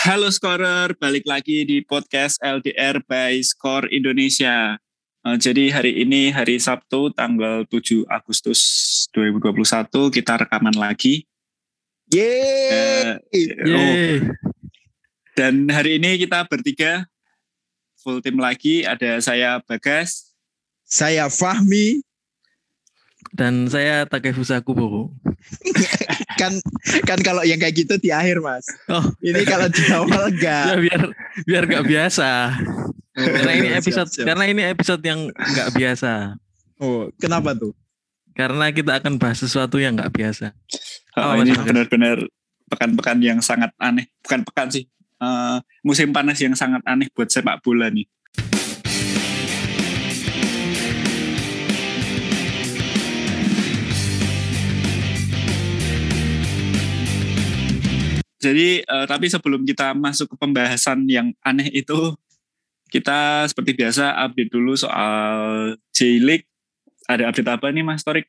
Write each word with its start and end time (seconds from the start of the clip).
Halo 0.00 0.32
Scorer, 0.32 0.96
balik 0.96 1.28
lagi 1.28 1.60
di 1.68 1.84
podcast 1.84 2.40
LDR 2.40 3.04
by 3.04 3.36
Score 3.44 3.84
Indonesia. 3.92 4.80
Uh, 5.20 5.36
jadi 5.36 5.68
hari 5.68 5.92
ini 6.00 6.32
hari 6.32 6.56
Sabtu 6.56 7.12
tanggal 7.12 7.68
7 7.68 8.08
Agustus 8.08 8.64
2021 9.12 9.92
kita 10.08 10.40
rekaman 10.40 10.72
lagi. 10.72 11.28
Yeay. 12.08 13.20
Uh, 13.28 13.76
oh. 13.76 14.16
Dan 15.36 15.68
hari 15.68 16.00
ini 16.00 16.16
kita 16.16 16.48
bertiga 16.48 17.04
full 18.00 18.24
tim 18.24 18.40
lagi. 18.40 18.88
Ada 18.88 19.20
saya 19.20 19.60
Bagas, 19.60 20.32
saya 20.88 21.28
Fahmi, 21.28 22.00
dan 23.36 23.68
saya 23.68 24.08
Takefusa 24.08 24.64
Kubo. 24.64 25.12
kan 26.40 26.52
kan 27.04 27.20
kalau 27.20 27.44
yang 27.44 27.60
kayak 27.60 27.76
gitu 27.76 28.00
di 28.00 28.08
akhir 28.08 28.40
mas. 28.40 28.64
Oh 28.88 29.04
ini 29.20 29.44
kalau 29.44 29.68
di 29.68 29.82
awal 29.92 30.32
enggak. 30.32 30.64
ya, 30.72 30.76
biar 30.80 31.02
biar 31.44 31.62
gak 31.68 31.84
biasa. 31.84 32.28
karena 33.20 33.52
ini 33.52 33.68
episode 33.76 34.08
siap, 34.08 34.16
siap. 34.16 34.26
karena 34.32 34.44
ini 34.48 34.62
episode 34.64 35.02
yang 35.04 35.28
nggak 35.28 35.68
biasa. 35.76 36.40
Oh 36.80 37.12
kenapa 37.20 37.52
tuh? 37.52 37.76
Karena 38.32 38.72
kita 38.72 39.04
akan 39.04 39.20
bahas 39.20 39.44
sesuatu 39.44 39.76
yang 39.76 40.00
nggak 40.00 40.08
biasa. 40.16 40.56
Oh, 41.20 41.36
oh 41.36 41.44
ini 41.44 41.52
benar-benar 41.52 42.24
pekan-pekan 42.72 43.18
yang 43.20 43.38
sangat 43.44 43.74
aneh. 43.76 44.08
Bukan 44.24 44.46
pekan 44.48 44.72
sih. 44.72 44.88
Uh, 45.20 45.60
musim 45.84 46.16
panas 46.16 46.40
yang 46.40 46.56
sangat 46.56 46.80
aneh 46.88 47.12
buat 47.12 47.28
sepak 47.28 47.60
bola 47.60 47.92
nih. 47.92 48.08
Jadi 58.40 58.80
uh, 58.88 59.04
tapi 59.04 59.28
sebelum 59.28 59.68
kita 59.68 59.92
masuk 59.92 60.32
ke 60.32 60.36
pembahasan 60.40 61.04
yang 61.04 61.36
aneh 61.44 61.68
itu, 61.76 62.16
kita 62.88 63.44
seperti 63.46 63.76
biasa 63.76 64.16
update 64.16 64.50
dulu 64.50 64.72
soal 64.74 65.76
J-League. 65.92 66.48
Ada 67.04 67.28
update 67.28 67.50
apa 67.52 67.68
nih 67.68 67.84
Mas 67.84 68.00
Torik? 68.00 68.24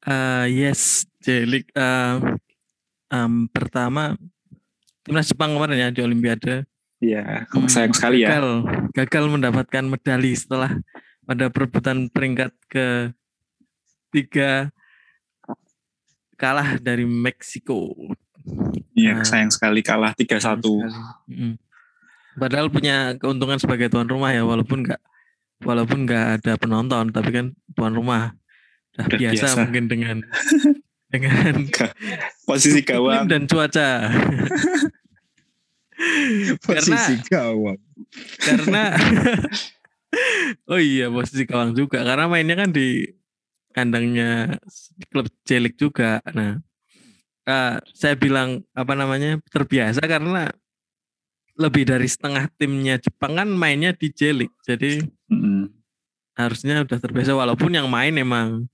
Uh, 0.00 0.48
yes, 0.48 1.04
J-League. 1.20 1.68
Uh, 1.76 2.40
um, 3.12 3.52
pertama, 3.52 4.16
timnas 5.04 5.28
Jepang 5.28 5.52
kemarin 5.52 5.76
ya 5.76 5.88
di 5.92 6.00
Olimpiade. 6.00 6.64
Iya, 6.96 7.44
hmm, 7.52 7.68
sayang 7.68 7.92
sekali 7.92 8.24
ya. 8.24 8.32
Gagal, 8.32 8.48
gagal 8.96 9.24
mendapatkan 9.28 9.84
medali 9.84 10.32
setelah 10.32 10.72
pada 11.28 11.52
perebutan 11.52 12.08
peringkat 12.08 12.56
ke 12.72 13.12
tiga 14.08 14.72
kalah 16.40 16.80
dari 16.80 17.04
Meksiko 17.04 17.92
Iya, 18.96 19.20
nah, 19.20 19.26
sayang 19.26 19.52
sekali 19.52 19.82
kalah 19.82 20.14
3-1. 20.14 20.62
Hmm. 21.28 21.54
Padahal 22.36 22.68
punya 22.68 23.16
keuntungan 23.18 23.58
sebagai 23.60 23.90
tuan 23.90 24.06
rumah 24.06 24.30
ya, 24.32 24.44
walaupun 24.44 24.84
nggak 24.86 25.00
walaupun 25.64 26.04
nggak 26.04 26.40
ada 26.40 26.52
penonton, 26.60 27.10
tapi 27.12 27.30
kan 27.32 27.46
tuan 27.72 27.96
rumah 27.96 28.36
udah, 28.96 29.06
biasa, 29.08 29.32
biasa 29.52 29.58
mungkin 29.68 29.84
dengan 29.88 30.16
dengan 31.12 31.54
posisi 32.44 32.80
gawang 32.84 33.28
dan 33.28 33.48
cuaca. 33.48 34.10
posisi 36.66 37.14
karena, 37.16 37.30
gawang. 37.32 37.80
Karena 38.36 38.82
oh 40.72 40.80
iya 40.80 41.08
posisi 41.08 41.48
gawang 41.48 41.72
juga 41.72 42.04
karena 42.04 42.28
mainnya 42.28 42.56
kan 42.56 42.70
di 42.72 43.16
kandangnya 43.72 44.60
klub 45.12 45.28
Celik 45.44 45.76
juga. 45.76 46.20
Nah, 46.32 46.60
uh, 47.46 47.78
saya 47.94 48.14
bilang 48.18 48.62
apa 48.76 48.92
namanya 48.92 49.40
terbiasa 49.48 50.02
karena 50.04 50.50
lebih 51.56 51.88
dari 51.88 52.04
setengah 52.04 52.52
timnya 52.60 53.00
Jepang 53.00 53.32
kan 53.38 53.48
mainnya 53.48 53.96
di 53.96 54.12
J 54.12 54.44
jadi 54.66 55.00
mm. 55.32 55.72
harusnya 56.36 56.84
udah 56.84 56.98
terbiasa 57.00 57.32
walaupun 57.32 57.72
yang 57.72 57.88
main 57.88 58.12
emang 58.12 58.68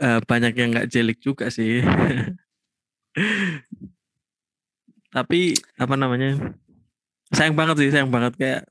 uh, 0.00 0.20
banyak 0.24 0.52
yang 0.56 0.68
nggak 0.72 0.88
J 0.88 1.12
juga 1.20 1.52
sih. 1.52 1.84
Tapi 5.14 5.58
apa 5.74 5.94
namanya 5.98 6.54
sayang 7.34 7.58
banget 7.58 7.84
sih 7.84 7.90
sayang 7.92 8.08
banget. 8.08 8.32
Kayak 8.40 8.62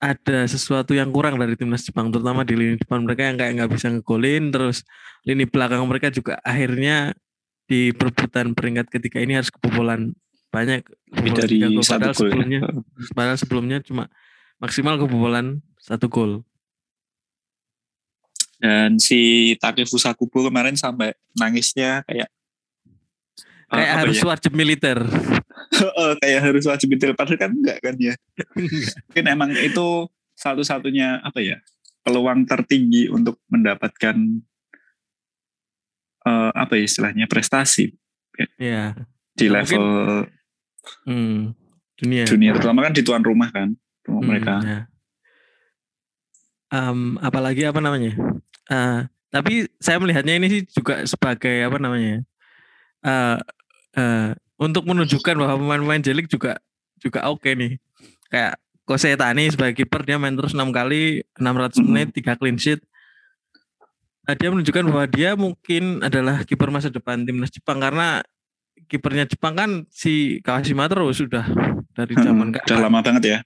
ada 0.00 0.48
sesuatu 0.48 0.96
yang 0.96 1.12
kurang 1.12 1.36
dari 1.36 1.54
timnas 1.60 1.84
Jepang 1.84 2.08
terutama 2.08 2.40
di 2.40 2.56
lini 2.56 2.80
depan 2.80 3.04
mereka 3.04 3.28
yang 3.28 3.36
kayak 3.36 3.52
nggak 3.60 3.70
bisa 3.76 3.86
ngegolin 3.92 4.48
terus 4.48 4.80
lini 5.28 5.44
belakang 5.44 5.84
mereka 5.84 6.08
juga 6.08 6.40
akhirnya 6.40 7.12
di 7.70 7.94
perebutan 7.94 8.50
peringkat 8.50 8.90
ketiga 8.90 9.22
ini 9.22 9.38
harus 9.38 9.54
kebobolan 9.54 10.10
banyak 10.50 10.82
lebih 11.14 11.32
dari 11.38 11.56
gol. 11.62 11.86
Padahal 11.86 12.10
gol. 12.10 12.26
sebelumnya, 12.26 12.60
padahal 13.14 13.38
sebelumnya 13.38 13.78
cuma 13.86 14.10
maksimal 14.58 14.98
kebobolan 14.98 15.62
satu 15.78 16.10
gol. 16.10 16.42
Dan 18.58 18.98
si 18.98 19.54
Takefusa 19.62 20.12
Kubo 20.18 20.50
kemarin 20.50 20.74
sampai 20.74 21.14
nangisnya 21.38 22.02
kayak 22.04 22.28
kayak 23.70 23.88
uh, 23.94 23.98
harus 24.02 24.18
ya? 24.18 24.26
wajib 24.26 24.52
militer. 24.58 24.98
oh, 25.94 26.12
kayak 26.20 26.50
harus 26.50 26.66
wajib 26.66 26.90
militer 26.90 27.14
padahal 27.14 27.38
kan 27.38 27.54
enggak 27.54 27.78
kan 27.78 27.94
ya. 27.96 28.18
Mungkin 29.08 29.26
emang 29.30 29.54
itu 29.54 30.10
satu-satunya 30.34 31.22
apa 31.22 31.38
ya 31.38 31.62
peluang 32.02 32.50
tertinggi 32.50 33.06
untuk 33.06 33.38
mendapatkan 33.46 34.18
uh, 36.30 36.50
apa 36.54 36.78
ya 36.78 36.86
istilahnya 36.86 37.26
prestasi. 37.26 37.90
Ya. 38.56 38.96
di 39.36 39.52
level 39.52 39.84
hmm, 41.04 41.52
dunia. 42.00 42.24
dunia 42.24 42.50
terutama 42.56 42.88
kan 42.88 42.92
di 42.96 43.04
tuan 43.04 43.20
rumah 43.20 43.52
kan 43.52 43.76
rumah 44.06 44.22
hmm, 44.24 44.30
mereka. 44.30 44.54
ya. 44.64 44.80
um, 46.72 47.20
apalagi 47.20 47.66
apa 47.68 47.82
namanya? 47.82 48.16
Uh, 48.70 49.04
tapi 49.30 49.68
saya 49.78 50.00
melihatnya 50.00 50.40
ini 50.40 50.46
sih 50.48 50.62
juga 50.66 51.04
sebagai 51.06 51.52
apa 51.62 51.78
namanya 51.78 52.26
uh, 53.06 53.38
uh, 53.94 54.30
untuk 54.58 54.84
menunjukkan 54.88 55.36
bahwa 55.38 55.54
pemain-pemain 55.60 56.02
jelik 56.02 56.26
juga 56.26 56.58
juga 57.00 57.28
oke 57.28 57.44
okay 57.44 57.52
nih. 57.56 57.72
Kayak 58.30 58.60
Kose 58.84 59.14
Tani 59.14 59.46
sebagai 59.46 59.78
kiper 59.78 60.02
dia 60.02 60.18
main 60.18 60.34
terus 60.34 60.50
enam 60.50 60.74
kali 60.74 61.22
600 61.38 61.78
menit 61.86 62.08
tiga 62.10 62.34
clean 62.34 62.58
sheet 62.58 62.82
dia 64.34 64.48
menunjukkan 64.50 64.84
bahwa 64.90 65.06
dia 65.08 65.30
mungkin 65.38 66.04
adalah 66.04 66.42
kiper 66.44 66.68
masa 66.68 66.90
depan 66.90 67.22
timnas 67.22 67.52
Jepang 67.52 67.78
karena 67.78 68.20
kipernya 68.90 69.24
Jepang 69.30 69.54
kan 69.54 69.70
si 69.90 70.42
Kawashima 70.42 70.90
terus 70.90 71.22
sudah 71.22 71.46
dari 71.94 72.14
hmm, 72.18 72.24
zaman 72.24 72.46
hmm, 72.54 72.66
Udah 72.66 72.78
lama 72.80 72.98
banget 73.00 73.22
ya. 73.26 73.38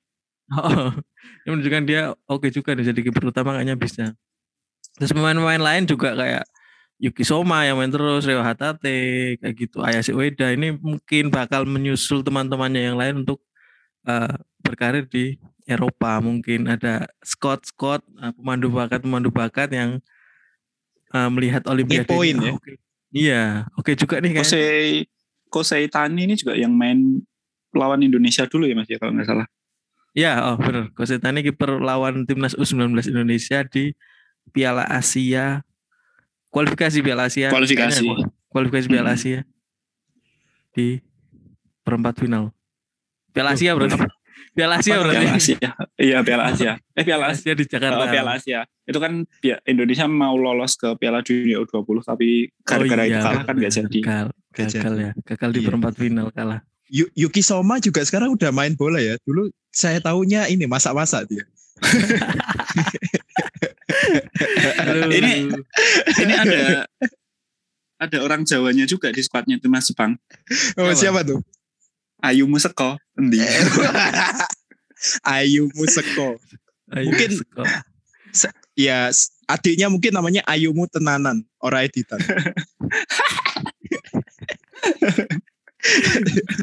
Oh, 0.53 0.93
menunjukkan 1.49 1.83
dia 1.85 2.13
oke 2.29 2.49
okay 2.49 2.51
juga 2.53 2.73
nih 2.73 2.93
jadi 2.93 3.01
kiper 3.05 3.29
utama 3.29 3.57
kayaknya 3.57 3.77
bisa. 3.77 4.05
Terus 4.97 5.11
pemain-pemain 5.11 5.61
lain 5.61 5.85
juga 5.91 6.15
kayak 6.15 6.45
Yuki 7.03 7.27
Soma 7.27 7.67
yang 7.67 7.83
main 7.83 7.91
terus, 7.91 8.23
Reo 8.23 8.41
Hatate, 8.41 9.35
kayak 9.43 9.55
gitu, 9.59 9.83
Ayase 9.83 10.15
Ueda 10.15 10.55
ini 10.55 10.79
mungkin 10.79 11.29
bakal 11.29 11.67
menyusul 11.67 12.23
teman-temannya 12.23 12.83
yang 12.95 12.97
lain 12.97 13.27
untuk 13.27 13.43
uh, 14.07 14.31
berkarir 14.63 15.05
di 15.11 15.35
Eropa. 15.67 16.23
Mungkin 16.23 16.71
ada 16.71 17.11
Scott 17.27 17.67
Scott, 17.67 18.07
uh, 18.23 18.31
pemandu 18.39 18.71
bakat 18.71 19.03
pemandu 19.03 19.35
bakat 19.35 19.75
yang 19.75 19.99
uh, 21.15 21.31
melihat 21.31 21.63
Olimpiade. 21.71 22.11
Poin 22.11 22.35
ya. 22.35 22.53
Okay. 22.59 22.75
Iya, 23.15 23.71
oke 23.79 23.87
okay 23.87 23.95
juga 23.95 24.19
nih 24.19 24.35
kayaknya. 24.35 24.51
Kosei 24.51 24.87
Kosei 25.47 25.87
Tani 25.87 26.27
ini 26.27 26.35
juga 26.35 26.59
yang 26.59 26.75
main 26.75 27.23
lawan 27.71 28.03
Indonesia 28.03 28.43
dulu 28.51 28.67
ya 28.67 28.75
Mas 28.75 28.91
ya 28.91 28.99
kalau 28.99 29.15
nggak 29.15 29.31
salah. 29.31 29.47
Iya, 30.15 30.43
oh 30.51 30.59
benar. 30.59 30.91
Kosei 30.99 31.23
Tani 31.23 31.47
kiper 31.47 31.79
lawan 31.79 32.27
timnas 32.27 32.59
U19 32.59 32.99
Indonesia 33.07 33.63
di 33.63 33.95
Piala 34.51 34.83
Asia 34.91 35.63
kualifikasi 36.51 36.99
Piala 37.03 37.31
Asia. 37.31 37.55
Kualifikasi. 37.55 38.07
kualifikasi 38.51 38.87
Piala 38.87 39.15
hmm. 39.15 39.19
Asia 39.19 39.41
di 40.75 40.99
perempat 41.87 42.19
final. 42.19 42.51
Piala 43.31 43.55
Asia 43.55 43.75
berarti. 43.79 43.99
Piala 44.55 44.79
Asia 44.79 44.95
berarti. 45.03 45.19
Piala 45.19 45.35
Asia. 45.35 45.71
Iya, 45.99 46.19
Piala 46.23 46.45
Asia. 46.55 46.73
Eh 46.95 47.03
Piala 47.03 47.27
Asia 47.35 47.53
di 47.59 47.65
Jakarta. 47.67 47.99
Oh, 47.99 48.09
Piala 48.09 48.39
Asia. 48.39 48.63
Itu 48.87 49.03
kan 49.03 49.27
Indonesia 49.67 50.07
mau 50.07 50.39
lolos 50.39 50.79
ke 50.79 50.95
Piala 50.95 51.27
Dunia 51.27 51.59
U20 51.67 52.07
tapi 52.07 52.55
gara-gara 52.63 53.03
oh, 53.03 53.07
iya. 53.11 53.19
itu 53.19 53.27
kalah 53.27 53.43
kan 53.43 53.55
gak 53.59 53.73
jadi. 53.75 53.99
Gagal, 53.99 54.27
gagal 54.55 54.95
ya. 54.95 55.11
Gagal 55.27 55.51
di 55.51 55.61
iya. 55.61 55.67
perempat 55.67 55.93
final 55.99 56.31
kalah. 56.31 56.61
Yuki 56.95 57.43
Soma 57.43 57.83
juga 57.83 58.07
sekarang 58.07 58.39
udah 58.39 58.55
main 58.55 58.79
bola 58.79 59.03
ya. 59.03 59.19
Dulu 59.27 59.51
saya 59.75 59.99
tahunya 59.99 60.47
ini 60.55 60.71
masak-masak 60.71 61.27
dia. 61.27 61.45
ini 65.11 65.51
ini 66.23 66.35
ada 66.39 66.87
ada 67.99 68.19
orang 68.23 68.47
Jawanya 68.47 68.87
juga 68.87 69.11
di 69.11 69.19
skuadnya 69.25 69.59
timnas 69.59 69.91
Jepang. 69.91 70.15
Oh, 70.79 70.95
siapa 70.95 71.27
tuh? 71.27 71.43
Ayu 72.25 72.49
Museko 72.49 72.97
endi 73.21 73.39
Ayu 75.37 75.69
Museko 75.77 76.41
mungkin 76.91 77.31
ya 78.75 79.13
adiknya 79.47 79.87
mungkin 79.93 80.11
namanya 80.11 80.41
Ayumu 80.49 80.89
Tenanan 80.89 81.45
ora 81.61 81.85
editan 81.85 82.19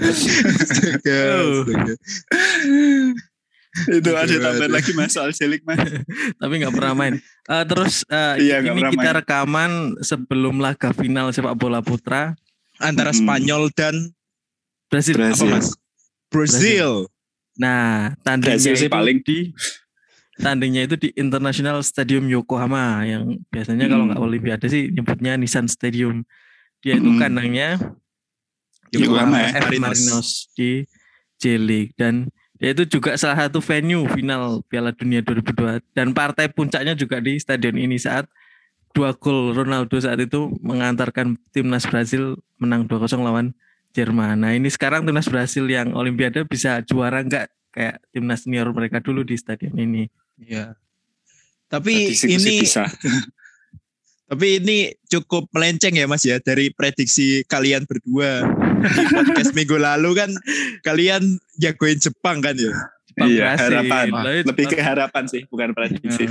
Astaga, 0.01 1.19
Oh. 1.37 1.61
astaga. 1.61 1.93
itu 3.87 4.11
ada 4.11 4.35
tambahan 4.35 4.71
lagi 4.73 4.91
mas 4.91 5.15
soal 5.15 5.31
mas. 5.63 5.79
tapi 6.41 6.53
nggak 6.59 6.75
pernah 6.75 6.91
main. 6.91 7.15
Eh, 7.47 7.63
terus 7.63 8.03
eh, 8.09 8.49
Iya, 8.51 8.59
ini 8.59 8.83
pernah 8.83 8.91
kita 8.91 9.07
main. 9.07 9.17
rekaman 9.23 9.71
sebelum 10.03 10.59
laga 10.59 10.91
final 10.91 11.31
sepak 11.31 11.55
bola 11.55 11.79
putra 11.79 12.35
Antara 12.81 13.13
Mm-mm. 13.13 13.21
Spanyol 13.23 13.63
dan 13.71 13.95
Apa 14.91 15.45
mas? 15.47 15.71
Brazil. 16.27 17.07
Nah, 17.55 18.11
tandingnya 18.23 18.59
Brasil 18.59 18.75
sih 18.75 18.87
itu 18.87 18.93
paling. 18.93 19.17
di 19.23 19.39
tandingnya 20.35 20.81
itu 20.87 20.95
di 20.99 21.09
International 21.15 21.79
Stadium 21.79 22.27
Yokohama 22.27 23.03
yang 23.07 23.39
biasanya 23.51 23.87
kalau 23.87 24.07
Hmm. 24.07 24.15
nggak 24.15 24.21
Olimpiade 24.23 24.67
sih 24.67 24.91
nyebutnya 24.91 25.39
Nissan 25.39 25.71
Stadium. 25.71 26.27
Dia 26.81 26.97
itu 26.97 27.07
Hmm. 27.07 27.19
kandangnya 27.19 27.79
Yokohama 28.91 29.37
ya, 29.39 29.49
F 29.55 29.71
Marinos. 29.71 29.79
Marinos 29.79 30.27
di 30.55 30.83
J 31.39 31.55
League 31.55 31.93
dan 31.95 32.27
dia 32.59 32.75
itu 32.75 32.85
juga 32.85 33.15
salah 33.17 33.47
satu 33.47 33.57
venue 33.63 34.05
final 34.11 34.61
Piala 34.67 34.91
Dunia 34.93 35.23
2002 35.23 35.81
dan 35.95 36.11
partai 36.11 36.51
puncaknya 36.51 36.93
juga 36.93 37.17
di 37.17 37.39
stadion 37.39 37.73
ini 37.73 37.97
saat 37.97 38.27
dua 38.91 39.15
gol 39.15 39.55
Ronaldo 39.55 39.95
saat 39.97 40.19
itu 40.19 40.51
mengantarkan 40.59 41.39
timnas 41.49 41.87
Brasil 41.87 42.35
menang 42.59 42.85
2-0 42.85 43.23
lawan 43.23 43.55
Jerman. 43.91 44.39
Nah 44.39 44.51
ini 44.55 44.71
sekarang 44.71 45.03
timnas 45.03 45.27
Brasil 45.27 45.67
yang 45.67 45.91
Olimpiade 45.93 46.47
bisa 46.47 46.79
juara 46.83 47.21
nggak 47.21 47.51
kayak 47.71 48.03
timnas 48.11 48.43
senior 48.43 48.71
mereka 48.71 48.99
dulu 49.03 49.23
di 49.23 49.35
stadion 49.35 49.75
ini. 49.75 50.07
Iya. 50.39 50.75
Tapi 51.71 52.11
ini 52.11 52.63
bisa. 52.63 52.87
tapi 54.31 54.63
ini 54.63 54.95
cukup 55.11 55.51
melenceng 55.51 55.91
ya 55.99 56.07
Mas 56.07 56.23
ya 56.23 56.39
dari 56.39 56.71
prediksi 56.71 57.43
kalian 57.51 57.83
berdua 57.83 58.47
di 58.79 59.03
podcast 59.11 59.51
minggu 59.59 59.75
lalu 59.75 60.15
kan 60.15 60.31
kalian 60.87 61.35
jagoin 61.59 61.99
Jepang 61.99 62.39
kan 62.39 62.55
ya. 62.55 62.71
Jepang 63.11 63.27
Iya 63.27 63.43
Brasil. 63.43 63.63
harapan. 63.67 64.05
Lah, 64.07 64.33
itu 64.39 64.47
Lebih 64.47 64.65
ke 64.71 64.79
harapan 64.79 65.23
sih 65.27 65.41
bukan 65.51 65.75
prediksi. 65.75 66.23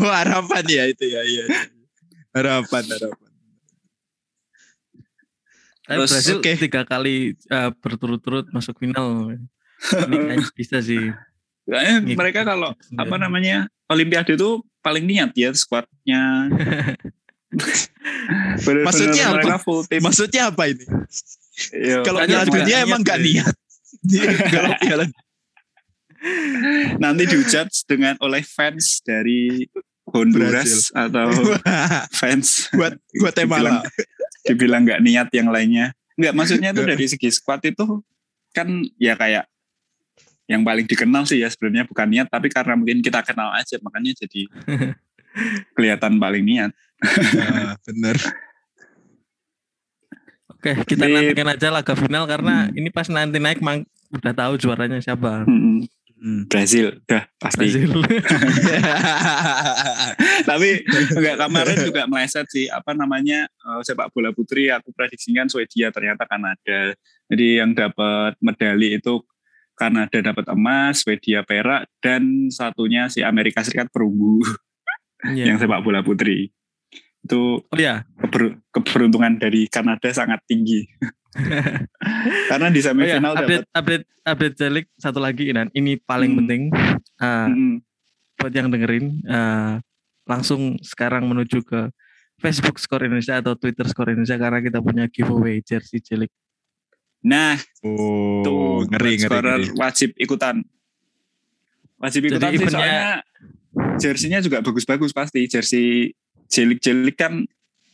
Oh, 0.00 0.08
harapan 0.24 0.64
ya 0.64 0.84
itu 0.88 1.04
ya 1.04 1.20
iya. 1.20 1.44
iya. 1.44 1.60
Harapan 2.32 2.84
harapan. 2.88 3.25
Tapi 5.86 6.02
Terus, 6.02 6.10
Brasil 6.10 6.38
oke. 6.42 6.52
tiga 6.58 6.82
kali 6.82 7.38
eh, 7.38 7.70
berturut-turut 7.78 8.50
masuk 8.50 8.82
final. 8.82 9.38
Ini 10.10 10.42
bisa 10.58 10.82
sih. 10.82 11.14
Kayaknya 11.66 11.94
mereka 12.14 12.40
kalau 12.46 12.74
apa 12.74 13.16
namanya 13.18 13.66
Olimpiade 13.86 14.34
itu 14.34 14.62
paling 14.82 15.06
niat 15.06 15.30
ya 15.38 15.54
skuadnya. 15.54 16.50
Bener-bener 18.66 18.86
Maksudnya 18.86 19.24
apa? 19.30 19.58
full 19.62 19.86
tim. 19.86 20.02
Maksudnya 20.02 20.50
apa 20.50 20.62
ini? 20.66 20.84
Iya, 21.72 22.02
Kalau 22.02 22.18
Piala 22.26 22.44
Dunia 22.44 22.66
niat 22.66 22.86
emang 22.86 23.00
nggak 23.06 23.18
ya. 23.22 23.24
niat. 23.24 23.54
Kalau 24.54 24.70
Piala 24.82 25.04
nanti 26.98 27.22
dijudge 27.28 27.86
dengan 27.86 28.18
oleh 28.18 28.42
fans 28.42 28.98
dari 29.06 29.62
Honduras 30.10 30.90
atau 30.90 31.30
fans 32.10 32.70
buat 32.74 32.98
Guatemala. 33.14 33.82
Dibilang 34.46 34.86
nggak 34.86 35.02
niat 35.02 35.28
yang 35.34 35.50
lainnya. 35.50 35.90
Nggak 36.16 36.32
maksudnya 36.32 36.70
itu 36.72 36.82
dari 36.86 37.06
segi 37.06 37.28
squad 37.28 37.60
itu 37.66 38.00
kan 38.54 38.70
ya 38.96 39.12
kayak 39.18 39.44
yang 40.46 40.62
paling 40.62 40.86
dikenal 40.86 41.26
sih 41.26 41.42
ya 41.42 41.50
sebenarnya 41.50 41.84
bukan 41.90 42.06
niat 42.06 42.30
tapi 42.30 42.46
karena 42.48 42.78
mungkin 42.78 43.02
kita 43.02 43.18
kenal 43.26 43.50
aja 43.50 43.76
makanya 43.82 44.14
jadi 44.14 44.46
kelihatan 45.76 46.16
paling 46.16 46.46
niat. 46.46 46.70
Ah, 47.36 47.74
bener. 47.84 48.16
Oke, 50.56 50.72
kita 50.88 51.04
nantikan 51.04 51.52
aja 51.52 51.68
laga 51.68 51.92
final 51.92 52.24
karena 52.24 52.70
Hmm. 52.70 52.78
ini 52.78 52.88
pas 52.88 53.06
nanti 53.12 53.36
naik 53.36 53.60
mang 53.60 53.84
udah 54.08 54.32
tahu 54.32 54.56
juaranya 54.56 55.02
siapa. 55.02 55.44
Mm-mm. 55.44 55.84
Hmm. 56.16 56.48
Brazil, 56.48 56.96
dah 57.04 57.28
pasti. 57.36 57.68
Brasil. 57.68 57.92
Tapi 60.48 60.68
enggak 61.12 61.36
kemarin 61.36 61.76
juga 61.84 62.02
meleset 62.08 62.48
sih 62.48 62.66
apa 62.72 62.96
namanya 62.96 63.44
eh, 63.46 63.80
sepak 63.84 64.08
bola 64.12 64.32
putri 64.32 64.72
aku 64.72 64.90
prediksikan 64.96 65.46
Swedia 65.46 65.92
ternyata 65.92 66.24
Kanada. 66.24 66.96
Jadi 67.28 67.60
yang 67.60 67.76
dapat 67.76 68.32
medali 68.40 68.96
itu 68.96 69.20
Kanada 69.76 70.16
dapat 70.24 70.48
emas, 70.48 71.04
Swedia 71.04 71.44
perak 71.44 71.84
dan 72.00 72.48
satunya 72.48 73.12
si 73.12 73.20
Amerika 73.20 73.60
Serikat 73.60 73.92
perunggu 73.92 74.40
Iya. 75.20 75.44
yang 75.52 75.58
sepak 75.60 75.84
bola 75.84 76.00
putri. 76.00 76.48
Itu 77.20 77.60
Oh 77.60 77.76
ya, 77.76 78.08
keber- 78.16 78.56
keberuntungan 78.72 79.36
dari 79.36 79.68
Kanada 79.68 80.08
sangat 80.14 80.40
tinggi. 80.48 80.86
Karena 82.50 82.68
di 82.68 82.78
oh 82.78 82.82
ya, 82.82 82.86
semifinal 82.86 83.34
update 83.34 83.64
dapat 83.64 83.74
update 83.74 84.04
update 84.24 84.56
Jelik 84.56 84.86
satu 84.94 85.18
lagi 85.18 85.50
dan 85.50 85.68
ini 85.72 85.96
paling 85.96 86.32
Hmm. 86.32 86.38
penting 86.40 86.62
eh, 87.16 87.46
Mm-mm. 87.46 87.72
buat 88.36 88.52
yang 88.52 88.68
dengerin 88.68 89.04
eh, 89.22 89.72
langsung 90.24 90.76
sekarang 90.80 91.24
menuju 91.24 91.60
ke 91.60 91.88
Facebook 92.36 92.76
Skor 92.76 93.02
Indonesia 93.02 93.36
atau 93.36 93.54
Twitter 93.54 93.86
Skor 93.86 94.10
Indonesia 94.10 94.36
karena 94.36 94.60
kita 94.60 94.78
punya 94.78 95.04
giveaway 95.06 95.60
jersey 95.60 95.98
Jelik. 95.98 96.28
Nah, 97.22 97.56
Oh, 97.80 98.42
tuh 98.42 98.60
ngeri 98.88 99.16
ngeri. 99.16 99.40
ngeri. 99.40 99.66
wajib 99.74 100.12
ikutan. 100.14 100.60
Wajib 101.96 102.20
Jadi 102.22 102.28
ikutan 102.28 102.44
sih 102.46 102.56
eventnya- 102.56 102.76
soalnya 102.76 103.04
jersinya 103.96 104.38
juga 104.38 104.60
bagus-bagus 104.60 105.10
pasti. 105.10 105.48
Jersey 105.48 106.12
jelik-jelik 106.46 107.16
kan 107.16 107.48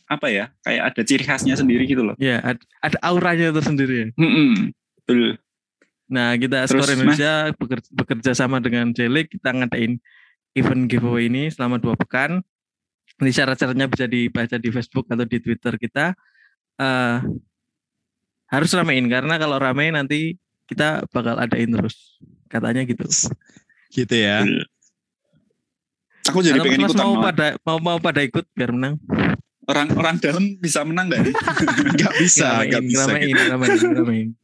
apa 0.07 0.27
ya? 0.29 0.45
Kayak 0.63 0.83
ada 0.93 1.01
ciri 1.03 1.23
khasnya 1.23 1.55
sendiri 1.55 1.83
gitu 1.87 2.03
loh. 2.03 2.15
Ya, 2.19 2.39
ada, 2.43 2.61
ada 2.83 2.97
auranya 3.01 3.53
tersendiri. 3.55 4.11
Mm-mm, 4.15 4.71
Betul. 5.03 5.39
Nah, 6.11 6.37
kita 6.37 6.67
Terus, 6.69 6.83
Skor 6.83 6.91
Indonesia 6.93 7.31
bekerja, 7.57 7.89
bekerja 7.95 8.31
sama 8.37 8.61
dengan 8.61 8.91
Jelik 8.93 9.33
kita 9.33 9.49
ngadain 9.49 9.97
event 10.53 10.83
giveaway 10.85 11.31
ini 11.31 11.49
selama 11.49 11.81
dua 11.81 11.97
pekan. 11.97 12.43
Ini 13.17 13.31
syarat-syaratnya 13.33 13.87
bisa 13.89 14.05
dibaca 14.05 14.55
di 14.57 14.69
Facebook 14.69 15.05
atau 15.09 15.25
di 15.25 15.37
Twitter 15.41 15.73
kita. 15.79 16.13
Eh 16.77 17.17
harus 18.53 18.69
ramein 18.77 19.09
karena 19.09 19.41
kalau 19.41 19.57
rame 19.57 19.89
nanti 19.89 20.37
kita 20.69 21.09
bakal 21.09 21.41
adain 21.41 21.73
terus. 21.73 22.21
Katanya 22.45 22.85
gitu. 22.85 23.09
Gitu 23.89 24.13
ya. 24.13 24.45
Aku 26.29 26.39
jadi 26.39 26.61
Kalau 26.61 26.65
pengen 26.69 26.81
Mas 26.85 26.93
ikutan. 26.93 27.03
mau 27.03 27.13
malah. 27.17 27.25
pada 27.25 27.47
mau 27.65 27.77
mau 27.81 27.97
pada 27.97 28.21
ikut 28.21 28.45
biar 28.53 28.71
menang. 28.71 28.95
Orang 29.63 29.95
orang 29.95 30.19
dalam 30.19 30.59
bisa 30.59 30.83
menang 30.83 31.07
nggak? 31.07 31.21
nih? 31.23 31.35
Nggak 31.95 32.13
bisa, 32.19 32.67
nggak 32.67 32.83
bisa. 32.83 33.01
ramein. 33.07 34.35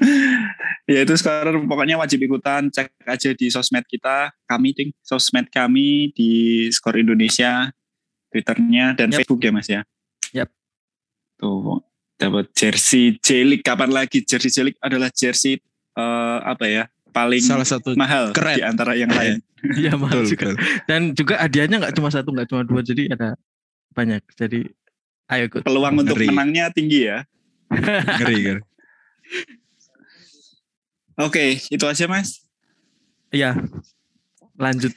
ya 0.90 0.98
itu 1.06 1.14
sekarang 1.14 1.62
pokoknya 1.70 1.94
wajib 1.94 2.26
ikutan. 2.26 2.66
Cek 2.74 2.90
aja 3.06 3.30
di 3.30 3.46
sosmed 3.46 3.86
kita, 3.86 4.34
kami 4.50 4.74
ding, 4.74 4.90
sosmed 5.06 5.46
kami 5.46 6.10
di 6.10 6.66
Skor 6.74 6.98
Indonesia, 6.98 7.70
Twitternya 8.34 8.98
dan 8.98 9.14
Yap. 9.14 9.22
Facebook 9.22 9.40
ya 9.46 9.50
mas 9.54 9.68
ya. 9.70 9.82
Yap. 10.34 10.50
Tuh 11.38 11.86
dapat 12.20 12.52
jersey 12.52 13.16
jelik 13.24 13.64
kapan 13.64 13.88
lagi 13.88 14.20
jersey 14.20 14.52
jelik 14.52 14.76
adalah 14.84 15.08
jersey 15.08 15.56
eh, 15.96 16.38
apa 16.44 16.68
ya 16.68 16.84
paling 17.10 17.42
Salah 17.42 17.66
satu 17.66 17.92
mahal 17.94 18.30
keren. 18.32 18.56
di 18.58 18.62
antara 18.64 18.94
yang 18.96 19.10
lain. 19.10 19.38
Iya 19.60 19.92
mahal 19.92 20.24
betul, 20.24 20.32
juga. 20.32 20.56
betul. 20.56 20.56
Dan 20.88 21.00
juga 21.12 21.34
hadiahnya 21.36 21.76
nggak 21.84 21.92
cuma 21.92 22.08
satu, 22.08 22.32
nggak 22.32 22.48
cuma 22.48 22.64
dua, 22.64 22.80
jadi 22.80 23.12
ada 23.12 23.36
banyak. 23.92 24.24
Jadi 24.32 24.72
ayo 25.28 25.42
ikut. 25.52 25.60
Peluang 25.68 26.00
untuk 26.00 26.16
Ngeri. 26.16 26.32
menangnya 26.32 26.72
tinggi 26.72 27.12
ya. 27.12 27.28
Ngeri, 28.24 28.36
ngeri. 28.40 28.62
Oke, 31.20 31.60
itu 31.60 31.84
aja 31.84 32.04
mas. 32.08 32.40
Iya. 33.28 33.52
Lanjut. 34.56 34.96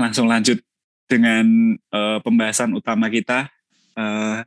Langsung 0.00 0.24
lanjut 0.24 0.56
dengan 1.04 1.44
eh, 1.76 2.18
pembahasan 2.24 2.72
utama 2.72 3.12
kita. 3.12 3.52
Eh, 3.92 4.40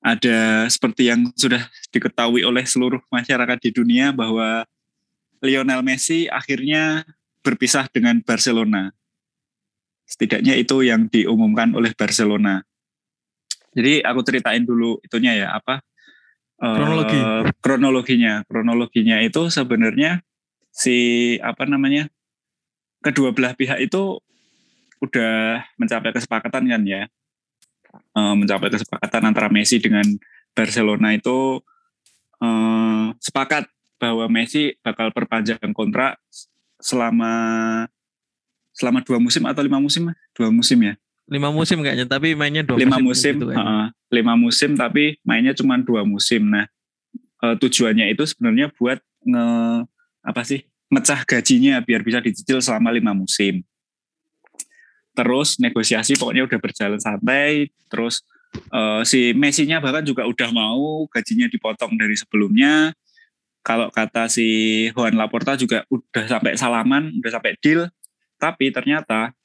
ada 0.00 0.38
seperti 0.68 1.08
yang 1.12 1.28
sudah 1.36 1.60
diketahui 1.92 2.40
oleh 2.44 2.64
seluruh 2.64 3.00
masyarakat 3.12 3.58
di 3.60 3.70
dunia 3.72 4.12
bahwa 4.12 4.64
Lionel 5.40 5.80
Messi 5.84 6.28
akhirnya 6.28 7.04
berpisah 7.40 7.88
dengan 7.88 8.20
Barcelona. 8.20 8.92
Setidaknya 10.04 10.58
itu 10.58 10.82
yang 10.84 11.06
diumumkan 11.08 11.72
oleh 11.72 11.94
Barcelona. 11.96 12.60
Jadi 13.70 14.02
aku 14.02 14.20
ceritain 14.26 14.66
dulu 14.66 14.98
itunya 15.00 15.46
ya 15.46 15.48
apa 15.54 15.80
eh, 16.58 16.74
Kronologi. 16.74 17.18
kronologinya. 17.62 18.34
Kronologinya 18.44 19.16
itu 19.22 19.48
sebenarnya 19.48 20.20
si 20.70 21.36
apa 21.40 21.64
namanya 21.64 22.10
kedua 23.00 23.32
belah 23.32 23.54
pihak 23.54 23.80
itu 23.80 24.18
udah 25.00 25.64
mencapai 25.80 26.12
kesepakatan 26.12 26.68
kan 26.68 26.82
ya 26.84 27.08
Eh, 28.10 28.34
mencapai 28.34 28.70
kesepakatan 28.74 29.22
antara 29.30 29.46
Messi 29.50 29.78
dengan 29.78 30.02
Barcelona 30.54 31.14
itu 31.14 31.62
eh, 32.42 33.06
sepakat 33.22 33.70
bahwa 34.00 34.24
Messi 34.32 34.74
bakal 34.80 35.12
perpanjang 35.12 35.60
kontrak 35.76 36.16
selama 36.80 37.84
selama 38.72 39.04
dua 39.04 39.20
musim 39.20 39.44
atau 39.44 39.60
lima 39.60 39.76
musim 39.76 40.08
dua 40.32 40.48
musim 40.48 40.80
ya 40.80 40.96
lima 41.30 41.54
musim 41.54 41.78
kayaknya, 41.78 42.10
tapi 42.10 42.34
mainnya 42.34 42.66
dua 42.66 42.74
lima 42.74 42.98
musim, 42.98 43.38
gitu 43.38 43.46
kayaknya. 43.46 43.62
heeh, 43.62 43.86
lima 44.18 44.34
musim 44.34 44.74
tapi 44.74 45.14
mainnya 45.22 45.54
cuma 45.54 45.78
dua 45.78 46.02
musim. 46.02 46.42
Nah 46.42 46.66
eh, 47.46 47.54
tujuannya 47.54 48.10
itu 48.10 48.26
sebenarnya 48.26 48.74
buat 48.74 48.98
nge 49.22 49.46
apa 50.26 50.42
sih 50.42 50.66
mecah 50.90 51.22
gajinya 51.22 51.78
biar 51.86 52.02
bisa 52.02 52.18
dicicil 52.18 52.58
selama 52.58 52.90
lima 52.90 53.14
musim. 53.14 53.62
Terus 55.14 55.62
negosiasi 55.62 56.18
pokoknya 56.18 56.50
udah 56.50 56.58
berjalan 56.58 56.98
santai. 56.98 57.70
Terus 57.86 58.26
eh, 58.74 59.02
si 59.06 59.30
Messi-nya 59.30 59.78
bahkan 59.78 60.02
juga 60.02 60.26
udah 60.26 60.50
mau 60.50 61.06
gajinya 61.06 61.46
dipotong 61.46 61.94
dari 61.94 62.18
sebelumnya. 62.18 62.90
Kalau 63.60 63.92
kata 63.92 64.26
si 64.32 64.88
Juan 64.96 65.20
Laporta 65.20 65.52
juga 65.54 65.84
udah 65.92 66.24
sampai 66.24 66.56
salaman, 66.56 67.12
udah 67.20 67.32
sampai 67.36 67.60
deal. 67.60 67.92
Tapi 68.40 68.72
ternyata 68.72 69.36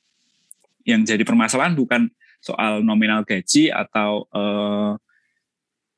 yang 0.87 1.03
jadi 1.03 1.25
permasalahan 1.27 1.75
bukan 1.75 2.07
soal 2.39 2.85
nominal 2.85 3.25
gaji 3.27 3.73
atau 3.73 4.29
eh, 4.31 4.91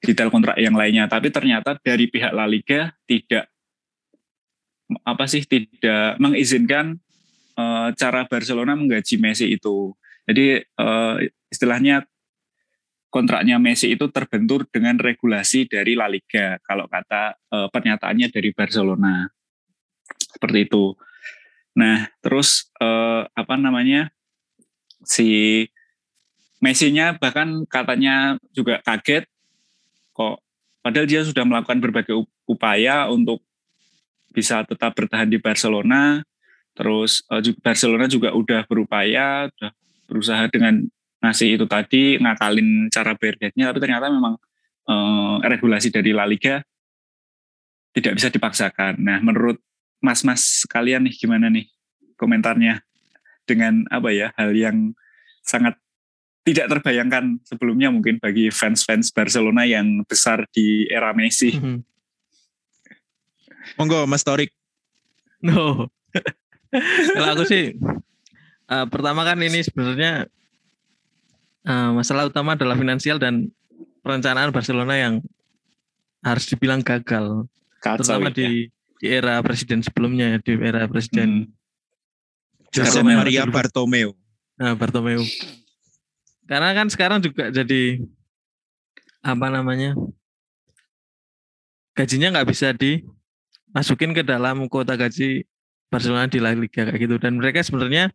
detail 0.01 0.31
kontrak 0.31 0.57
yang 0.57 0.73
lainnya, 0.73 1.05
tapi 1.05 1.29
ternyata 1.29 1.77
dari 1.77 2.07
pihak 2.07 2.31
La 2.33 2.47
Liga 2.49 2.95
tidak 3.05 3.51
apa 5.03 5.27
sih 5.27 5.43
tidak 5.43 6.15
mengizinkan 6.17 6.97
eh, 7.59 7.89
cara 7.93 8.25
Barcelona 8.25 8.73
menggaji 8.73 9.19
Messi 9.21 9.53
itu. 9.53 9.93
Jadi 10.25 10.63
eh, 10.63 11.15
istilahnya 11.53 12.07
kontraknya 13.17 13.57
Messi 13.57 13.97
itu 13.97 14.05
terbentur 14.13 14.69
dengan 14.69 15.01
regulasi 15.01 15.65
dari 15.65 15.97
La 15.97 16.05
Liga. 16.05 16.61
Kalau 16.61 16.85
kata 16.85 17.33
eh, 17.33 17.67
pernyataannya 17.73 18.29
dari 18.29 18.53
Barcelona 18.53 19.25
seperti 20.37 20.69
itu. 20.69 20.93
Nah, 21.73 22.05
terus 22.21 22.69
eh, 22.77 23.25
apa 23.25 23.57
namanya 23.57 24.13
si 25.01 25.65
Messi-nya 26.61 27.17
bahkan 27.17 27.65
katanya 27.69 28.37
juga 28.53 28.81
kaget 28.81 29.29
kok 30.13 30.41
padahal 30.81 31.05
dia 31.05 31.21
sudah 31.21 31.45
melakukan 31.45 31.77
berbagai 31.77 32.17
up- 32.17 32.33
upaya 32.49 33.05
untuk 33.13 33.45
bisa 34.33 34.65
tetap 34.65 34.97
bertahan 34.97 35.29
di 35.29 35.37
Barcelona 35.37 36.25
terus 36.73 37.21
eh, 37.29 37.53
Barcelona 37.61 38.09
juga 38.09 38.33
udah 38.33 38.65
berupaya 38.65 39.49
udah 39.53 39.71
berusaha 40.09 40.49
dengan 40.49 40.89
ngasih 41.27 41.59
itu 41.59 41.65
tadi 41.67 42.15
ngakalin 42.17 42.87
cara 42.87 43.11
bayar 43.19 43.35
debt-nya 43.35 43.69
tapi 43.69 43.79
ternyata 43.83 44.07
memang 44.07 44.39
eh, 44.87 45.35
regulasi 45.43 45.91
dari 45.91 46.15
La 46.15 46.23
Liga 46.23 46.63
tidak 47.97 48.13
bisa 48.13 48.29
dipaksakan. 48.29 49.01
Nah, 49.01 49.19
menurut 49.25 49.57
mas-mas 49.99 50.63
sekalian 50.63 51.03
nih 51.09 51.15
gimana 51.17 51.49
nih 51.49 51.65
komentarnya 52.13 52.85
dengan 53.49 53.89
apa 53.89 54.13
ya 54.13 54.29
hal 54.37 54.53
yang 54.53 54.93
sangat 55.41 55.73
tidak 56.45 56.71
terbayangkan 56.71 57.43
sebelumnya 57.43 57.91
mungkin 57.91 58.23
bagi 58.23 58.53
fans-fans 58.53 59.11
Barcelona 59.11 59.67
yang 59.67 60.05
besar 60.07 60.47
di 60.53 60.87
era 60.87 61.11
Messi. 61.11 61.57
Mhm. 61.57 61.83
Monggo 63.75 64.07
Mas 64.07 64.23
Torik. 64.23 64.53
No. 65.43 65.91
Kalau 67.15 67.29
aku 67.35 67.43
sih 67.43 67.75
eh, 68.71 68.85
pertama 68.87 69.27
kan 69.27 69.41
ini 69.43 69.59
sebenarnya 69.59 70.29
eh, 71.67 71.91
masalah 71.91 72.31
utama 72.31 72.55
adalah 72.55 72.79
finansial 72.79 73.19
dan 73.19 73.51
perencanaan 73.99 74.55
Barcelona 74.55 74.95
yang 74.95 75.19
harus 76.23 76.47
dibilang 76.47 76.79
gagal, 76.79 77.45
Kacau 77.83 78.01
terutama 78.01 78.31
ya. 78.31 78.35
di 78.39 78.49
di 78.97 79.07
era 79.13 79.37
presiden 79.45 79.85
sebelumnya 79.85 80.41
di 80.41 80.57
era 80.57 80.89
presiden 80.89 81.51
Jose 82.73 82.99
Bartomeu. 82.99 83.17
Maria 83.19 83.43
Bartomeu. 83.45 84.09
Nah, 84.57 84.73
Bartomeu. 84.73 85.21
Karena 86.49 86.73
kan 86.73 86.87
sekarang 86.89 87.19
juga 87.21 87.53
jadi 87.53 88.01
apa 89.21 89.47
namanya? 89.51 89.93
Gajinya 91.93 92.39
nggak 92.39 92.47
bisa 92.49 92.73
dimasukin 92.73 94.15
ke 94.15 94.23
dalam 94.25 94.65
kuota 94.69 94.97
gaji 94.97 95.45
Barcelona 95.87 96.27
di 96.27 96.39
La 96.39 96.53
Liga 96.53 96.87
kayak 96.87 96.99
gitu 96.99 97.15
dan 97.17 97.39
mereka 97.39 97.63
sebenarnya 97.63 98.11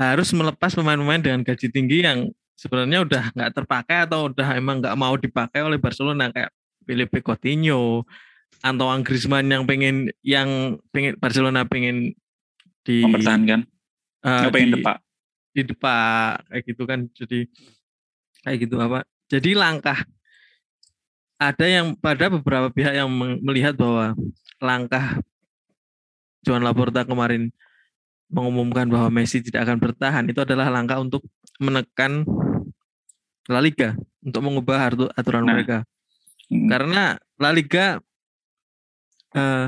harus 0.00 0.32
melepas 0.32 0.72
pemain-pemain 0.72 1.20
dengan 1.20 1.40
gaji 1.44 1.68
tinggi 1.68 2.00
yang 2.00 2.32
sebenarnya 2.60 3.00
udah 3.00 3.24
nggak 3.32 3.52
terpakai 3.56 4.04
atau 4.04 4.28
udah 4.28 4.48
emang 4.52 4.84
nggak 4.84 4.92
mau 4.94 5.16
dipakai 5.16 5.64
oleh 5.64 5.80
Barcelona 5.80 6.28
kayak 6.28 6.52
Felipe 6.84 7.24
Coutinho, 7.24 8.04
Antoine 8.60 9.00
Griezmann 9.00 9.48
yang 9.48 9.64
pengen 9.64 10.12
yang 10.20 10.48
pengen 10.92 11.16
Barcelona 11.16 11.64
pengen 11.64 12.12
di 12.84 13.00
mempertahankan. 13.00 13.64
eh, 14.20 14.28
Nggak 14.28 14.52
pengen 14.52 14.68
di- 14.68 14.74
depak. 14.76 14.96
di 15.50 15.62
depan 15.66 16.36
kayak 16.46 16.62
gitu 16.62 16.82
kan 16.84 17.00
jadi 17.10 17.38
kayak 18.40 18.58
gitu 18.62 18.76
apa 18.78 19.02
jadi 19.26 19.50
langkah 19.54 19.98
ada 21.36 21.66
yang 21.66 21.96
pada 21.96 22.28
beberapa 22.28 22.68
pihak 22.68 22.92
yang 22.92 23.08
melihat 23.40 23.72
bahwa 23.74 24.12
langkah 24.60 25.18
Joan 26.40 26.62
Laporta 26.62 27.02
kemarin 27.02 27.48
mengumumkan 28.28 28.86
bahwa 28.86 29.10
Messi 29.10 29.42
tidak 29.42 29.66
akan 29.66 29.78
bertahan 29.80 30.24
itu 30.28 30.38
adalah 30.38 30.70
langkah 30.70 31.00
untuk 31.00 31.24
menekan 31.58 32.22
La 33.48 33.62
Liga 33.62 33.96
untuk 34.20 34.42
mengubah 34.44 34.78
atu- 34.90 35.12
aturan 35.14 35.46
Nah. 35.46 35.54
mereka. 35.56 35.78
Hmm. 36.50 36.66
karena 36.66 37.14
La 37.38 37.54
Liga 37.54 38.02
eh, 39.30 39.66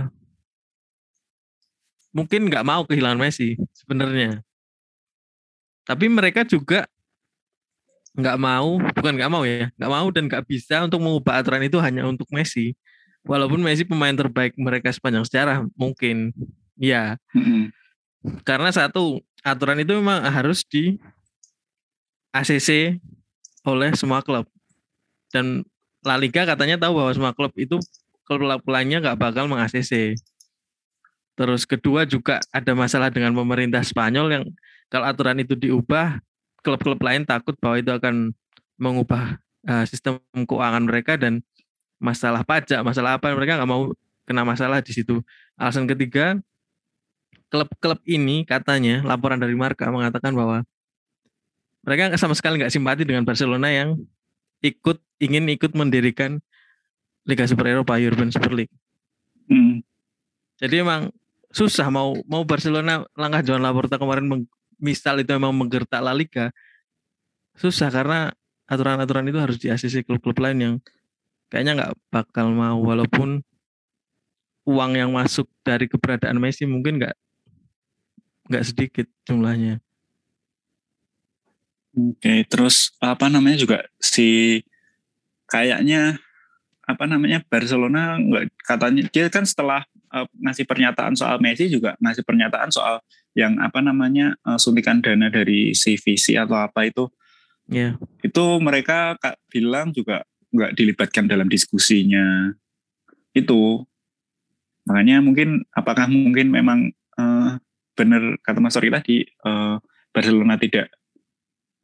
mungkin 2.10 2.50
nggak 2.50 2.66
mau 2.66 2.82
kehilangan 2.82 3.22
Messi 3.22 3.54
sebenarnya. 3.72 4.42
Tapi 5.86 6.10
mereka 6.10 6.42
juga 6.42 6.84
nggak 8.12 8.36
mau 8.36 8.76
bukan 8.92 9.12
nggak 9.16 9.32
mau 9.32 9.40
ya 9.48 9.72
nggak 9.72 9.88
mau 9.88 10.06
dan 10.12 10.28
nggak 10.28 10.44
bisa 10.44 10.84
untuk 10.84 11.00
mengubah 11.00 11.40
aturan 11.40 11.62
itu 11.64 11.78
hanya 11.78 12.02
untuk 12.04 12.26
Messi. 12.34 12.74
Walaupun 13.22 13.62
Messi 13.62 13.86
pemain 13.86 14.12
terbaik 14.12 14.58
mereka 14.58 14.90
sepanjang 14.90 15.22
sejarah 15.22 15.62
mungkin. 15.78 16.34
Ya 16.74 17.14
karena 18.42 18.74
satu 18.74 19.22
aturan 19.40 19.78
itu 19.78 19.94
memang 19.94 20.26
harus 20.26 20.66
di 20.66 20.98
ACC 22.34 22.98
oleh 23.66 23.94
semua 23.94 24.20
klub. 24.22 24.46
Dan 25.32 25.66
La 26.02 26.18
Liga 26.18 26.42
katanya 26.44 26.76
tahu 26.78 26.98
bahwa 26.98 27.12
semua 27.14 27.32
klub 27.32 27.54
itu 27.54 27.78
klub-klubnya 28.26 28.98
nggak 29.02 29.18
bakal 29.18 29.46
meng-ACC 29.50 30.18
terus 31.32 31.64
kedua 31.64 32.04
juga 32.04 32.38
ada 32.52 32.72
masalah 32.76 33.08
dengan 33.08 33.32
pemerintah 33.32 33.80
Spanyol 33.80 34.26
yang 34.30 34.44
kalau 34.92 35.08
aturan 35.08 35.40
itu 35.40 35.56
diubah 35.56 36.20
klub-klub 36.60 37.00
lain 37.00 37.24
takut 37.24 37.56
bahwa 37.58 37.80
itu 37.80 37.90
akan 37.90 38.36
mengubah 38.76 39.40
eh, 39.64 39.84
sistem 39.88 40.20
keuangan 40.44 40.84
mereka 40.84 41.16
dan 41.16 41.40
masalah 41.96 42.44
pajak 42.44 42.84
masalah 42.84 43.16
apa 43.16 43.32
mereka 43.32 43.56
nggak 43.56 43.70
mau 43.70 43.90
kena 44.22 44.46
masalah 44.46 44.78
di 44.84 44.94
situ. 44.94 45.18
Alasan 45.58 45.88
ketiga 45.88 46.38
klub-klub 47.50 48.00
ini 48.06 48.44
katanya 48.46 49.02
laporan 49.02 49.40
dari 49.40 49.56
Marka 49.56 49.88
mengatakan 49.88 50.32
bahwa 50.36 50.64
mereka 51.82 52.14
sama 52.18 52.34
sekali 52.38 52.62
nggak 52.62 52.72
simpati 52.72 53.02
dengan 53.02 53.26
Barcelona 53.26 53.68
yang 53.70 53.98
ikut 54.62 55.02
ingin 55.18 55.50
ikut 55.50 55.74
mendirikan 55.74 56.38
Liga 57.26 57.46
Super 57.46 57.70
Eropa 57.70 57.98
European 57.98 58.30
Super 58.30 58.54
League. 58.54 58.74
Mm. 59.50 59.82
Jadi 60.62 60.74
emang 60.78 61.10
susah 61.50 61.90
mau 61.90 62.14
mau 62.26 62.42
Barcelona 62.46 63.02
langkah 63.18 63.42
Joan 63.42 63.62
Laporta 63.62 63.98
kemarin 63.98 64.26
meng- 64.26 64.50
misal 64.78 65.18
itu 65.22 65.30
memang 65.34 65.54
menggertak 65.54 66.02
La 66.02 66.14
Liga 66.14 66.50
susah 67.54 67.92
karena 67.92 68.32
aturan-aturan 68.64 69.28
itu 69.28 69.38
harus 69.38 69.56
di 69.60 69.68
ACC 69.68 70.08
klub-klub 70.08 70.38
lain 70.40 70.58
yang 70.58 70.74
kayaknya 71.52 71.72
nggak 71.76 71.92
bakal 72.08 72.48
mau 72.48 72.80
walaupun 72.80 73.44
uang 74.64 74.92
yang 74.96 75.10
masuk 75.12 75.50
dari 75.60 75.90
keberadaan 75.90 76.40
Messi 76.40 76.64
mungkin 76.64 76.96
nggak 76.96 77.16
nggak 78.48 78.64
sedikit 78.64 79.06
jumlahnya. 79.28 79.82
Oke, 81.92 82.48
terus 82.48 82.96
apa 83.04 83.28
namanya 83.28 83.60
juga 83.60 83.78
si 84.00 84.60
kayaknya 85.44 86.16
apa 86.88 87.04
namanya 87.04 87.44
Barcelona 87.44 88.16
nggak 88.16 88.64
katanya 88.64 89.02
dia 89.12 89.28
kan 89.28 89.44
setelah 89.44 89.84
eh, 90.08 90.26
ngasih 90.40 90.64
pernyataan 90.64 91.12
soal 91.12 91.36
Messi 91.36 91.68
juga 91.68 91.92
ngasih 92.00 92.24
pernyataan 92.24 92.72
soal 92.72 93.04
yang 93.36 93.60
apa 93.60 93.84
namanya 93.84 94.32
eh, 94.40 94.56
suntikan 94.56 95.04
dana 95.04 95.28
dari 95.28 95.76
CVC 95.76 96.40
atau 96.40 96.56
apa 96.56 96.88
itu. 96.88 97.12
Ya, 97.68 98.00
itu 98.24 98.44
mereka 98.58 99.20
kak 99.20 99.36
bilang 99.52 99.92
juga 99.92 100.24
nggak 100.52 100.72
dilibatkan 100.72 101.28
dalam 101.28 101.48
diskusinya. 101.48 102.56
Itu. 103.36 103.84
Makanya 104.88 105.20
mungkin 105.20 105.68
apakah 105.76 106.08
mungkin 106.08 106.48
memang 106.48 106.88
eh, 107.20 107.50
benar 107.92 108.40
kata 108.40 108.58
Mas 108.64 108.72
Tori 108.72 108.88
tadi 108.88 109.28
eh, 109.28 109.76
Barcelona 110.08 110.56
tidak 110.56 110.88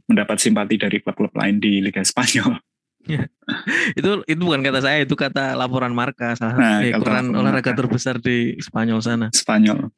mendapat 0.09 0.41
simpati 0.41 0.81
dari 0.81 0.99
klub-klub 1.05 1.33
lain 1.37 1.61
di 1.61 1.85
Liga 1.85 2.01
Spanyol 2.03 2.57
itu 3.99 4.11
itu 4.29 4.41
bukan 4.43 4.61
kata 4.61 4.85
saya, 4.85 4.99
itu 5.01 5.17
kata 5.17 5.57
laporan 5.57 5.97
Marka, 5.97 6.37
salah 6.37 6.53
Nah, 6.61 6.85
eh, 6.85 6.93
kata 6.93 7.01
koran 7.01 7.33
laporan 7.33 7.41
olahraga 7.41 7.73
terbesar 7.73 8.21
di 8.21 8.59
Spanyol 8.61 9.01
sana. 9.01 9.27
Spanyol 9.33 9.89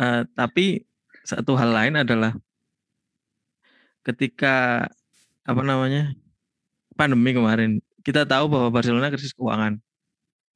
Eh, 0.00 0.22
tapi 0.32 0.88
satu 1.22 1.52
hal 1.54 1.70
lain 1.70 1.94
adalah 2.00 2.32
ketika 4.02 4.88
apa 5.44 5.62
namanya 5.62 6.16
pandemi 6.96 7.36
kemarin 7.36 7.78
kita 8.02 8.24
tahu 8.24 8.50
bahwa 8.50 8.68
Barcelona 8.72 9.12
krisis 9.12 9.36
keuangan. 9.36 9.78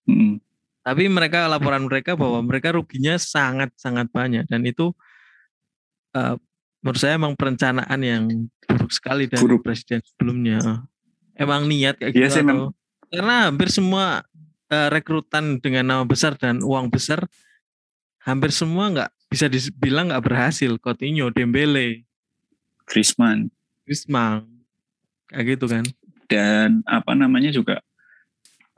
Mm-mm. 0.09 0.41
Tapi 0.83 1.11
mereka 1.11 1.51
laporan 1.51 1.85
mereka 1.85 2.15
bahwa 2.15 2.41
mereka 2.43 2.75
ruginya 2.75 3.19
sangat 3.19 3.75
sangat 3.77 4.09
banyak 4.09 4.49
dan 4.49 4.65
itu 4.65 4.97
eh, 6.17 6.37
menurut 6.81 6.99
saya 6.99 7.15
emang 7.15 7.35
perencanaan 7.35 8.01
yang 8.01 8.25
buruk 8.65 8.91
sekali 8.91 9.27
dari 9.27 9.41
Buruk. 9.41 9.63
presiden 9.63 10.01
sebelumnya. 10.03 10.85
Emang 11.33 11.67
niat 11.67 11.97
kayak 11.97 12.13
Iya 12.13 12.29
gitu 12.29 12.41
atau- 12.43 12.73
karena 13.07 13.49
hampir 13.49 13.69
semua 13.69 14.25
eh, 14.67 14.89
rekrutan 14.91 15.63
dengan 15.63 15.87
nama 15.87 16.03
besar 16.03 16.35
dan 16.35 16.59
uang 16.59 16.91
besar 16.91 17.23
hampir 18.21 18.51
semua 18.51 18.91
nggak 18.91 19.11
bisa 19.29 19.47
dibilang 19.47 20.11
nggak 20.11 20.25
berhasil. 20.25 20.75
Coutinho, 20.77 21.31
Dembele, 21.31 22.03
Griezmann 22.83 23.47
Griezmann, 23.83 24.43
kayak 25.31 25.55
gitu 25.55 25.67
kan. 25.67 25.87
dan 26.27 26.83
apa 26.83 27.15
namanya 27.15 27.55
juga 27.55 27.79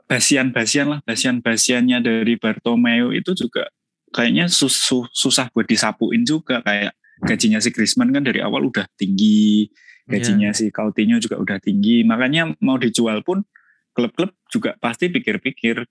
basian-basian 0.05 0.89
lah 0.89 0.99
basian-basiannya 1.01 1.97
dari 1.97 2.37
Bartomeu 2.37 3.09
itu 3.09 3.33
juga 3.33 3.69
kayaknya 4.09 4.45
sus- 4.45 4.77
su- 4.77 5.09
susah 5.09 5.49
buat 5.49 5.65
disapuin 5.65 6.21
juga 6.21 6.61
kayak 6.61 6.93
gajinya 7.21 7.59
si 7.59 7.69
Griezmann 7.69 8.11
kan 8.11 8.23
dari 8.23 8.39
awal 8.39 8.67
udah 8.67 8.87
tinggi 8.95 9.67
Iya. 10.09 10.17
gajinya 10.17 10.49
si 10.51 10.73
Coutinho 10.73 11.21
juga 11.21 11.37
udah 11.37 11.61
tinggi 11.61 12.01
makanya 12.01 12.49
mau 12.65 12.81
dijual 12.81 13.21
pun 13.21 13.45
klub-klub 13.93 14.33
juga 14.49 14.73
pasti 14.77 15.05
pikir-pikir 15.05 15.85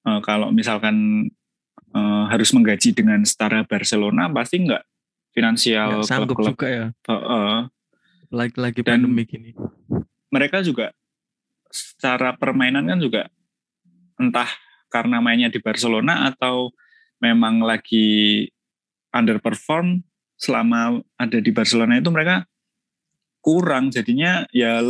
eh, 0.00 0.20
kalau 0.24 0.48
misalkan 0.48 1.28
eh, 1.92 2.24
harus 2.32 2.56
menggaji 2.56 2.96
dengan 2.96 3.20
setara 3.22 3.60
Barcelona 3.62 4.32
pasti 4.32 4.64
nggak 4.64 4.80
finansial 5.30 6.00
Nggak 6.00 6.08
sanggup 6.08 6.36
klub-klub 6.40 6.56
juga 6.56 6.68
ya. 6.72 6.86
eh, 6.88 7.12
eh, 7.12 7.58
Lagi-lagi 8.30 8.80
Dan- 8.80 9.04
pandemi 9.04 9.26
gini. 9.26 9.50
mereka 10.30 10.62
juga 10.62 10.94
secara 11.68 12.32
permainan 12.34 12.86
kan 12.86 12.96
juga 12.96 13.28
entah 14.16 14.48
karena 14.88 15.20
mainnya 15.20 15.52
di 15.52 15.60
Barcelona 15.60 16.32
atau 16.32 16.72
memang 17.18 17.60
lagi 17.60 18.46
underperform 19.10 20.00
selama 20.40 21.04
ada 21.20 21.36
di 21.36 21.52
Barcelona 21.52 22.00
itu 22.00 22.08
mereka 22.08 22.48
kurang 23.44 23.92
jadinya 23.92 24.48
ya 24.56 24.80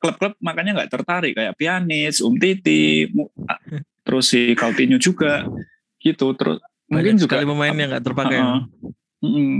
klub-klub 0.00 0.32
makanya 0.40 0.80
nggak 0.80 0.92
tertarik 0.96 1.36
kayak 1.36 1.52
Pjanic, 1.60 2.16
Umtiti, 2.24 3.04
terus 4.00 4.32
si 4.32 4.56
Coutinho 4.56 4.96
juga 4.96 5.44
gitu 6.00 6.32
terus 6.32 6.56
mungkin 6.88 7.20
Banyak 7.20 7.20
juga 7.20 7.36
sekali 7.36 7.44
pemain 7.52 7.76
yang 7.76 7.90
nggak 7.92 8.06
terpakai. 8.08 8.38
Heeh. 8.40 8.60
Mm-mm. 9.20 9.52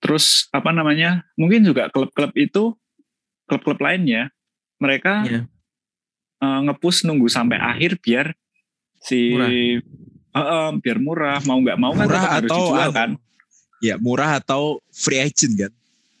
Terus 0.00 0.48
apa 0.48 0.72
namanya? 0.72 1.28
Mungkin 1.36 1.60
juga 1.60 1.92
klub-klub 1.92 2.32
itu 2.40 2.72
klub-klub 3.44 3.76
lainnya 3.84 4.32
mereka 4.80 5.28
Iya. 5.28 5.44
eh, 6.40 6.60
ngepush 6.68 7.04
nunggu 7.04 7.28
sampai 7.28 7.60
akhir 7.60 8.00
biar 8.00 8.32
si 9.00 9.36
Murah. 9.36 9.52
Heeh, 10.36 10.68
biar 10.84 10.98
murah 11.00 11.38
mau 11.48 11.56
nggak 11.60 11.78
mau 11.80 11.92
kan 11.96 12.04
Murah 12.08 12.24
harus 12.28 12.52
atau 12.52 12.60
dijual 12.60 12.88
anu, 12.92 12.96
kan. 12.96 13.10
Ya 13.78 13.94
murah 13.96 14.36
atau 14.36 14.80
free 14.88 15.20
agent 15.20 15.54
kan. 15.56 15.72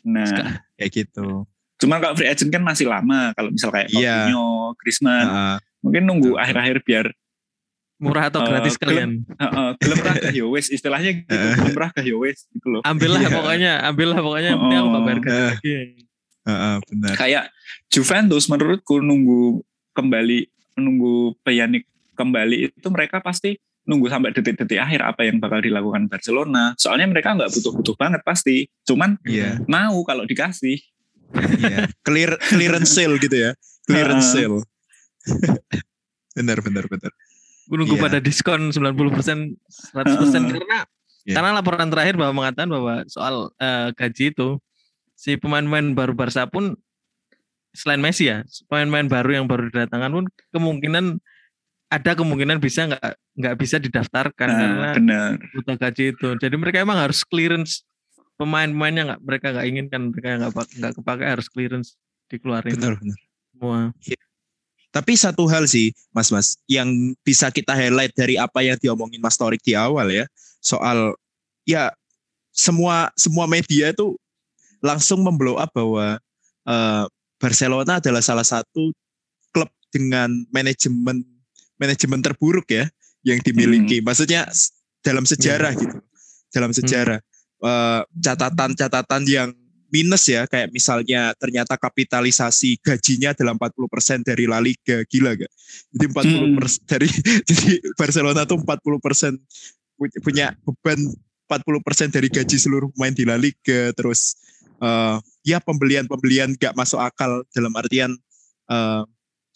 Nah, 0.02 0.60
Kayak 0.76 0.90
gitu. 0.94 1.48
cuman 1.76 1.98
kalau 1.98 2.14
free 2.14 2.26
agent 2.26 2.48
kan 2.48 2.60
masih 2.60 2.86
lama 2.86 3.32
kalau 3.32 3.50
misal 3.50 3.68
kayak 3.68 3.88
Iya. 3.90 4.28
Coutinho, 4.28 4.48
Griezmann, 4.76 5.26
Heeh. 5.26 5.56
mungkin 5.80 6.02
nunggu 6.04 6.30
akhir-akhir 6.36 6.78
biar 6.82 7.06
Murah 7.96 8.28
atau 8.28 8.44
Eh, 8.44 8.46
gratis 8.46 8.76
kalian. 8.76 9.24
heeh, 9.26 9.68
gelem 9.80 10.00
ragah 10.02 10.28
ya 10.30 10.44
wes 10.44 10.68
istilahnya 10.68 11.16
gitu, 11.16 11.32
gelem 11.32 11.72
ragah 11.74 12.04
ya 12.04 12.12
wes 12.14 12.44
gitu 12.46 12.68
loh. 12.68 12.80
Ambillah 12.84 13.24
Iya. 13.24 13.32
pokoknya, 13.32 13.72
ambillah 13.82 14.20
pokoknya 14.20 14.48
yang 14.52 14.60
penting 14.60 14.78
aku 14.78 14.88
nggak 14.88 15.02
bayar 15.02 15.18
lagi. 15.48 15.72
Heeh, 16.44 16.74
benar. 16.86 17.14
kayak 17.16 17.44
Juventus 17.88 18.44
menurutku 18.46 19.00
nunggu 19.00 19.64
kembali 19.90 20.38
nunggu 20.76 21.40
Pjanic 21.40 21.88
kembali 22.12 22.68
itu 22.70 22.88
mereka 22.88 23.18
pasti 23.18 23.56
nunggu 23.86 24.10
sampai 24.10 24.34
detik-detik 24.34 24.82
akhir 24.82 25.00
apa 25.06 25.22
yang 25.24 25.38
bakal 25.38 25.62
dilakukan 25.62 26.10
Barcelona. 26.10 26.74
Soalnya 26.76 27.06
mereka 27.06 27.32
nggak 27.38 27.54
butuh-butuh 27.54 27.94
banget 27.94 28.20
pasti. 28.26 28.66
Cuman 28.82 29.16
Iya. 29.22 29.62
mau 29.70 30.02
kalau 30.02 30.26
dikasih. 30.26 30.82
Iya. 31.62 31.90
Clear 32.02 32.34
clearance 32.50 32.90
sale 32.92 33.16
gitu 33.22 33.34
ya. 33.38 33.50
Clearance 33.86 34.34
sale. 34.34 34.62
benar 36.36 36.58
benar 36.60 36.84
benar. 36.90 37.10
Gue 37.66 37.76
nunggu 37.78 37.96
Iya. 37.98 38.04
pada 38.10 38.18
diskon 38.22 38.70
90%, 38.74 39.54
100% 39.94 40.50
karena 40.50 40.86
Iya. 41.26 41.34
karena 41.34 41.50
laporan 41.58 41.90
terakhir 41.90 42.14
bahwa 42.14 42.42
mengatakan 42.44 42.70
bahwa 42.70 42.94
soal 43.10 43.50
eh, 43.58 43.90
gaji 43.94 44.30
itu 44.34 44.58
si 45.18 45.34
pemain-pemain 45.38 45.94
baru 45.96 46.12
Barca 46.14 46.46
pun 46.46 46.74
selain 47.74 47.98
Messi 48.00 48.30
ya, 48.30 48.46
pemain-pemain 48.70 49.08
baru 49.10 49.30
yang 49.42 49.46
baru 49.50 49.68
didatangkan 49.68 50.10
pun 50.12 50.24
kemungkinan 50.54 51.18
ada 51.86 52.12
kemungkinan 52.18 52.58
bisa 52.58 52.90
nggak 52.90 53.12
nggak 53.38 53.54
bisa 53.60 53.76
didaftarkan 53.78 54.48
Nah, 54.50 54.58
karena 54.58 54.78
benar. 54.98 55.30
butuh 55.54 55.76
gaji 55.78 56.04
itu. 56.14 56.28
Jadi 56.40 56.54
mereka 56.58 56.82
emang 56.82 56.98
harus 56.98 57.22
clearance 57.22 57.86
pemain-pemainnya 58.36 59.02
nggak 59.14 59.20
mereka 59.22 59.46
nggak 59.54 59.66
inginkan 59.70 60.00
mereka 60.10 60.28
nggak 60.36 60.52
nggak 60.52 60.92
kepakai 60.98 61.26
harus 61.30 61.46
clearance 61.48 61.94
dikeluarin 62.26 62.74
Benar 62.74 62.98
benar. 62.98 63.18
semua. 63.54 63.80
Tapi 64.90 65.12
satu 65.12 65.44
hal 65.46 65.68
sih, 65.68 65.92
Mas 66.10 66.32
Mas, 66.32 66.56
yang 66.66 66.88
bisa 67.20 67.52
kita 67.52 67.76
highlight 67.76 68.16
dari 68.16 68.40
apa 68.40 68.64
yang 68.64 68.80
diomongin 68.80 69.20
Mas 69.20 69.36
Torik 69.36 69.60
di 69.60 69.76
awal 69.76 70.08
ya, 70.08 70.24
soal 70.58 71.12
ya 71.68 71.92
semua 72.48 73.12
semua 73.12 73.44
media 73.44 73.92
itu 73.92 74.16
langsung 74.80 75.20
memblow 75.20 75.60
up 75.60 75.68
bahwa 75.76 76.16
eh, 76.64 77.04
Barcelona 77.36 78.00
adalah 78.00 78.24
salah 78.24 78.44
satu 78.48 78.88
klub 79.52 79.68
dengan 79.92 80.32
manajemen 80.48 81.20
manajemen 81.76 82.20
terburuk 82.20 82.66
ya 82.68 82.88
yang 83.22 83.40
dimiliki. 83.42 84.00
Maksudnya 84.00 84.46
s- 84.48 84.72
dalam 85.00 85.22
sejarah 85.22 85.72
gitu, 85.76 85.96
dalam 86.50 86.70
sejarah. 86.72 87.18
Eh, 87.56 88.02
catatan-catatan 88.20 89.22
yang 89.24 89.48
minus 89.88 90.26
ya 90.28 90.44
kayak 90.44 90.74
misalnya 90.74 91.30
ternyata 91.38 91.78
kapitalisasi 91.78 92.82
gajinya 92.82 93.32
adalah 93.32 93.54
40% 93.54 94.26
dari 94.26 94.44
La 94.44 94.58
Liga. 94.58 95.00
Gila 95.06 95.38
gak 95.38 95.52
jadi 95.94 96.06
40% 96.10 96.84
dari 96.84 97.08
jadi 97.48 97.70
Barcelona 97.96 98.42
tuh 98.44 98.60
40% 98.60 99.38
pu- 99.96 100.20
punya 100.20 100.52
beban 100.66 101.00
40% 101.46 102.10
dari 102.10 102.26
gaji 102.28 102.56
seluruh 102.58 102.90
pemain 102.92 103.14
di 103.14 103.24
La 103.24 103.38
Liga. 103.38 103.94
Terus 103.94 104.34
eh, 104.82 105.16
ya 105.46 105.62
pembelian-pembelian 105.62 106.58
gak 106.58 106.74
masuk 106.76 107.00
akal 107.00 107.46
dalam 107.54 107.72
artian 107.78 108.12
eh, 108.68 109.02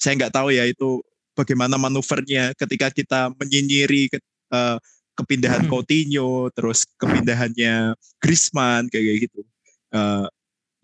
saya 0.01 0.13
nggak 0.17 0.33
tahu 0.33 0.49
ya 0.57 0.65
itu 0.65 1.05
bagaimana 1.33 1.75
manuvernya 1.75 2.53
ketika 2.55 2.89
kita 2.89 3.21
menyinyiri 3.35 4.09
ke- 4.09 4.23
eh, 4.51 4.79
kepindahan 5.13 5.63
Hmm. 5.63 5.71
Coutinho 5.71 6.49
terus 6.51 6.89
kepindahannya 6.97 7.93
Griezmann 8.19 8.89
kayak 8.89 9.27
gitu 9.27 9.43
Eh, 9.91 10.27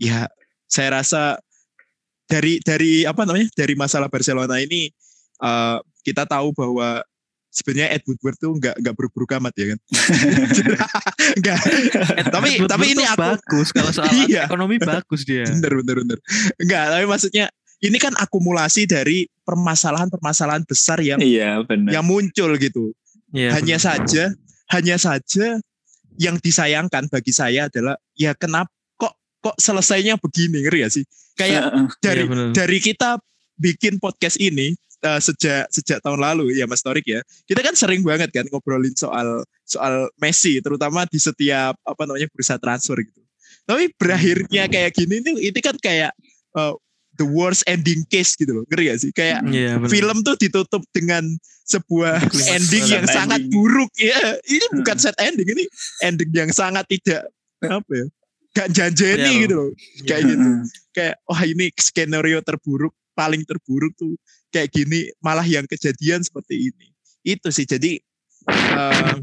ya 0.02 0.26
saya 0.66 0.98
rasa 0.98 1.38
dari 2.26 2.58
dari 2.58 3.06
apa 3.06 3.22
namanya 3.22 3.46
dari 3.54 3.72
masalah 3.72 4.06
Barcelona 4.06 4.58
ini 4.58 4.90
eh, 5.38 5.78
kita 6.02 6.26
tahu 6.26 6.50
bahwa 6.50 7.06
sebenarnya 7.48 7.94
Ed 7.94 8.02
Woodward 8.04 8.36
tuh 8.36 8.52
nggak 8.52 8.76
nggak 8.76 8.94
buruk-buruk 8.94 9.30
amat 9.38 9.54
ya 9.54 9.66
kan 9.70 9.78
nggak 11.40 11.58
tapi 12.28 12.48
tapi 12.62 12.84
ini 12.92 13.04
aku 13.06 13.22
bagus 13.32 13.68
kalau 13.70 13.90
soal 13.90 14.10
Iya. 14.28 14.44
ekonomi 14.44 14.76
bagus 14.76 15.22
dia. 15.22 15.46
bener 15.46 15.72
bener 15.80 15.96
bener 16.02 16.18
nggak 16.58 16.84
tapi 16.90 17.04
maksudnya 17.06 17.46
ini 17.78 17.96
kan 17.96 18.16
akumulasi 18.16 18.88
dari 18.88 19.28
permasalahan-permasalahan 19.44 20.64
besar 20.64 20.98
yang 21.00 21.20
Iya, 21.20 21.60
benar. 21.62 21.90
yang 21.92 22.04
muncul 22.04 22.56
gitu 22.56 22.92
Iya, 23.34 23.52
hanya 23.58 23.76
benar. 23.76 23.86
saja 24.00 24.24
hanya 24.66 24.96
saja 24.96 25.46
yang 26.16 26.40
disayangkan 26.40 27.06
bagi 27.12 27.30
saya 27.30 27.68
adalah 27.68 27.94
ya 28.16 28.32
kenapa 28.32 28.72
kok 28.96 29.12
kok 29.40 29.56
selesainya 29.60 30.16
begini 30.16 30.64
ngeri 30.64 30.80
ya 30.82 30.90
sih 30.90 31.04
kayak 31.36 31.62
Heeh. 31.68 31.86
dari 32.00 32.22
Iya, 32.24 32.50
dari 32.56 32.78
kita 32.80 33.20
bikin 33.56 34.00
podcast 34.00 34.40
ini 34.40 34.72
eh, 35.02 35.20
sejak 35.20 35.68
sejak 35.68 36.00
tahun 36.00 36.18
lalu 36.18 36.56
ya 36.56 36.64
Mas 36.64 36.80
Torik 36.80 37.04
ya 37.04 37.20
kita 37.44 37.60
kan 37.60 37.76
sering 37.76 38.00
banget 38.00 38.32
kan 38.32 38.48
ngobrolin 38.48 38.96
soal 38.96 39.44
soal 39.62 40.08
Messi 40.16 40.56
terutama 40.58 41.04
di 41.04 41.20
setiap 41.20 41.76
apa 41.84 42.02
namanya 42.04 42.32
bursa 42.32 42.56
transfer 42.56 42.96
gitu 43.00 43.20
tapi 43.66 43.92
berakhirnya 43.92 44.64
kayak 44.66 44.94
gini 44.94 45.20
nih 45.20 45.52
ini 45.52 45.60
kan 45.60 45.76
kayak 45.76 46.16
eh, 46.56 46.74
the 47.16 47.26
worst 47.26 47.64
ending 47.66 48.04
case 48.08 48.36
gitu 48.36 48.62
loh. 48.62 48.64
Ngeri 48.68 48.92
gak 48.92 48.98
sih? 49.02 49.10
Kayak 49.12 49.44
Iya, 49.48 49.80
benar. 49.80 49.90
film 49.90 50.16
tuh 50.22 50.36
ditutup 50.38 50.82
dengan 50.92 51.24
sebuah 51.66 52.22
Klimaks 52.30 52.48
ending 52.54 52.84
yang 52.86 53.06
sangat 53.10 53.40
ending. 53.42 53.52
buruk. 53.52 53.90
Ya 53.98 54.38
ini 54.46 54.66
bukan 54.76 54.96
set 55.00 55.16
ending 55.18 55.48
ini 55.50 55.64
ending 56.04 56.30
yang 56.30 56.50
sangat 56.54 56.86
tidak 56.86 57.26
apa 57.64 57.90
ya 57.90 58.06
gak 58.56 58.68
janjeni 58.72 59.20
Iya, 59.20 59.40
gitu 59.44 59.54
loh. 59.56 59.70
Kayak 60.06 60.20
Iya. 60.22 60.30
gitu. 60.32 60.48
Kayak 60.94 61.14
wah 61.26 61.42
ini 61.44 61.66
skenario 61.76 62.38
terburuk 62.40 62.94
paling 63.12 63.42
terburuk 63.44 63.92
tuh 63.96 64.14
kayak 64.48 64.72
gini 64.72 65.10
malah 65.20 65.44
yang 65.44 65.64
kejadian 65.68 66.22
seperti 66.24 66.70
ini. 66.72 66.86
Itu 67.20 67.48
sih. 67.52 67.66
Jadi 67.66 68.00
eh, 68.48 69.14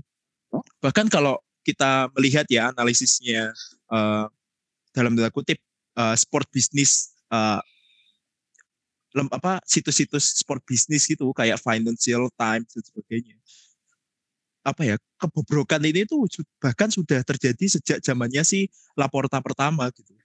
bahkan 0.84 1.08
kalau 1.08 1.40
kita 1.64 2.12
melihat 2.14 2.46
ya 2.52 2.70
analisisnya 2.76 3.54
eh, 3.90 4.26
dalam 4.94 5.18
tanda 5.18 5.34
kutip 5.34 5.58
uh, 5.98 6.14
sport 6.14 6.46
bisnis 6.54 7.18
uh, 7.34 7.58
lem, 9.14 9.28
apa 9.30 9.62
situs-situs 9.64 10.42
sport 10.42 10.66
bisnis 10.66 11.06
gitu 11.06 11.30
kayak 11.32 11.62
Financial 11.62 12.28
Times 12.34 12.70
dan 12.74 12.84
sebagainya. 12.84 13.38
Apa 14.64 14.82
ya 14.88 14.96
kebobrokan 15.20 15.84
ini 15.84 16.08
tuh 16.08 16.24
bahkan 16.58 16.88
sudah 16.88 17.20
terjadi 17.22 17.66
sejak 17.68 18.00
zamannya 18.00 18.42
si 18.48 18.72
Laporta 18.96 19.44
pertama 19.44 19.92
gitu. 19.92 20.16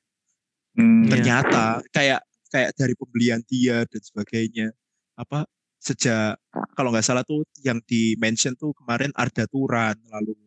Hmm, 0.79 1.05
Iya. 1.05 1.11
ternyata 1.11 1.62
kayak 1.90 2.20
kayak 2.48 2.70
dari 2.79 2.94
pembelian 2.94 3.42
dia 3.44 3.83
dan 3.85 4.03
sebagainya. 4.03 4.70
Apa 5.18 5.42
sejak 5.83 6.38
kalau 6.79 6.94
nggak 6.94 7.03
salah 7.03 7.27
tuh 7.27 7.42
yang 7.66 7.83
di 7.83 8.14
mention 8.14 8.55
tuh 8.55 8.70
kemarin 8.79 9.11
Arda 9.18 9.51
Turan 9.51 9.98
lalu 10.07 10.38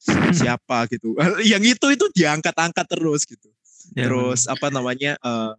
si- 0.00 0.32
siapa 0.40 0.88
gitu. 0.88 1.12
Yang 1.52 1.76
itu 1.76 1.86
itu 2.00 2.06
diangkat-angkat 2.16 2.86
terus 2.88 3.28
gitu. 3.28 3.52
Ya, 3.92 4.08
terus 4.08 4.48
apa 4.48 4.72
namanya 4.72 5.20
eh, 5.20 5.52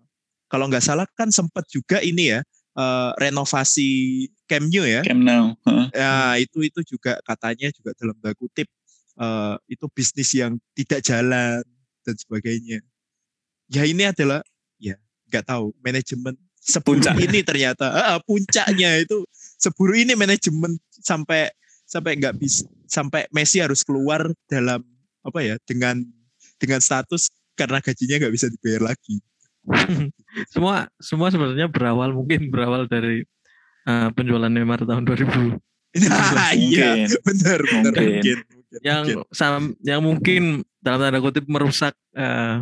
kalau 0.50 0.66
nggak 0.68 0.82
salah 0.84 1.06
kan 1.14 1.30
sempat 1.30 1.64
juga 1.70 2.02
ini 2.02 2.34
ya 2.36 2.40
eh, 2.76 3.12
renovasi 3.22 4.26
Camp 4.50 4.68
Nou 4.68 4.84
ya 4.84 5.02
Camp 5.06 5.22
Nou. 5.22 5.54
Heeh. 5.70 5.88
ya 5.94 6.14
itu 6.42 6.66
itu 6.66 6.98
juga 6.98 7.22
katanya 7.24 7.70
juga 7.72 7.94
dalam 7.96 8.18
tanda 8.18 8.34
kutip 8.36 8.68
eh, 9.22 9.56
itu 9.70 9.86
bisnis 9.94 10.34
yang 10.34 10.58
tidak 10.74 11.06
jalan 11.06 11.62
dan 12.04 12.16
sebagainya 12.18 12.82
ya 13.70 13.86
ini 13.86 14.10
adalah 14.10 14.42
ya 14.82 14.98
nggak 15.30 15.46
tahu 15.46 15.72
manajemen 15.80 16.34
seburuk 16.60 17.06
Puncak. 17.06 17.16
ini 17.22 17.40
ternyata 17.46 17.88
Ah, 17.94 18.20
puncaknya 18.20 19.00
itu 19.00 19.24
seburuk 19.58 19.96
ini 19.96 20.14
manajemen 20.18 20.76
sampai 21.00 21.48
sampai 21.88 22.18
nggak 22.20 22.36
bisa 22.38 22.66
sampai 22.90 23.26
Messi 23.34 23.62
harus 23.62 23.82
keluar 23.86 24.30
dalam 24.50 24.82
apa 25.22 25.40
ya 25.42 25.56
dengan 25.66 26.02
dengan 26.60 26.82
status 26.82 27.30
karena 27.56 27.80
gajinya 27.82 28.26
nggak 28.26 28.34
bisa 28.34 28.48
dibayar 28.50 28.92
lagi 28.94 29.22
semua 30.54 30.90
semua 31.00 31.28
sebenarnya 31.30 31.68
berawal 31.70 32.14
mungkin 32.14 32.50
berawal 32.50 32.86
dari 32.86 33.24
eh, 33.86 34.10
penjualan 34.14 34.50
Neymar 34.50 34.84
tahun 34.84 35.04
2000 35.06 35.58
nah 36.06 36.54
iya 36.58 37.10
Mungkin. 37.10 37.10
benar 37.26 37.60
benar 37.66 37.94
Mungkin. 37.98 38.10
mungkin, 38.14 38.38
yang 38.86 39.02
mungkin. 39.06 39.18
sam- 39.34 39.76
yang 39.82 40.02
mungkin 40.06 40.44
dalam 40.80 41.00
tanda 41.02 41.20
kutip 41.20 41.46
merusak 41.50 41.94
eh, 42.14 42.62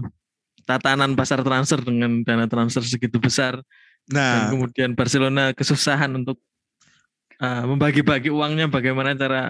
tatanan 0.63 1.15
pasar 1.15 1.43
transfer 1.43 1.79
dengan 1.79 2.23
dana 2.23 2.47
transfer 2.47 2.83
segitu 2.83 3.19
besar 3.19 3.59
dan 4.07 4.15
nah 4.15 4.47
kemudian 4.51 4.95
Barcelona 4.95 5.51
kesusahan 5.51 6.07
untuk 6.15 6.39
eh, 7.37 7.63
membagi-bagi 7.63 8.29
uangnya 8.29 8.67
bagaimana 8.67 9.13
cara 9.13 9.49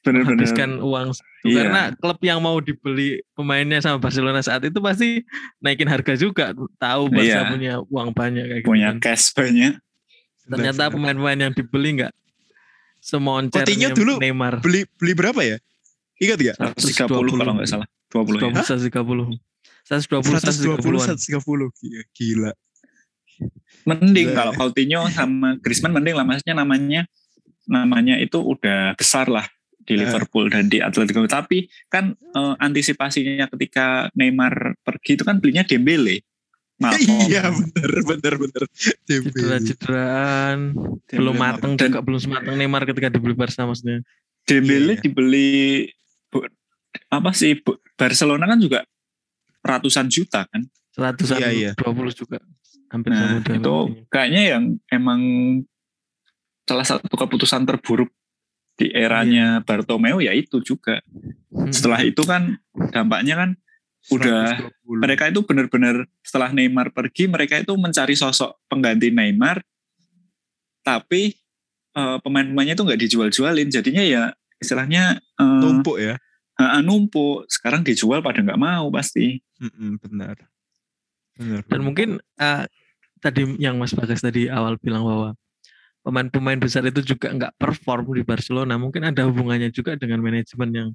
Benar-benar. 0.00 0.38
menghabiskan 0.38 0.70
uang. 0.78 1.08
Iya. 1.44 1.56
karena 1.60 1.82
klub 1.92 2.16
yang 2.20 2.40
mau 2.40 2.56
dibeli 2.56 3.20
pemainnya 3.32 3.76
sama 3.78 3.98
Barcelona 3.98 4.40
saat 4.40 4.62
itu 4.62 4.78
pasti 4.78 5.20
naikin 5.58 5.84
harga 5.84 6.14
juga 6.14 6.54
tahu 6.74 7.10
Barca 7.10 7.20
Iya. 7.20 7.40
punya 7.46 7.72
uang 7.84 8.08
banyak 8.10 8.44
kayak 8.44 8.60
gitu 8.60 8.70
punya 8.70 8.88
kan. 8.90 9.02
cash 9.02 9.34
banyak. 9.34 9.76
ternyata 10.44 10.88
pemain-pemain 10.88 11.36
yang 11.38 11.52
dibeli 11.52 12.00
nggak 12.00 12.12
semoncer 12.96 13.60
Coutinho 13.60 13.92
dulu 13.92 14.16
Neymar 14.16 14.60
beli 14.60 14.88
beli 14.94 15.12
berapa 15.12 15.40
ya 15.42 15.56
ingat 16.16 16.38
gak 16.38 16.56
130 16.80 17.10
kalau 17.10 17.52
nggak 17.52 17.68
salah. 17.68 17.88
20 18.08 18.40
ya. 18.40 18.62
120 18.62 19.36
130 19.84 20.24
120 20.24 20.80
130 20.80 21.42
130 21.42 22.14
gila. 22.14 22.52
Mending 23.84 24.28
Gila. 24.30 24.36
kalau 24.38 24.52
Coutinho 24.54 25.04
sama 25.10 25.58
Griezmann 25.58 25.92
mending 25.92 26.14
lah 26.14 26.24
maksudnya 26.24 26.56
namanya 26.56 27.04
namanya 27.66 28.16
itu 28.16 28.36
udah 28.36 28.92
besar 28.94 29.26
lah 29.26 29.44
di 29.78 29.94
Eh. 29.94 30.00
Liverpool 30.00 30.48
dan 30.48 30.64
di 30.64 30.78
Atletico. 30.78 31.20
Tapi 31.22 31.64
kan 31.86 32.10
eh, 32.12 32.54
antisipasinya 32.58 33.46
ketika 33.48 34.08
Neymar 34.12 34.80
pergi 34.80 35.14
itu 35.14 35.22
kan 35.22 35.36
belinya 35.36 35.62
Dembele. 35.62 36.24
Malcolm. 36.74 37.30
iya 37.30 37.46
bener 37.46 37.90
bener 38.02 38.34
bener 38.36 38.62
cedera 39.06 39.62
cederaan 39.62 40.74
Dembele, 41.06 41.14
belum 41.14 41.34
mateng 41.36 41.72
Dan 41.74 41.86
juga 41.86 42.00
belum 42.02 42.18
semateng 42.18 42.54
Neymar 42.56 42.82
ketika 42.84 43.08
dibeli 43.08 43.30
Barca 43.32 43.62
maksudnya 43.62 44.02
Dembele 44.42 44.92
iya. 44.92 45.00
dibeli 45.00 45.86
bu- 46.28 46.50
apa 47.06 47.30
sih 47.30 47.54
bu- 47.56 47.78
Barcelona 47.94 48.44
kan 48.44 48.58
juga 48.58 48.82
ratusan 49.60 50.06
juta 50.08 50.44
kan. 50.44 50.66
seratusan 50.90 51.38
Iya, 51.38 51.50
iya. 51.50 51.70
20 51.74 52.10
juga 52.12 52.42
hampir 52.88 53.10
Nah, 53.10 53.18
sama 53.18 53.38
dengan 53.40 53.58
itu 53.60 53.74
kayaknya 54.08 54.42
yang 54.48 54.62
emang 54.88 55.20
salah 56.64 56.86
satu 56.86 57.12
keputusan 57.12 57.68
terburuk 57.68 58.10
di 58.74 58.90
eranya 58.90 59.62
Bartomeu 59.62 60.18
ya 60.18 60.34
itu 60.34 60.58
juga. 60.64 60.98
Hmm. 61.52 61.70
Setelah 61.70 62.02
itu 62.02 62.22
kan 62.26 62.58
dampaknya 62.90 63.34
kan 63.38 63.50
udah 64.12 64.60
120. 64.84 65.00
mereka 65.00 65.24
itu 65.32 65.40
benar-benar 65.48 66.04
setelah 66.20 66.52
Neymar 66.52 66.92
pergi 66.92 67.24
mereka 67.24 67.56
itu 67.56 67.72
mencari 67.72 68.12
sosok 68.12 68.60
pengganti 68.68 69.08
Neymar 69.08 69.64
tapi 70.84 71.32
eh, 71.96 72.18
pemain-pemainnya 72.20 72.76
itu 72.76 72.84
nggak 72.84 73.00
dijual-jualin. 73.00 73.68
Jadinya 73.72 74.04
ya 74.04 74.22
istilahnya 74.60 75.20
eh, 75.20 75.60
numpuk 75.62 75.96
ya? 75.96 76.20
Ha-ha, 76.54 76.84
numpuk. 76.84 77.48
Sekarang 77.48 77.82
dijual 77.86 78.20
pada 78.20 78.44
nggak 78.44 78.60
mau 78.60 78.92
pasti. 78.92 79.40
Mm-mm, 79.62 80.02
benar. 80.02 80.36
Benar 81.34 81.60
dan 81.66 81.80
mungkin 81.80 82.08
eh, 82.20 82.64
tadi 83.22 83.42
yang 83.56 83.80
Mas 83.80 83.96
Bagas 83.96 84.20
tadi 84.20 84.52
awal 84.52 84.76
bilang 84.76 85.06
bahwa 85.06 85.28
pemain-pemain 86.04 86.60
besar 86.60 86.84
itu 86.84 87.00
juga 87.02 87.32
nggak 87.32 87.56
perform 87.56 88.12
di 88.12 88.22
Barcelona. 88.22 88.76
Mungkin 88.76 89.08
ada 89.08 89.24
hubungannya 89.24 89.72
juga 89.72 89.96
dengan 89.96 90.20
manajemen 90.20 90.70
yang 90.70 90.88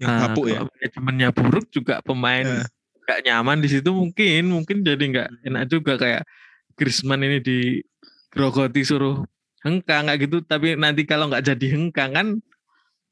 yang 0.00 0.16
kapuk 0.24 0.46
ya? 0.48 0.60
manajemennya 0.64 1.28
buruk 1.34 1.66
juga 1.68 2.00
pemain 2.00 2.64
nggak 3.04 3.20
nyaman 3.26 3.58
di 3.60 3.68
situ 3.68 3.90
mungkin 3.90 4.48
mungkin 4.48 4.80
jadi 4.80 5.02
nggak 5.02 5.28
Hmm. 5.28 5.46
enak 5.52 5.64
juga. 5.68 5.98
Kayak 5.98 6.22
Griezmann 6.78 7.20
ini 7.20 7.42
di 7.42 7.58
grogoti 8.30 8.80
suruh 8.80 9.20
hengkang 9.60 10.06
nggak 10.08 10.18
gitu. 10.24 10.36
Tapi 10.40 10.78
nanti 10.78 11.02
kalau 11.04 11.28
nggak 11.28 11.44
jadi 11.44 11.66
hengkang 11.76 12.10
kan 12.14 12.28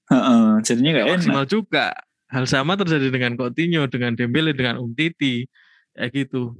Ha-ha, 0.09 0.65
jadinya 0.65 0.97
nggak 0.97 1.05
nggak 1.05 1.13
enak. 1.13 1.21
maksimal 1.21 1.45
juga. 1.45 1.93
Hal 2.29 2.45
sama 2.45 2.77
terjadi 2.77 3.09
dengan 3.09 3.37
Coutinho 3.37 3.85
dengan 3.89 4.13
Dembele 4.17 4.53
dengan 4.57 4.81
Umtiti 4.81 5.45
kayak 5.93 6.13
gitu. 6.15 6.55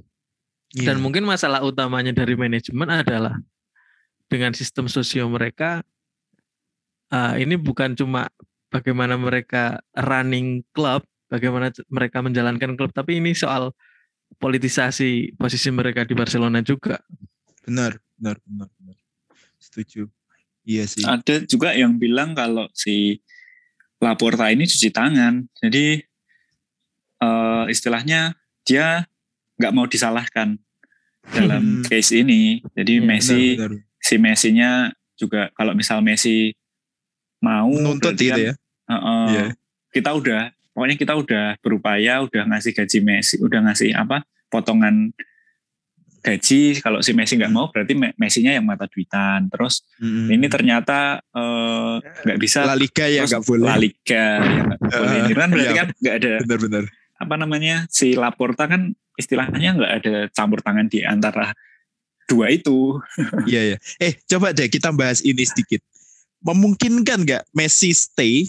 Iya. 0.69 0.93
dan 0.93 1.01
mungkin 1.01 1.25
masalah 1.25 1.65
utamanya 1.65 2.13
dari 2.13 2.37
manajemen 2.37 2.85
adalah 2.85 3.33
dengan 4.29 4.53
sistem 4.53 4.85
sosio 4.85 5.25
mereka 5.27 5.81
eh, 7.09 7.35
ini 7.41 7.57
bukan 7.57 7.97
cuma 7.97 8.29
bagaimana 8.69 9.17
mereka 9.17 9.81
running 9.97 10.61
klub, 10.71 11.01
bagaimana 11.27 11.73
mereka 11.89 12.21
menjalankan 12.21 12.77
klub, 12.77 12.93
tapi 12.93 13.17
ini 13.17 13.33
soal 13.33 13.73
politisasi 14.37 15.33
posisi 15.33 15.73
mereka 15.73 16.05
di 16.05 16.13
Barcelona 16.13 16.61
juga. 16.61 17.01
benar 17.65 17.97
benar 18.17 18.37
benar 18.45 18.69
benar 18.77 18.97
setuju 19.57 20.05
iya 20.63 20.85
sih 20.85 21.01
ada 21.01 21.43
juga 21.43 21.73
yang 21.73 21.97
bilang 21.97 22.33
kalau 22.33 22.65
si 22.71 23.19
Laporta 23.99 24.49
ini 24.49 24.63
cuci 24.63 24.89
tangan 24.89 25.45
jadi 25.57 26.01
eh, 27.19 27.63
istilahnya 27.67 28.33
dia 28.63 29.05
nggak 29.57 29.73
mau 29.75 29.85
disalahkan 29.85 30.55
dalam 31.29 31.81
Hmm. 31.81 31.85
case 31.85 32.15
ini 32.15 32.63
jadi 32.73 32.93
Iya, 32.97 33.05
Messi 33.05 33.43
benar, 33.53 33.69
benar. 33.69 33.88
Si 33.99 34.15
Messi-nya 34.15 34.89
juga 35.13 35.51
kalau 35.51 35.71
misal 35.71 35.99
Messi 35.99 36.55
mau 37.39 37.67
berarti 37.69 38.25
gitu 38.25 38.41
ya 38.41 38.53
eh, 38.53 38.93
eh, 38.93 39.27
Iya. 39.29 39.45
kita 39.91 40.09
udah 40.11 40.41
pokoknya 40.71 40.95
kita 40.95 41.13
udah 41.13 41.45
berupaya 41.59 42.13
udah 42.21 42.43
ngasih 42.47 42.71
gaji 42.73 42.99
Messi 42.99 43.35
udah 43.37 43.59
ngasih 43.61 43.91
apa 43.91 44.23
potongan 44.47 45.11
gaji 46.19 46.83
kalau 46.83 46.99
si 46.99 47.15
Messi 47.15 47.35
nggak 47.35 47.47
Hmm. 47.47 47.55
mau 47.57 47.71
berarti 47.71 47.95
Me- 47.95 48.11
Messi-nya 48.15 48.51
yang 48.51 48.67
mata 48.67 48.83
duitan 48.85 49.47
terus 49.47 49.87
Mm-mm. 49.97 50.27
ini 50.29 50.47
ternyata 50.47 51.23
eh, 51.25 51.95
nggak 52.03 52.37
bisa 52.37 52.63
La 52.65 52.75
Liga 52.75 53.07
ya 53.07 53.23
nggak 53.23 53.43
boleh 53.45 53.65
La 53.65 53.77
Liga 53.79 54.25
ya 54.37 54.61
nggak 54.67 54.79
boleh 54.79 54.99
Eh, 55.15 55.23
Itu 55.25 55.37
kan 55.37 55.49
berarti 55.49 55.63
iya. 55.65 55.79
kan 55.79 55.87
nggak 55.93 56.15
ada 56.17 56.31
benar-benar 56.43 56.83
apa 57.19 57.35
namanya 57.35 57.75
si 57.87 58.15
Laporta 58.15 58.63
kan 58.65 58.91
istilahnya 59.15 59.69
nggak 59.75 59.93
ada 59.99 60.15
campur 60.29 60.59
tangan 60.59 60.87
di 60.87 61.03
antara 61.03 61.51
dua 62.29 62.53
itu 62.53 63.01
Iya 63.49 63.75
ya. 63.75 63.77
Eh 63.97 64.13
coba 64.29 64.53
deh 64.53 64.69
kita 64.69 64.93
bahas 64.93 65.25
ini 65.25 65.41
sedikit. 65.43 65.81
Memungkinkan 66.45 67.25
nggak 67.25 67.43
Messi 67.51 67.91
stay 67.91 68.47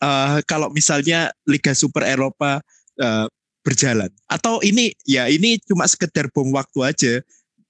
eh, 0.00 0.38
kalau 0.48 0.72
misalnya 0.72 1.30
Liga 1.44 1.76
Super 1.76 2.08
Eropa 2.08 2.64
eh, 2.98 3.26
berjalan? 3.60 4.08
Atau 4.26 4.64
ini 4.64 4.96
ya 5.04 5.28
ini 5.28 5.60
cuma 5.68 5.84
sekedar 5.84 6.32
bom 6.32 6.48
waktu 6.56 6.80
aja. 6.82 7.12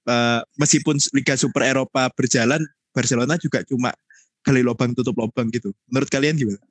Eh, 0.01 0.41
meskipun 0.57 0.97
Liga 1.13 1.35
Super 1.37 1.67
Eropa 1.67 2.09
berjalan, 2.15 2.63
Barcelona 2.95 3.37
juga 3.37 3.61
cuma 3.67 3.91
gali 4.41 4.65
lubang 4.65 4.95
tutup 4.97 5.13
lubang 5.19 5.51
gitu. 5.53 5.69
Menurut 5.91 6.09
kalian 6.09 6.39
gimana? 6.39 6.70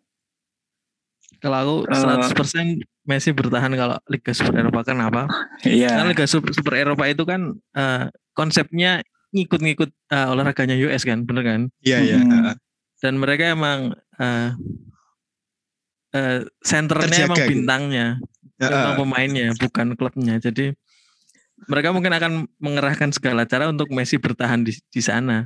Kalau 1.40 1.56
aku 1.56 1.76
Eh. 1.88 1.96
100% 1.96 2.84
Messi 3.08 3.32
bertahan 3.32 3.72
kalau 3.74 3.96
Liga 4.06 4.32
Super 4.36 4.60
Eropa 4.60 4.84
kenapa? 4.84 5.26
Karena 5.64 6.04
iya 6.04 6.04
Liga 6.06 6.28
Super, 6.28 6.52
Super 6.52 6.78
Eropa 6.78 7.08
itu 7.08 7.24
kan 7.24 7.56
eh, 7.74 8.12
konsepnya 8.36 9.00
ngikut-ngikut 9.32 9.90
eh, 9.90 10.26
olahraganya 10.30 10.76
US 10.86 11.02
kan, 11.08 11.24
bener 11.24 11.42
kan? 11.42 11.60
Iya 11.82 11.98
iya. 12.04 12.18
Hmm. 12.20 12.54
Dan 13.00 13.16
mereka 13.16 13.50
emang 13.50 13.96
eh, 14.20 14.48
eh, 16.14 16.40
senternya 16.60 17.08
Terjaga 17.08 17.26
emang 17.26 17.38
gitu. 17.40 17.50
bintangnya, 17.56 18.06
tentang 18.60 18.94
pemainnya, 19.00 19.48
bukan 19.56 19.86
klubnya. 19.96 20.36
Jadi 20.36 20.76
mereka 21.68 21.92
mungkin 21.92 22.12
akan 22.12 22.32
mengerahkan 22.60 23.10
segala 23.12 23.44
cara 23.44 23.68
untuk 23.68 23.88
Messi 23.92 24.16
bertahan 24.20 24.64
di, 24.64 24.72
di 24.76 25.02
sana. 25.02 25.44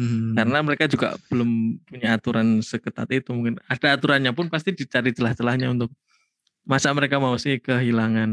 Hmm. 0.00 0.32
Karena 0.32 0.64
mereka 0.64 0.88
juga 0.88 1.20
belum 1.28 1.76
punya 1.84 2.16
aturan 2.16 2.64
seketat 2.64 3.04
itu. 3.12 3.36
Mungkin 3.36 3.60
ada 3.68 4.00
aturannya 4.00 4.32
pun 4.32 4.48
pasti 4.48 4.72
dicari 4.72 5.12
celah-celahnya 5.12 5.68
untuk 5.68 5.92
masa 6.64 6.88
mereka 6.96 7.20
mau 7.20 7.36
sih 7.36 7.60
kehilangan 7.60 8.32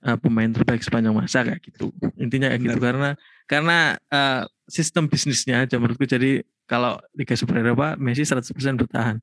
uh, 0.00 0.16
pemain 0.16 0.48
terbaik 0.48 0.80
sepanjang 0.80 1.12
masa 1.12 1.44
kayak 1.44 1.60
gitu. 1.60 1.92
Intinya 2.16 2.48
kayak 2.48 2.62
gitu 2.64 2.78
karena 2.80 3.10
karena 3.44 4.00
uh, 4.08 4.48
sistem 4.64 5.04
bisnisnya 5.12 5.68
aja 5.68 5.76
menurutku 5.76 6.08
jadi 6.08 6.40
kalau 6.64 6.96
Liga 7.12 7.36
Super 7.36 7.60
Eropa 7.60 8.00
Messi 8.00 8.24
100% 8.24 8.48
bertahan. 8.80 9.20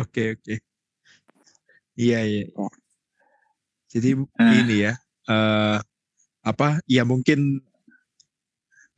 Oke 0.00 0.40
oke. 0.40 0.54
Iya 1.92 2.24
iya. 2.24 2.44
Jadi 3.92 4.16
Ah. 4.40 4.52
ini 4.56 4.88
ya 4.88 4.92
eh 5.28 5.78
apa 6.40 6.80
ya 6.88 7.04
mungkin 7.04 7.60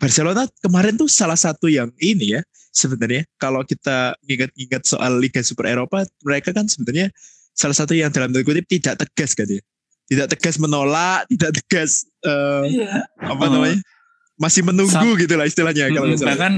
Barcelona 0.01 0.49
kemarin 0.59 0.97
tuh 0.97 1.07
salah 1.07 1.37
satu 1.37 1.69
yang 1.69 1.93
ini 1.97 2.35
ya 2.35 2.43
sebenarnya 2.73 3.29
kalau 3.37 3.61
kita 3.63 4.17
ingat-ingat 4.25 4.83
soal 4.83 5.13
Liga 5.15 5.39
Super 5.41 5.69
Eropa 5.69 6.03
mereka 6.23 6.51
kan 6.51 6.65
sebenarnya 6.65 7.13
salah 7.53 7.77
satu 7.77 7.93
yang 7.93 8.09
dalam 8.09 8.33
tanda 8.33 8.41
kutip 8.41 8.65
tidak 8.65 8.97
tegas 8.99 9.35
kan 9.35 9.45
ya 9.45 9.61
tidak 10.07 10.27
tegas 10.33 10.57
menolak 10.57 11.29
tidak 11.29 11.53
tegas 11.61 12.09
eh, 12.23 12.65
Iya. 12.73 13.05
apa 13.21 13.45
Oh. 13.45 13.51
namanya 13.53 13.79
masih 14.35 14.65
menunggu 14.65 14.89
Sam- 14.91 15.21
gitu 15.21 15.35
lah 15.37 15.45
istilahnya 15.45 15.93
kalau 15.93 16.09
salah. 16.15 16.33
Bahkan 16.33 16.53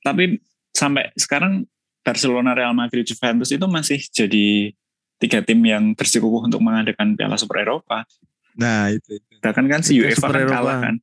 tapi 0.00 0.24
sampai 0.72 1.12
sekarang 1.14 1.68
Barcelona, 2.00 2.56
Real 2.56 2.72
Madrid, 2.72 3.04
Juventus 3.04 3.52
itu 3.52 3.66
masih 3.68 4.00
jadi 4.08 4.72
tiga 5.20 5.44
tim 5.44 5.60
yang 5.60 5.92
bersikukuh 5.92 6.48
untuk 6.48 6.58
mengadakan 6.58 7.12
Piala 7.12 7.36
Super 7.36 7.60
Eropa. 7.60 8.08
nah 8.56 8.88
itu, 8.88 9.20
itu. 9.20 9.34
Bahkan 9.38 9.64
kan 9.68 9.80
si 9.82 10.00
UEFA 10.00 10.24
kan 10.24 10.40
Eropa. 10.40 10.54
kalah 10.56 10.76
kan. 10.80 10.94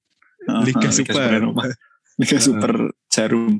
Uh, 0.45 0.61
Liga 0.63 0.89
uh, 0.89 0.93
Super. 0.93 1.29
Eropa. 1.29 1.63
Liga 2.21 2.39
Super 2.39 2.73
Jarum. 3.11 3.53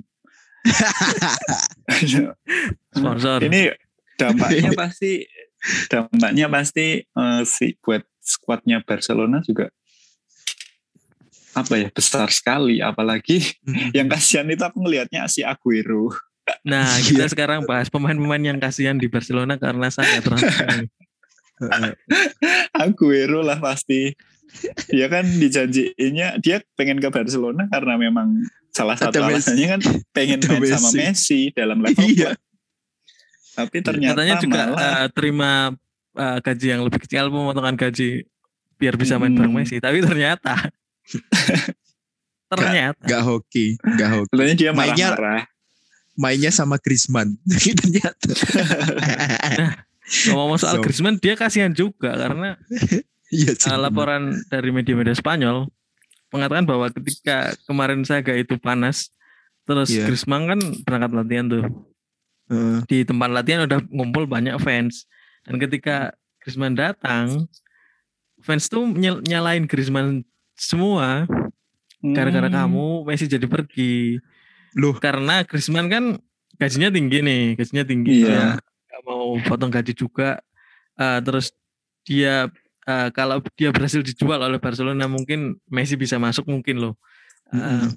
Sponsor. 2.95 3.39
Ini 3.43 3.76
dampaknya 4.15 4.71
pasti 4.82 5.28
dampaknya 5.91 6.48
pasti 6.48 7.04
eh, 7.04 7.41
si 7.43 7.76
buat 7.82 8.06
skuadnya 8.21 8.86
Barcelona 8.86 9.41
juga 9.43 9.67
apa 11.56 11.80
ya 11.80 11.88
besar 11.88 12.28
sekali 12.36 12.84
apalagi 12.84 13.39
yang 13.95 14.12
kasihan 14.12 14.43
itu 14.52 14.60
aku 14.60 14.84
ngelihatnya 14.84 15.24
si 15.32 15.39
Aguero 15.39 16.12
Nah, 16.62 16.86
kita 17.02 17.26
sekarang 17.26 17.65
bahas 17.65 17.89
pemain-pemain 17.89 18.41
yang 18.41 18.58
kasihan 18.62 18.98
di 18.98 19.10
Barcelona 19.10 19.58
karena 19.58 19.89
saya 19.89 20.21
transfer. 20.21 20.86
Aguero 22.74 23.39
lah 23.39 23.58
pasti 23.58 24.12
dia 24.88 25.08
kan 25.08 25.24
dijanjiinnya 25.26 26.39
dia 26.39 26.63
pengen 26.74 26.98
ke 26.98 27.08
Barcelona 27.08 27.68
karena 27.68 27.96
memang 27.98 28.39
salah 28.70 28.96
satu 28.96 29.12
Ada 29.13 29.20
Messi. 29.26 29.36
alasannya 29.52 29.68
kan 29.70 29.82
pengen 30.12 30.39
Ada 30.39 30.48
main 30.50 30.63
sama 30.70 30.89
Messi. 30.89 30.98
Messi 30.98 31.39
dalam 31.52 31.78
level 31.80 32.06
Iya. 32.06 32.32
tapi 33.54 33.78
ternyata 33.80 34.15
Katanya 34.15 34.36
juga 34.38 34.62
malah 34.65 34.80
eh, 34.82 35.08
terima 35.10 35.52
eh, 36.13 36.38
gaji 36.41 36.68
yang 36.70 36.82
lebih 36.82 37.00
kecil, 37.02 37.28
pemotongan 37.28 37.76
gaji 37.78 38.28
biar 38.76 38.96
bisa 38.96 39.15
main 39.15 39.32
bareng 39.32 39.48
Hmm. 39.50 39.60
Messi. 39.60 39.80
Tapi 39.80 39.98
ternyata 40.02 40.56
ternyata 42.52 43.02
nggak 43.02 43.24
hoki 43.24 43.76
nggak 43.76 44.10
hoki 44.12 44.30
sebenarnya 44.30 44.56
dia 44.56 44.72
Mainnya- 44.72 45.12
marah-marah 45.12 45.44
mainnya 46.15 46.48
sama 46.50 46.78
Griezmann 46.78 47.36
ternyata 47.82 48.32
ngomong 50.28 50.56
soal 50.56 50.78
So. 50.78 50.84
Griezmann 50.84 51.18
dia 51.18 51.34
kasihan 51.34 51.72
juga 51.72 52.13
karena 52.13 52.56
iya 53.34 53.52
sih 53.52 53.68
eh, 53.68 53.76
laporan 53.76 54.38
dari 54.48 54.70
media-media 54.70 55.13
Spanyol 55.13 55.65
mengatakan 56.30 56.63
bahwa 56.63 56.89
ketika 56.89 57.38
kemarin 57.63 58.04
Saga 58.04 58.34
itu 58.34 58.56
panas 58.56 59.10
terus 59.63 59.89
Iya. 59.89 60.06
Griezmann 60.06 60.46
kan 60.46 60.60
berangkat 60.84 61.12
latihan 61.13 61.46
tuh 61.48 61.63
Heeh. 62.46 62.78
di 62.86 62.98
tempat 63.02 63.30
latihan 63.32 63.65
udah 63.65 63.82
ngumpul 63.88 64.26
banyak 64.26 64.54
fans 64.58 65.10
dan 65.41 65.58
ketika 65.58 66.13
Griezmann 66.38 66.74
datang 66.74 67.50
fans 68.39 68.68
tuh 68.68 68.86
nyel- 68.88 69.22
nyalain 69.22 69.65
Griezmann 69.65 70.22
semua 70.54 71.26
gara-gara 72.06 72.46
Hmm. 72.46 72.58
kamu 72.62 72.86
Messi 73.04 73.26
jadi 73.26 73.46
pergi 73.46 74.22
Loh. 74.78 74.94
karena 74.96 75.41
Griezmann 75.41 75.89
kan 75.89 76.22
gajinya 76.56 76.88
tinggi 76.88 77.20
nih 77.20 77.44
gajinya 77.56 77.84
tinggi 77.84 78.12
Iya. 78.15 78.22
dia 78.22 78.38
nggak 78.38 78.62
mau 79.06 79.38
potong 79.46 79.70
gaji 79.70 79.94
juga 79.94 80.41
Eh, 80.96 81.20
terus 81.28 81.52
dia 82.08 82.48
eh, 82.88 83.10
kalau 83.12 83.44
dia 83.60 83.68
berhasil 83.76 84.00
dijual 84.00 84.39
oleh 84.39 84.63
Barcelona 84.63 85.12
mungkin 85.12 85.60
Messi 85.68 86.00
bisa 86.00 86.15
masuk 86.15 86.48
mungkin 86.48 86.80
loh 86.80 86.96
Mm-mm. 87.52 87.91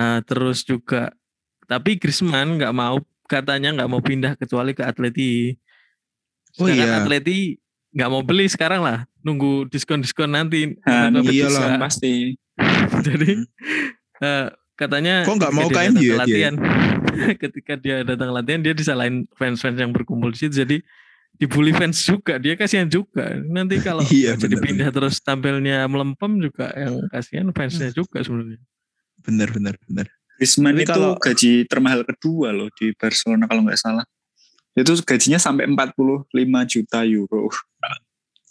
eh, 0.00 0.20
terus 0.24 0.64
juga 0.64 1.12
tapi 1.68 2.00
Griezmann 2.00 2.56
nggak 2.56 2.72
mau 2.72 2.96
katanya 3.28 3.76
nggak 3.76 3.90
mau 3.92 4.00
pindah 4.00 4.32
kecuali 4.40 4.72
ke 4.72 4.80
Atleti 4.80 5.52
Oh 6.56 6.68
Sedangkan 6.68 6.88
iya. 6.88 7.00
Atleti 7.04 7.60
nggak 7.92 8.08
mau 8.08 8.24
beli 8.24 8.48
sekarang 8.48 8.80
lah 8.80 9.04
nunggu 9.20 9.68
diskon-diskon 9.68 10.32
nanti 10.32 10.72
Nah, 10.88 11.12
iya 11.28 11.52
lah. 11.52 11.76
pasti 11.84 12.32
jadi 13.04 13.44
eh, 14.24 14.46
katanya 14.72 15.28
Kok 15.28 15.36
nggak 15.36 15.52
mau 15.52 15.68
dia 15.68 15.76
ke 15.76 15.80
datang 15.84 16.00
MU 16.00 16.08
ya 16.08 16.16
dia? 16.24 16.50
ketika 17.42 17.72
dia 17.78 18.02
datang 18.02 18.32
latihan 18.32 18.60
dia 18.60 18.74
disalahin 18.74 19.28
fans-fans 19.36 19.78
yang 19.78 19.92
berkumpul 19.92 20.32
di 20.32 20.38
situ. 20.40 20.64
Jadi 20.64 20.76
dibully 21.36 21.72
fans 21.72 22.02
juga 22.04 22.36
dia 22.36 22.54
kasihan 22.56 22.88
juga. 22.88 23.36
Nanti 23.40 23.80
kalau 23.80 24.04
Iya, 24.12 24.36
jadi 24.36 24.56
bener, 24.58 24.64
pindah 24.64 24.88
terus 24.92 25.20
tampilnya 25.20 25.84
melempem 25.88 26.38
juga 26.40 26.72
yang 26.76 27.04
kasihan 27.08 27.48
fansnya 27.52 27.92
juga 27.94 28.20
sebenarnya. 28.20 28.60
Bener 29.22 29.48
bener 29.54 29.78
bener 29.86 30.06
Griezmann 30.42 30.74
itu 30.74 30.90
kalau- 30.90 31.14
gaji 31.22 31.70
termahal 31.70 32.02
kedua 32.02 32.50
loh 32.50 32.66
di 32.74 32.90
Barcelona 32.98 33.46
kalau 33.46 33.62
nggak 33.62 33.78
salah. 33.78 34.02
Itu 34.74 34.96
gajinya 35.04 35.38
sampai 35.38 35.68
45 35.68 36.32
juta 36.66 37.04
euro. 37.06 37.52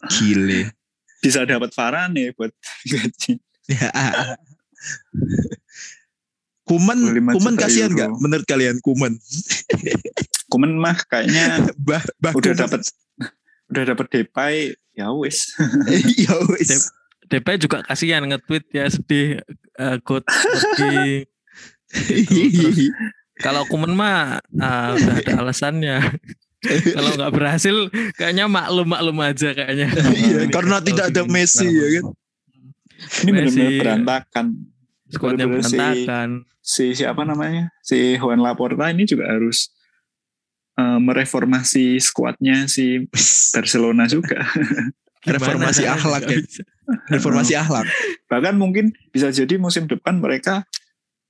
Gile. 0.07 0.71
Bisa 1.19 1.43
dapat 1.45 1.73
Varane 1.75 2.31
buat 2.33 2.53
gaji 2.91 3.41
Kuman 6.71 6.99
25 7.19 7.35
Kuman 7.35 7.53
kasihan 7.59 7.91
nggak? 7.91 8.09
menurut 8.23 8.47
kalian 8.47 8.79
Kuman? 8.79 9.19
Kuman 10.47 10.71
mah 10.79 10.95
kayaknya 11.03 11.67
bah 11.87 11.99
bah 12.23 12.31
udah 12.31 12.55
dapat 12.55 12.87
udah 13.67 13.83
dapat 13.91 14.05
Depay 14.07 14.55
ya 14.95 15.11
wis. 15.11 15.51
Ya 16.23 16.35
wis. 16.47 16.87
DP 17.27 17.63
juga 17.63 17.83
kasihan 17.83 18.23
nge-tweet 18.27 18.71
ya 18.75 18.87
sedih 18.91 19.39
eh, 19.79 19.97
God 20.03 20.23
pergi 20.27 21.27
Terus- 21.91 22.91
kalau 23.39 23.67
Kuman 23.67 23.91
mah 23.91 24.39
ah, 24.59 24.95
udah 24.95 25.15
ada 25.19 25.33
alasannya. 25.43 25.97
Kalau 26.93 27.17
nggak 27.17 27.33
berhasil 27.33 27.73
kayaknya 28.13 28.45
maklum 28.45 28.85
maklum 28.85 29.17
aja 29.17 29.49
kayaknya. 29.49 29.89
Iya, 30.13 30.45
karena 30.53 30.77
tidak 30.77 31.09
ada 31.09 31.25
Messi 31.25 31.65
ya 31.65 31.87
kan. 31.97 32.05
ini 33.25 33.29
benar-benar 33.33 33.65
Messi. 33.65 33.81
berantakan. 33.81 34.45
Skuadnya 35.09 35.45
berantakan 35.49 36.29
si 36.61 36.93
siapa 36.93 37.25
namanya 37.25 37.73
si 37.81 38.15
Juan 38.21 38.39
Laporta 38.39 38.93
ini 38.93 39.09
juga 39.09 39.27
harus 39.27 39.73
eh, 40.77 40.99
mereformasi 41.01 41.97
skuadnya 41.97 42.69
si 42.69 43.09
Barcelona 43.57 44.05
juga 44.05 44.45
Reformasi 45.21 45.85
akhlak 45.85 46.25
ya. 46.25 46.41
Reformasi 47.13 47.53
akhlak. 47.53 47.85
bahkan 48.25 48.57
mungkin 48.57 48.89
bisa 49.13 49.29
jadi 49.29 49.61
musim 49.61 49.85
depan 49.85 50.17
mereka 50.17 50.65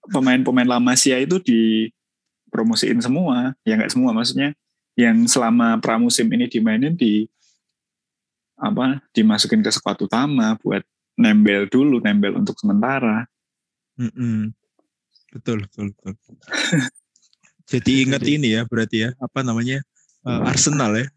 pemain-pemain 0.07 0.67
La 0.67 0.79
Masia 0.79 1.19
itu 1.19 1.43
dipromosiin 1.43 3.03
semua 3.03 3.51
ya 3.67 3.75
nggak 3.75 3.91
semua 3.91 4.15
maksudnya 4.15 4.55
yang 4.95 5.27
selama 5.27 5.79
pramusim 5.83 6.27
ini 6.31 6.47
dimainin 6.47 6.95
di 6.95 7.27
apa 8.61 9.01
dimasukin 9.11 9.65
ke 9.65 9.71
skuad 9.73 9.97
utama 10.05 10.55
buat 10.61 10.85
nembel 11.17 11.67
dulu 11.67 11.99
nembel 11.99 12.37
untuk 12.37 12.55
sementara 12.61 13.25
Mm-mm. 13.99 14.53
Betul, 15.31 15.63
betul, 15.65 15.95
betul. 15.95 16.13
Jadi 17.71 17.91
ingat 18.03 18.23
ini 18.27 18.59
ya 18.59 18.67
berarti 18.67 19.07
ya 19.07 19.09
apa 19.15 19.41
namanya 19.41 19.79
eh, 20.27 20.41
Arsenal 20.43 20.91
ya 20.99 21.07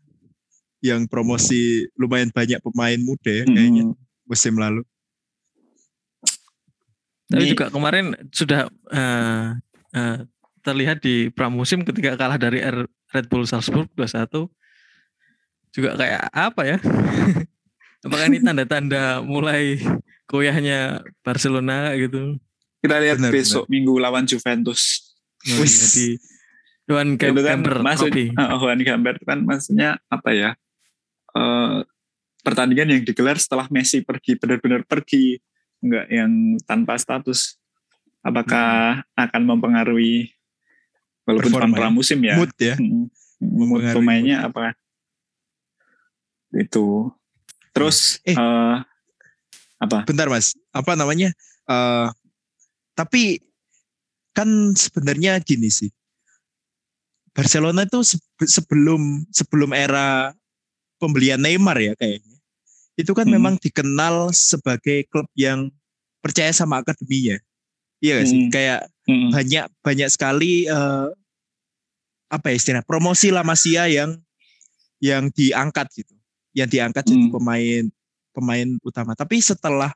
yang 0.84 1.08
promosi 1.08 1.88
lumayan 1.96 2.30
banyak 2.30 2.60
pemain 2.60 3.00
muda 3.00 3.32
ya 3.32 3.44
kayaknya 3.48 3.90
Mm. 3.90 3.96
musim 4.24 4.54
lalu. 4.54 4.84
Tapi 7.26 7.42
Ini- 7.48 7.52
juga 7.56 7.72
kemarin 7.72 8.14
sudah 8.30 8.68
eh, 8.92 9.46
eh, 9.96 10.18
terlihat 10.62 11.00
di 11.02 11.28
pramusim 11.28 11.82
ketika 11.82 12.14
kalah 12.14 12.38
dari 12.38 12.60
R- 12.62 12.88
Red 13.10 13.26
Bull 13.26 13.48
Salzburg 13.48 13.88
2-1 13.96 14.46
juga 15.74 15.98
kayak 15.98 16.22
apa 16.30 16.62
ya? 16.64 16.78
Apakah 18.04 18.28
ini 18.28 18.38
tanda-tanda 18.38 19.24
mulai 19.24 19.80
goyahnya 20.28 21.00
Barcelona 21.24 21.96
gitu? 21.96 22.36
Kita 22.84 23.00
lihat 23.00 23.16
Benar, 23.16 23.32
besok 23.32 23.64
minggu 23.66 23.96
lawan 23.96 24.28
Juventus 24.28 25.08
Wis. 25.56 25.72
Jadi 25.88 26.08
Johan 26.84 27.16
itu 27.16 27.40
kan 27.40 27.64
Gamber 27.64 27.76
maksud 27.80 28.12
Trophy. 28.12 28.24
uh, 28.36 28.56
Juan 28.60 28.80
Gamber 28.80 29.16
kan 29.24 29.38
maksudnya 29.40 29.96
apa 30.12 30.30
ya 30.30 30.50
eh, 31.32 31.80
pertandingan 32.44 32.92
yang 32.92 33.02
digelar 33.02 33.40
setelah 33.40 33.64
Messi 33.72 34.04
pergi 34.04 34.36
benar-benar 34.36 34.84
pergi, 34.84 35.40
enggak 35.80 36.06
yang 36.12 36.32
tanpa 36.68 37.00
status. 37.00 37.56
Apakah 38.20 39.00
akan 39.16 39.42
mempengaruhi 39.48 40.28
walaupun 41.24 41.40
Performa 41.48 41.56
bukan 41.64 41.72
ya. 41.72 41.76
pramusim 41.80 42.20
ya? 42.20 42.34
Mood 42.36 42.52
ya. 42.56 42.74
Mm, 42.76 43.08
mood 43.40 43.80
Mempengaruhi 43.80 43.96
pemainnya 43.96 44.36
apa? 44.44 44.76
Itu. 46.52 47.10
Terus 47.72 48.20
Eh. 48.22 48.36
eh, 48.36 48.76
apa? 49.80 50.04
Bentar 50.04 50.28
mas, 50.28 50.52
apa 50.70 50.94
namanya? 50.94 51.32
Eh 51.64 52.08
tapi 52.94 53.42
kan 54.34 54.74
sebenarnya 54.74 55.38
gini 55.42 55.70
sih. 55.70 55.90
Barcelona 57.34 57.82
itu 57.82 58.02
se- 58.06 58.22
sebelum 58.46 59.26
sebelum 59.34 59.74
era 59.74 60.30
pembelian 61.02 61.42
Neymar 61.42 61.78
ya 61.82 61.94
kayaknya. 61.98 62.38
Itu 62.94 63.10
kan 63.10 63.26
Hmm. 63.26 63.34
memang 63.38 63.54
dikenal 63.58 64.30
sebagai 64.30 65.02
klub 65.10 65.26
yang 65.34 65.70
percaya 66.22 66.54
sama 66.54 66.78
akademinya. 66.78 67.34
Iya 67.98 68.22
gak 68.22 68.26
sih? 68.30 68.38
Hmm. 68.46 68.50
Kayak 68.50 68.80
Mm, 69.04 69.36
banyak 69.36 69.64
banyak 69.84 70.08
sekali 70.08 70.64
eh, 70.64 71.08
apa 72.32 72.46
ya 72.48 72.56
istilah 72.56 72.80
promosi 72.80 73.28
La 73.28 73.44
Masia 73.44 73.84
yang 73.84 74.16
yang 74.96 75.28
diangkat 75.28 75.92
gitu, 75.92 76.16
yang 76.56 76.64
diangkat 76.64 77.04
jadi 77.04 77.28
Hmm. 77.28 77.34
pemain 77.36 77.84
pemain 78.32 78.68
utama. 78.80 79.12
Tapi 79.12 79.44
setelah 79.44 79.92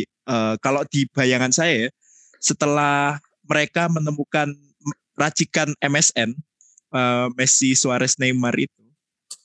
eh, 0.00 0.54
kalau 0.62 0.86
di 0.88 1.04
bayangan 1.10 1.52
saya 1.52 1.84
ya, 1.84 1.88
setelah 2.40 3.20
mereka 3.44 3.86
menemukan 3.86 4.50
racikan 5.14 5.70
MSN 5.78 6.32
eh, 6.90 7.28
Messi, 7.36 7.76
Suarez, 7.76 8.16
Neymar 8.16 8.56
itu 8.56 8.82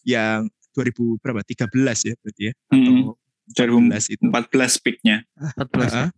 yang 0.08 0.48
2000 0.74 1.22
berapa 1.22 1.42
13 1.44 1.72
ya 2.08 2.14
berarti 2.20 2.42
ya 2.50 2.54
mm, 2.72 3.12
atau 3.56 3.78
14 3.92 4.16
itu. 4.18 4.24
2014 4.28 4.84
picknya. 4.84 5.18
14 5.56 5.62
ya. 5.62 5.88
Heeh. 5.92 6.10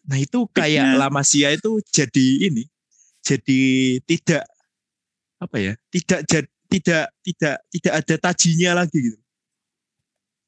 Nah 0.00 0.18
itu 0.18 0.38
kayak 0.50 0.96
La 0.96 1.08
Masia 1.12 1.52
itu 1.52 1.78
jadi 1.92 2.26
ini, 2.48 2.64
jadi 3.20 3.60
tidak 4.08 4.44
apa 5.38 5.56
ya, 5.60 5.72
tidak 5.92 6.20
jad- 6.26 6.52
tidak 6.70 7.04
tidak 7.20 7.56
tidak 7.68 7.92
ada 7.98 8.14
tajinya 8.18 8.70
lagi 8.82 8.98
gitu. 9.02 9.18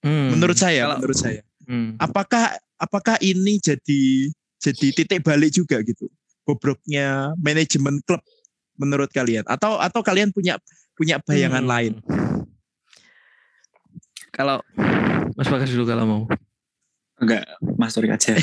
Hmm. 0.02 0.34
Menurut 0.34 0.56
saya, 0.58 0.86
Kalau- 0.86 0.98
menurut 0.98 1.18
saya. 1.18 1.42
Hmm. 1.62 1.94
Apakah 1.98 2.58
apakah 2.74 3.16
ini 3.22 3.62
jadi 3.62 4.30
jadi 4.62 4.86
titik 4.94 5.20
balik 5.20 5.50
juga 5.50 5.82
gitu, 5.82 6.06
bobroknya 6.42 7.34
manajemen 7.36 7.98
klub 8.02 8.22
menurut 8.78 9.10
kalian? 9.10 9.42
Atau 9.44 9.76
atau 9.76 10.00
kalian 10.00 10.30
punya 10.30 10.56
punya 10.94 11.18
bayangan 11.18 11.60
Hmm. 11.60 11.72
lain? 11.72 11.92
Kalau 14.30 14.62
Mas 15.34 15.48
Bagas 15.48 15.68
dulu 15.68 15.84
kalau 15.84 16.04
mau. 16.04 16.22
Enggak, 17.18 17.46
Mas 17.76 17.92
Torik 17.92 18.10
aja. 18.10 18.34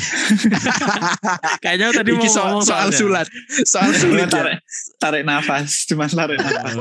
Kayaknya 1.63 1.91
tadi 1.91 2.11
Ini 2.11 2.19
mau 2.21 2.29
soal, 2.29 2.47
ngomong 2.53 2.63
soal 2.63 2.89
sulat, 2.91 3.27
soal 3.65 3.91
sulit. 3.91 4.23
ya. 4.23 4.31
tarik, 4.31 4.57
tarik 4.95 5.23
nafas, 5.25 5.83
cuma 5.83 6.07
tarik 6.07 6.39
nafas. 6.45 6.75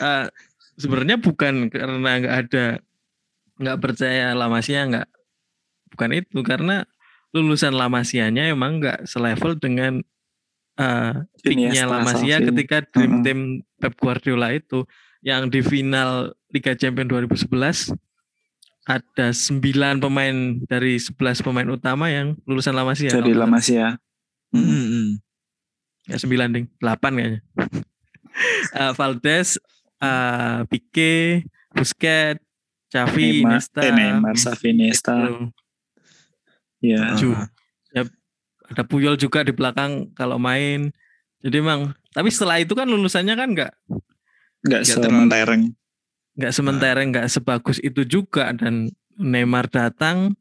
Eh, 0.00 0.26
sebenarnya 0.74 1.16
bukan 1.18 1.70
karena 1.70 2.10
nggak 2.18 2.34
ada 2.40 2.64
nggak 3.54 3.78
percaya 3.78 4.34
Lamasia 4.34 4.82
nggak 4.82 5.06
bukan 5.94 6.10
itu 6.18 6.38
karena 6.42 6.82
lulusan 7.34 7.74
Lamasianya 7.74 8.54
emang 8.54 8.78
nggak 8.78 9.10
selevel 9.10 9.58
dengan 9.58 9.98
eh 10.78 11.14
peaknya 11.42 11.86
Lamasia 11.86 12.38
ketika 12.38 12.86
Dream. 12.94 13.26
Team 13.26 13.40
Pep 13.78 13.94
Guardiola 13.98 14.54
itu 14.54 14.86
yang 15.20 15.50
di 15.50 15.60
final 15.60 16.34
Liga 16.54 16.78
Champions 16.78 17.10
2011 17.10 17.94
ada 18.84 19.32
9 19.32 20.04
pemain 20.04 20.36
dari 20.68 21.00
11 21.00 21.40
pemain 21.40 21.68
utama 21.72 22.12
yang 22.12 22.36
lulusan 22.44 22.76
Lamasia. 22.76 23.08
Jadi 23.08 23.32
Kalau 23.32 23.48
lama 23.48 23.58
sih 23.58 23.80
ya. 23.80 23.96
Hmm, 24.52 24.60
hmm, 24.60 24.86
hmm. 24.86 25.08
Ya 26.04 26.16
sembilan 26.20 26.48
ding, 26.52 26.66
delapan 26.78 27.12
kayaknya. 27.18 27.42
Eh, 28.74 28.92
Valdes, 28.98 29.62
eh 30.02 30.66
Pique, 30.66 31.46
Busquets, 31.70 32.42
Xavi, 32.90 33.46
Neymar, 33.46 33.62
Iniesta, 33.62 33.80
eh, 33.86 33.92
Neymar, 33.94 34.34
Xavi, 34.34 34.70
Gitu. 36.84 37.32
Ya. 37.94 38.04
Ada 38.64 38.82
Puyol 38.84 39.16
juga 39.16 39.44
di 39.44 39.52
belakang 39.52 40.12
kalau 40.12 40.36
main. 40.36 40.92
Jadi 41.44 41.60
emang, 41.60 41.92
tapi 42.12 42.32
setelah 42.32 42.56
itu 42.60 42.72
kan 42.72 42.88
lulusannya 42.88 43.34
kan 43.36 43.48
nggak 43.52 43.72
Enggak 44.64 44.82
Ya, 44.88 44.96
sementereng. 44.96 45.62
nggak 46.34 46.52
sementara 46.56 47.00
nggak 47.04 47.28
sebagus 47.28 47.76
itu 47.84 48.02
juga 48.02 48.48
dan 48.56 48.88
Neymar 49.14 49.68
datang, 49.68 50.32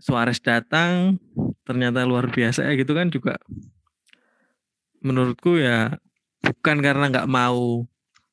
Suarez 0.00 0.40
datang, 0.40 1.20
ternyata 1.62 2.02
luar 2.08 2.32
biasa 2.32 2.64
ya 2.64 2.72
gitu 2.74 2.96
kan 2.96 3.12
juga. 3.12 3.36
Menurutku 5.04 5.60
ya 5.60 6.00
bukan 6.40 6.80
karena 6.80 7.12
nggak 7.12 7.28
mau 7.28 7.84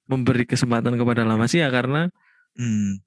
memberi 0.08 0.48
kesempatan 0.48 0.96
kepada 0.96 1.28
La 1.28 1.36
Masia 1.36 1.68
karena 1.68 2.08
Hmm. 2.52 3.00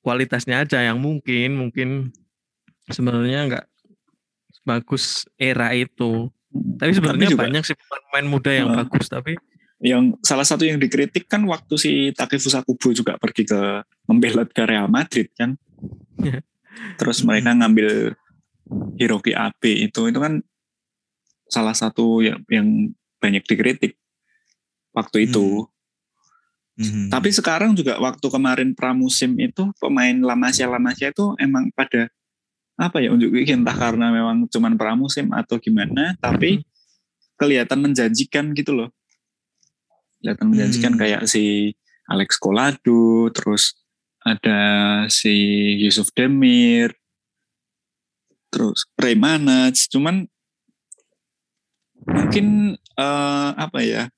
kualitasnya 0.00 0.64
aja 0.64 0.80
yang 0.80 0.96
mungkin 0.96 1.56
mungkin 1.60 1.88
sebenarnya 2.90 3.40
nggak 3.50 3.66
bagus 4.66 5.26
era 5.38 5.72
itu. 5.74 6.30
Tapi 6.50 6.90
sebenarnya 6.96 7.28
juga- 7.30 7.44
banyak 7.46 7.62
sih 7.62 7.76
pemain 7.76 8.26
muda 8.26 8.50
yang 8.50 8.72
Heeh. 8.72 8.80
bagus 8.86 9.06
tapi 9.10 9.36
Yang 9.76 10.16
salah 10.24 10.48
satu 10.48 10.64
yang 10.64 10.80
dikritik 10.80 11.28
kan 11.28 11.44
waktu 11.44 11.76
si 11.76 11.92
Takefusa 12.16 12.64
Kubo 12.64 12.96
juga 12.96 13.20
pergi 13.20 13.44
ke 13.44 13.84
membelot 14.08 14.48
ke 14.48 14.64
Real 14.64 14.88
Madrid 14.88 15.28
kan. 15.36 15.52
Iya. 16.16 16.40
Terus 16.96 17.20
mereka 17.28 17.52
ngambil 17.52 18.16
Hiroki 18.96 19.36
Abe 19.36 19.84
itu 19.84 20.08
itu 20.08 20.16
kan 20.16 20.40
salah 21.46 21.76
satu 21.76 22.24
yang, 22.24 22.40
yang 22.48 22.96
banyak 23.20 23.44
dikritik 23.44 24.00
waktu 24.96 25.28
itu. 25.28 25.68
Hmm. 26.80 27.12
Tapi 27.12 27.28
sekarang 27.32 27.76
juga 27.76 28.00
waktu 28.00 28.26
kemarin 28.32 28.72
pramusim 28.72 29.36
itu 29.36 29.76
pemain 29.76 30.16
Lamasia 30.16 30.72
Lamasia 30.72 31.12
itu 31.12 31.36
emang 31.36 31.68
pada 31.76 32.08
apa 32.76 33.00
ya 33.00 33.08
unjuk 33.08 33.32
gigi 33.32 33.56
entah 33.56 33.72
karena 33.72 34.12
memang 34.12 34.44
cuman 34.52 34.76
pramusim 34.76 35.32
atau 35.32 35.56
gimana 35.56 36.12
tapi 36.20 36.60
kelihatan 37.36 37.80
menjanjikan 37.80 38.52
gitu 38.52 38.76
loh. 38.76 38.88
Kelihatan 40.20 40.46
menjanjikan 40.52 40.92
Hmm. 40.96 41.00
kayak 41.00 41.22
si 41.24 41.72
Alex 42.06 42.36
Colado 42.36 43.28
terus 43.32 43.76
ada 44.22 44.58
si 45.08 45.32
Yusuf 45.80 46.12
Demir 46.12 46.92
terus 48.48 48.86
Premanaj 48.96 49.88
cuman 49.88 50.24
mungkin 52.06 52.76
eh, 52.76 53.50
apa 53.56 53.80
ya 53.82 54.08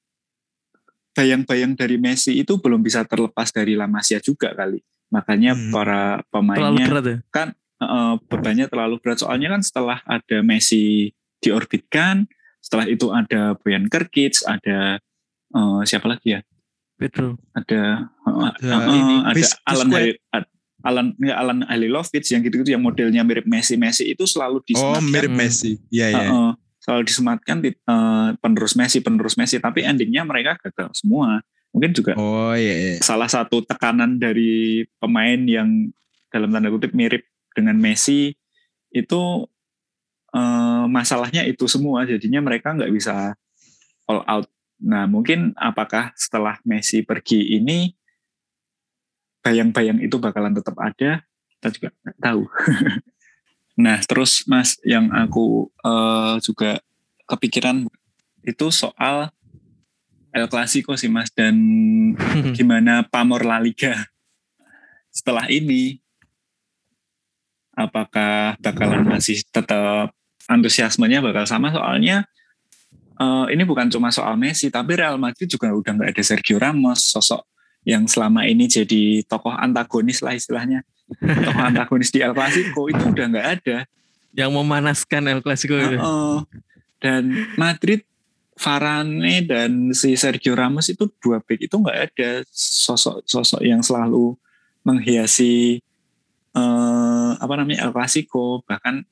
bayang-bayang 1.12 1.74
dari 1.74 1.98
Messi 1.98 2.38
itu 2.38 2.62
belum 2.62 2.78
bisa 2.78 3.02
terlepas 3.02 3.50
dari 3.50 3.74
La 3.74 3.90
Masia 3.90 4.22
juga 4.22 4.54
kali. 4.54 4.78
Makanya 5.10 5.56
Hmm. 5.56 5.72
para 5.74 6.22
pemainnya 6.30 6.86
berat 6.86 7.06
ya. 7.06 7.18
Eh, 7.80 8.14
bebannya 8.26 8.66
terlalu 8.66 8.98
berat. 8.98 9.22
Soalnya 9.22 9.54
kan 9.54 9.62
setelah 9.62 9.98
ada 10.04 10.42
Messi 10.42 11.10
diorbitkan, 11.38 12.26
setelah 12.58 12.86
itu 12.86 13.08
ada 13.10 13.54
Boyan 13.56 13.86
Kerkic, 13.86 14.42
ada 14.44 14.98
eh, 15.54 15.80
siapa 15.84 16.06
lagi 16.06 16.38
ya? 16.38 16.40
Pedro. 16.98 17.38
Ada 17.54 18.10
eh, 18.26 18.50
Ada 18.58 18.74
eh, 18.74 18.98
ini, 18.98 19.14
ada 19.22 19.46
Alan 19.64 19.88
Bisquet. 19.88 19.94
Hali- 19.94 20.18
Ad- 20.34 20.52
Alan 20.78 21.06
enggak 21.18 21.38
Alan 21.42 21.58
Halilovic 21.66 22.22
yang 22.30 22.40
gitu-gitu 22.40 22.70
yang 22.70 22.78
modelnya 22.78 23.26
mirip 23.26 23.50
Messi 23.50 23.74
Messi 23.74 24.06
itu 24.06 24.22
selalu 24.24 24.62
Oh, 24.62 24.64
disematkan 24.64 25.10
mirip 25.10 25.32
Hmm. 25.34 25.40
Messi. 25.42 25.72
Iya, 25.90 26.06
iya. 26.08 26.18
Heeh, 26.22 26.50
selalu 26.78 27.02
disematkan 27.02 27.56
di, 27.58 27.70
eh, 27.74 28.28
penerus 28.38 28.78
Messi 28.78 28.98
penerus 28.98 29.34
Messi 29.34 29.58
tapi 29.58 29.82
endingnya 29.82 30.22
mereka 30.22 30.54
gagal 30.56 30.94
semua 30.94 31.42
mungkin 31.68 31.90
juga 31.92 32.14
Oh, 32.14 32.54
iya, 32.54 32.74
iya. 32.74 32.94
salah 33.02 33.26
satu 33.26 33.60
tekanan 33.60 34.16
dari 34.16 34.82
pemain 34.96 35.36
yang 35.44 35.90
dalam 36.30 36.48
tanda 36.48 36.70
kutip 36.70 36.94
mirip 36.94 37.26
dengan 37.58 37.74
Messi 37.74 38.30
itu 38.94 39.22
eh, 40.30 40.84
masalahnya 40.86 41.42
itu 41.42 41.66
semua. 41.66 42.06
Jadinya 42.06 42.38
mereka 42.38 42.70
nggak 42.78 42.92
bisa 42.94 43.34
all 44.06 44.22
out. 44.30 44.46
Nah 44.78 45.10
mungkin 45.10 45.52
apakah 45.58 46.14
setelah 46.14 46.62
Messi 46.62 47.02
pergi 47.02 47.58
ini 47.58 47.90
bayang-bayang 49.42 49.98
itu 49.98 50.16
bakalan 50.22 50.54
tetap 50.54 50.78
ada? 50.78 51.26
Kita 51.58 51.68
juga 51.74 51.88
nggak 52.06 52.18
tahu. 52.22 52.42
Nah 53.78 54.02
terus 54.02 54.42
Mas 54.50 54.74
yang 54.82 55.06
aku 55.14 55.70
eh, 55.86 56.42
juga 56.42 56.82
kepikiran 57.30 57.86
itu 58.42 58.66
soal 58.74 59.30
El 60.34 60.50
Clasico 60.50 60.98
sih 60.98 61.06
Mas 61.06 61.30
dan 61.30 61.54
gimana 62.58 63.06
pamor 63.06 63.46
La 63.46 63.62
Liga. 63.62 63.94
Setelah 65.14 65.46
ini 65.46 66.02
apakah 67.78 68.58
bakalan 68.58 69.06
masih 69.06 69.46
tetap 69.54 70.10
antusiasmenya 70.50 71.22
bakal 71.22 71.46
sama 71.46 71.70
soalnya 71.70 72.26
eh, 73.14 73.46
ini 73.54 73.62
bukan 73.62 73.86
cuma 73.86 74.10
soal 74.10 74.34
Messi 74.34 74.66
tapi 74.74 74.98
Real 74.98 75.14
Madrid 75.14 75.46
juga 75.46 75.70
udah 75.70 75.92
nggak 75.94 76.10
ada 76.18 76.22
Sergio 76.26 76.58
Ramos 76.58 77.06
sosok 77.06 77.46
yang 77.86 78.10
selama 78.10 78.42
ini 78.50 78.66
jadi 78.66 79.22
tokoh 79.24 79.54
antagonis 79.54 80.18
lah 80.20 80.34
istilahnya 80.34 80.82
tokoh 81.46 81.62
antagonis 81.62 82.10
di 82.10 82.18
El 82.18 82.34
Clasico 82.34 82.90
itu 82.90 83.02
udah 83.14 83.26
nggak 83.30 83.48
ada 83.62 83.78
yang 84.34 84.50
memanaskan 84.52 85.24
El 85.30 85.40
Clasico 85.40 85.78
itu. 85.78 85.96
Uh-uh. 85.96 86.42
dan 86.98 87.30
Madrid 87.54 88.02
Varane 88.58 89.46
dan 89.46 89.94
si 89.94 90.18
Sergio 90.18 90.58
Ramos 90.58 90.90
itu 90.90 91.06
dua 91.22 91.38
back 91.38 91.70
itu 91.70 91.78
nggak 91.78 91.98
ada 92.10 92.42
sosok-sosok 92.50 93.62
yang 93.62 93.86
selalu 93.86 94.34
menghiasi 94.82 95.78
uh, 96.58 97.17
apa 97.38 97.54
namanya 97.58 97.86
El 97.86 97.92
Clasico 97.94 98.60
bahkan 98.66 99.06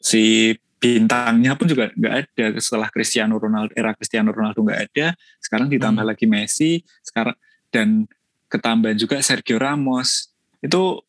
si 0.00 0.54
bintangnya 0.80 1.54
pun 1.54 1.68
juga 1.68 1.92
nggak 1.92 2.14
ada. 2.14 2.46
Setelah 2.56 2.88
Cristiano 2.88 3.36
Ronaldo 3.36 3.72
era 3.76 3.92
Cristiano 3.94 4.32
Ronaldo 4.32 4.64
nggak 4.64 4.80
ada 4.90 5.06
sekarang 5.38 5.68
ditambah 5.68 6.02
Hmm. 6.02 6.10
lagi 6.10 6.26
Messi 6.26 6.80
sekarang 7.04 7.36
dan 7.70 8.08
ketambahan 8.50 8.96
juga 8.96 9.20
Sergio 9.20 9.60
Ramos. 9.60 10.32
Itu 10.64 11.04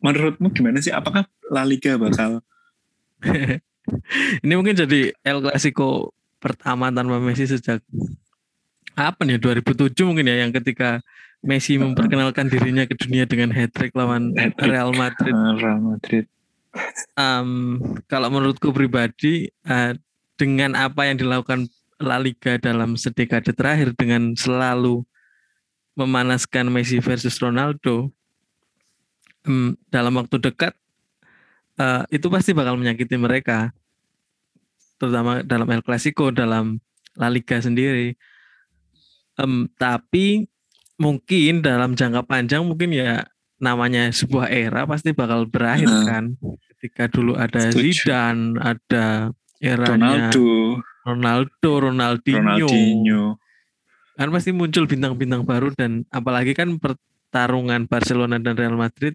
menurutmu 0.00 0.54
gimana 0.54 0.78
sih? 0.78 0.94
Apakah 0.94 1.26
La 1.50 1.66
Liga 1.66 1.98
bakal 1.98 2.40
Ini 4.44 4.52
mungkin 4.54 4.76
jadi 4.76 5.10
El 5.24 5.40
Clasico 5.42 6.12
pertama 6.38 6.92
tanpa 6.94 7.18
Messi 7.18 7.48
sejak 7.48 7.82
apa 8.98 9.22
nih 9.22 9.38
2007 9.38 9.94
mungkin 10.06 10.26
ya 10.26 10.42
yang 10.46 10.50
ketika 10.50 11.02
Messi 11.44 11.78
memperkenalkan 11.82 12.50
dirinya 12.50 12.84
ke 12.88 12.94
dunia 12.98 13.24
dengan 13.28 13.54
hat-trick 13.54 13.94
lawan 13.94 14.34
Hat-trick. 14.34 14.70
Real 14.70 14.90
Madrid. 14.94 15.34
uh, 15.34 15.54
Real 15.58 15.80
Madrid 15.80 16.24
Em, 17.18 17.80
kalau 18.06 18.28
menurutku 18.30 18.70
pribadi 18.70 19.50
eh, 19.66 19.92
dengan 20.38 20.78
apa 20.78 21.08
yang 21.08 21.18
dilakukan 21.18 21.66
La 21.98 22.20
Liga 22.20 22.60
dalam 22.60 22.94
sedekade 22.94 23.50
terakhir 23.50 23.96
dengan 23.98 24.36
selalu 24.38 25.02
memanaskan 25.98 26.70
Messi 26.70 27.02
versus 27.02 27.34
Ronaldo 27.42 28.12
em, 29.48 29.74
dalam 29.90 30.14
waktu 30.20 30.38
dekat 30.38 30.76
eh, 31.80 32.02
itu 32.14 32.30
pasti 32.30 32.54
bakal 32.54 32.78
menyakiti 32.78 33.18
mereka 33.18 33.74
terutama 35.00 35.42
dalam 35.42 35.66
El 35.72 35.82
Clasico 35.82 36.30
dalam 36.30 36.78
La 37.18 37.32
Liga 37.32 37.58
sendiri 37.58 38.14
Em, 39.38 39.70
tapi 39.78 40.50
mungkin 40.98 41.62
dalam 41.62 41.94
jangka 41.94 42.26
panjang 42.26 42.66
mungkin 42.66 42.90
ya 42.92 43.24
namanya 43.58 44.10
sebuah 44.10 44.50
era 44.50 44.86
pasti 44.86 45.14
bakal 45.14 45.46
berakhir 45.46 45.86
Nah. 45.86 46.04
kan. 46.06 46.24
Ketika 46.74 47.10
dulu 47.10 47.34
ada 47.34 47.70
Setuju. 47.70 47.90
Zidane 48.06 48.54
ada 48.58 49.34
eranya 49.58 50.30
Ronaldo. 50.30 50.50
Ronaldo 51.02 51.70
Ronaldinho, 51.90 52.38
Ronaldinho. 52.68 53.22
Kan 54.18 54.28
pasti 54.34 54.50
muncul 54.54 54.84
bintang-bintang 54.86 55.42
baru 55.46 55.70
dan 55.74 56.06
apalagi 56.10 56.54
kan 56.54 56.78
pertarungan 56.78 57.86
Barcelona 57.86 58.38
dan 58.38 58.54
Real 58.58 58.74
Madrid 58.78 59.14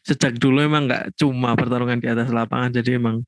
sejak 0.00 0.40
dulu 0.40 0.64
emang 0.64 0.88
nggak 0.88 1.12
cuma 1.20 1.52
pertarungan 1.52 2.00
di 2.00 2.08
atas 2.08 2.32
lapangan 2.32 2.72
jadi 2.72 2.96
emang 2.96 3.20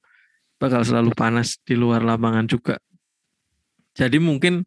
bakal 0.56 0.80
selalu 0.80 1.12
panas 1.12 1.60
di 1.64 1.76
luar 1.76 2.00
lapangan 2.00 2.48
juga. 2.48 2.80
Jadi 3.92 4.16
mungkin 4.16 4.64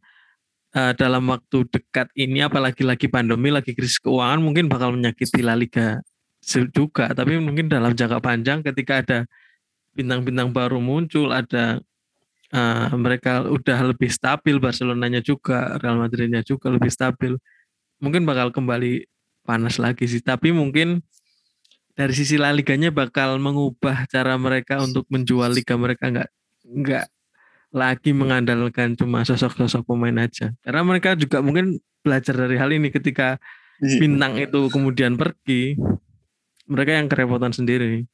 eh, 0.75 0.93
dalam 0.99 1.23
waktu 1.31 1.65
dekat 1.71 2.11
ini 2.19 2.43
apalagi 2.43 2.83
lagi 2.83 3.07
pandemi 3.07 3.49
lagi 3.49 3.71
krisis 3.71 3.97
keuangan 4.03 4.43
mungkin 4.43 4.67
bakal 4.67 4.91
menyakiti 4.93 5.41
La 5.41 5.55
Liga 5.55 6.03
juga. 6.45 7.09
Tapi 7.15 7.41
mungkin 7.41 7.71
dalam 7.71 7.97
jangka 7.97 8.21
panjang 8.21 8.61
ketika 8.61 9.01
ada 9.01 9.19
bintang-bintang 9.95 10.51
baru 10.51 10.77
muncul 10.83 11.31
ada 11.31 11.79
eh, 12.53 12.87
mereka 12.93 13.47
udah 13.47 13.95
lebih 13.95 14.11
stabil 14.11 14.59
Barcelonanya 14.61 15.23
juga 15.23 15.79
Real 15.81 15.97
Madridnya 15.97 16.45
juga 16.45 16.69
lebih 16.69 16.91
stabil 16.91 17.33
mungkin 18.03 18.27
bakal 18.27 18.51
kembali 18.51 19.07
panas 19.47 19.79
lagi 19.81 20.05
sih. 20.05 20.21
Tapi 20.21 20.51
mungkin 20.51 21.01
dari 21.95 22.11
sisi 22.11 22.35
La 22.35 22.51
Liganya 22.51 22.91
bakal 22.91 23.39
mengubah 23.39 24.03
cara 24.11 24.35
mereka 24.35 24.83
untuk 24.83 25.07
menjual 25.07 25.55
liga 25.55 25.79
mereka. 25.79 26.11
Nggak 26.11 26.29
nggak 26.65 27.05
lagi 27.75 28.09
mengandalkan 28.09 28.95
cuma 28.95 29.21
sosok-sosok 29.21 29.83
pemain 29.83 30.15
aja 30.17 30.55
karena 30.61 30.81
mereka 30.81 31.11
juga 31.13 31.43
mungkin 31.43 31.75
belajar 31.99 32.31
dari 32.33 32.55
hal 32.55 32.71
ini 32.71 32.87
ketika 32.89 33.35
Iya. 33.75 33.99
bintang 33.99 34.39
itu 34.39 34.71
kemudian 34.71 35.19
pergi 35.19 35.75
mereka 36.65 36.95
yang 36.95 37.11
kerepotan 37.11 37.51
sendiri 37.51 38.07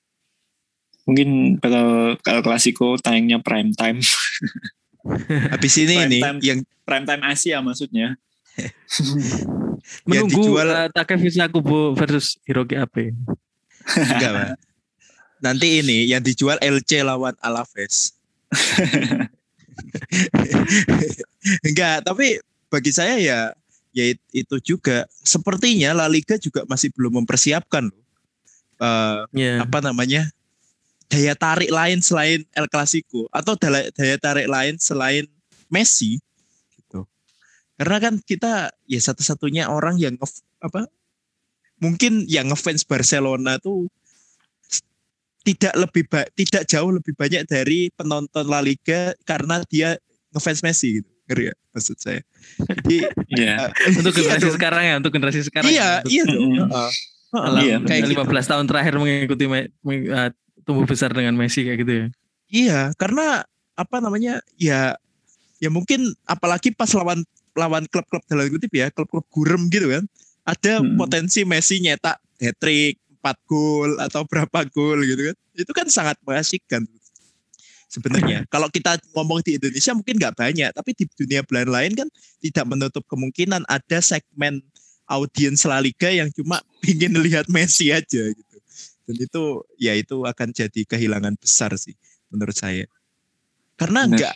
mungkin 1.06 1.30
bakal 1.56 2.18
kalau 2.20 2.42
klasiko 2.42 2.98
tayangnya 2.98 3.38
prime 3.38 3.70
time 3.72 4.02
Habis 5.54 5.74
ini 5.78 5.96
Prime 5.96 6.06
ini 6.08 6.20
time. 6.20 6.38
yang 6.42 6.60
prime 6.82 7.06
time 7.06 7.24
Asia 7.24 7.58
maksudnya 7.60 8.18
Yang 8.58 8.74
menunggu 10.06 10.42
dijual- 10.42 10.74
eh, 10.76 10.90
Takefusa 10.92 11.46
Kubo 11.48 11.94
versus 11.94 12.42
Hiroki 12.42 12.74
Abe 12.76 13.14
enggak, 13.88 14.32
Pak. 14.32 14.50
Nanti 15.42 15.78
ini 15.78 16.06
yang 16.06 16.22
dijual 16.22 16.58
LC 16.58 17.02
lawan 17.02 17.34
Alaves. 17.40 18.14
enggak, 21.68 22.06
tapi 22.06 22.40
bagi 22.72 22.92
saya 22.94 23.18
ya 23.20 23.40
ya 23.92 24.06
it- 24.16 24.30
itu 24.32 24.76
juga 24.76 25.04
sepertinya 25.12 25.92
La 25.92 26.08
Liga 26.08 26.40
juga 26.40 26.64
masih 26.68 26.90
belum 26.96 27.24
mempersiapkan 27.24 27.92
loh. 27.92 28.04
Eh, 28.82 29.20
ya 29.38 29.62
apa 29.62 29.80
namanya? 29.84 30.32
daya 31.12 31.36
tarik 31.36 31.68
lain 31.68 32.00
selain 32.00 32.48
El 32.56 32.72
Clasico 32.72 33.28
atau 33.36 33.60
daya, 33.60 33.92
daya 33.92 34.16
tarik 34.16 34.48
lain 34.48 34.80
selain 34.80 35.28
Messi 35.68 36.24
gitu. 36.80 37.04
Karena 37.76 38.00
kan 38.00 38.16
kita 38.24 38.72
ya 38.88 39.00
satu-satunya 39.04 39.68
orang 39.68 40.00
yang 40.00 40.16
apa 40.64 40.88
mungkin 41.84 42.24
yang 42.32 42.48
ngefans 42.48 42.88
Barcelona 42.88 43.60
tuh 43.60 43.92
tidak 45.42 45.74
lebih 45.76 46.04
ba- 46.06 46.30
tidak 46.32 46.64
jauh 46.66 46.90
lebih 46.90 47.14
banyak 47.14 47.44
dari 47.44 47.90
penonton 47.92 48.46
La 48.46 48.60
Liga 48.60 49.14
karena 49.24 49.62
dia 49.66 49.98
ngefans 50.32 50.62
Messi 50.62 51.02
gitu. 51.02 51.10
Ngeri 51.26 51.44
ya 51.50 51.56
maksud 51.72 51.98
saya. 51.98 52.22
Jadi 52.60 52.98
Iya. 53.40 53.72
eh, 53.72 53.96
untuk 53.96 54.12
iya 54.12 54.20
generasi 54.22 54.46
dong. 54.46 54.56
sekarang 54.56 54.84
ya 54.84 54.94
untuk 54.98 55.12
generasi 55.12 55.40
sekarang 55.42 55.70
Iya, 55.70 55.90
ya, 56.04 56.08
iya 56.08 56.24
dong. 56.26 56.52
Iya, 57.58 57.76
kayak 57.80 58.02
gitu. 58.06 58.22
15 58.22 58.44
tahun 58.46 58.66
terakhir 58.68 58.94
mengikuti 58.96 59.46
me- 59.48 59.72
meng- 59.82 60.08
eh, 60.08 60.30
tumbuh 60.62 60.84
besar 60.84 61.10
dengan 61.10 61.34
Messi 61.34 61.64
kayak 61.64 61.80
gitu 61.80 61.94
ya 61.96 62.06
Iya, 62.46 62.80
karena 62.94 63.42
apa 63.74 63.98
namanya? 63.98 64.44
Ya 64.56 65.00
ya 65.58 65.70
mungkin 65.70 66.14
apalagi 66.24 66.70
pas 66.70 66.92
lawan 66.92 67.24
lawan 67.52 67.88
klub-klub 67.88 68.22
dalam 68.28 68.46
kutip 68.48 68.70
ya, 68.72 68.92
klub-klub 68.92 69.24
gurem 69.28 69.66
gitu 69.68 69.90
kan. 69.90 70.04
Ada 70.44 70.80
Hmm. 70.80 71.00
potensi 71.00 71.42
Messi 71.44 71.80
nyetak 71.80 72.20
hat-trick, 72.38 73.00
4 73.22 73.38
gol 73.46 74.02
atau 74.02 74.26
berapa 74.26 74.66
gol 74.74 75.06
gitu 75.06 75.30
kan. 75.30 75.36
Itu 75.54 75.72
kan 75.78 75.88
sangat 75.94 76.18
mengasihkan 76.26 76.90
sebenarnya. 77.86 78.44
Kalau 78.54 78.68
kita 78.74 78.98
ngomong 79.14 79.46
di 79.46 79.62
Indonesia 79.62 79.94
mungkin 79.94 80.18
nggak 80.18 80.36
banyak, 80.36 80.70
tapi 80.74 80.92
di 80.98 81.06
dunia 81.14 81.46
belahan 81.46 81.70
lain 81.70 81.92
kan 81.94 82.08
tidak 82.42 82.66
menutup 82.66 83.04
kemungkinan 83.06 83.62
ada 83.70 84.00
segmen 84.02 84.66
audiens 85.06 85.62
La 85.70 85.78
Liga 85.78 86.10
yang 86.10 86.34
cuma 86.34 86.64
ingin 86.92 87.14
lihat 87.22 87.46
Messi 87.52 87.94
aja 87.94 88.26
gitu. 88.34 88.58
Dan 89.06 89.16
itu 89.22 89.44
ya 89.78 89.94
itu 89.94 90.26
akan 90.26 90.50
jadi 90.50 90.82
kehilangan 90.88 91.38
besar 91.38 91.76
sih 91.78 91.94
menurut 92.34 92.58
saya. 92.58 92.90
Karena 93.78 94.10
Benar. 94.10 94.18
enggak 94.18 94.36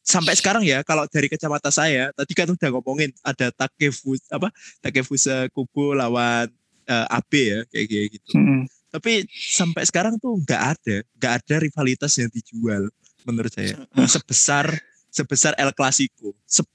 sampai 0.00 0.34
sekarang 0.34 0.66
ya 0.66 0.82
kalau 0.82 1.06
dari 1.06 1.30
kacamata 1.30 1.70
saya 1.70 2.10
tadi 2.16 2.32
kan 2.34 2.50
udah 2.50 2.68
ngomongin 2.74 3.14
ada 3.22 3.54
Takefusa 3.54 4.26
apa 4.34 4.50
Takefusa 4.82 5.46
Kubo 5.54 5.94
lawan 5.94 6.50
eh, 6.90 7.06
AB 7.08 7.32
ya 7.38 7.60
kayak 7.70 7.86
kayak 7.86 8.08
gitu. 8.18 8.30
Mm-mm. 8.34 8.60
Tapi 8.90 9.22
sampai 9.30 9.86
sekarang 9.86 10.18
tuh 10.18 10.34
nggak 10.42 10.62
ada, 10.74 10.96
nggak 11.14 11.32
ada 11.38 11.54
rivalitas 11.62 12.10
yang 12.18 12.26
dijual 12.26 12.90
menurut 13.22 13.52
saya 13.54 13.78
sebesar 14.08 14.66
sebesar 15.06 15.54
El 15.54 15.70
Clasico, 15.70 16.34
Se- 16.42 16.66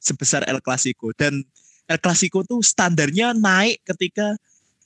sebesar 0.00 0.48
El 0.48 0.64
Clasico 0.64 1.12
dan 1.12 1.44
El 1.84 1.98
Clasico 2.00 2.40
tuh 2.40 2.64
standarnya 2.64 3.36
naik 3.36 3.84
ketika 3.84 4.32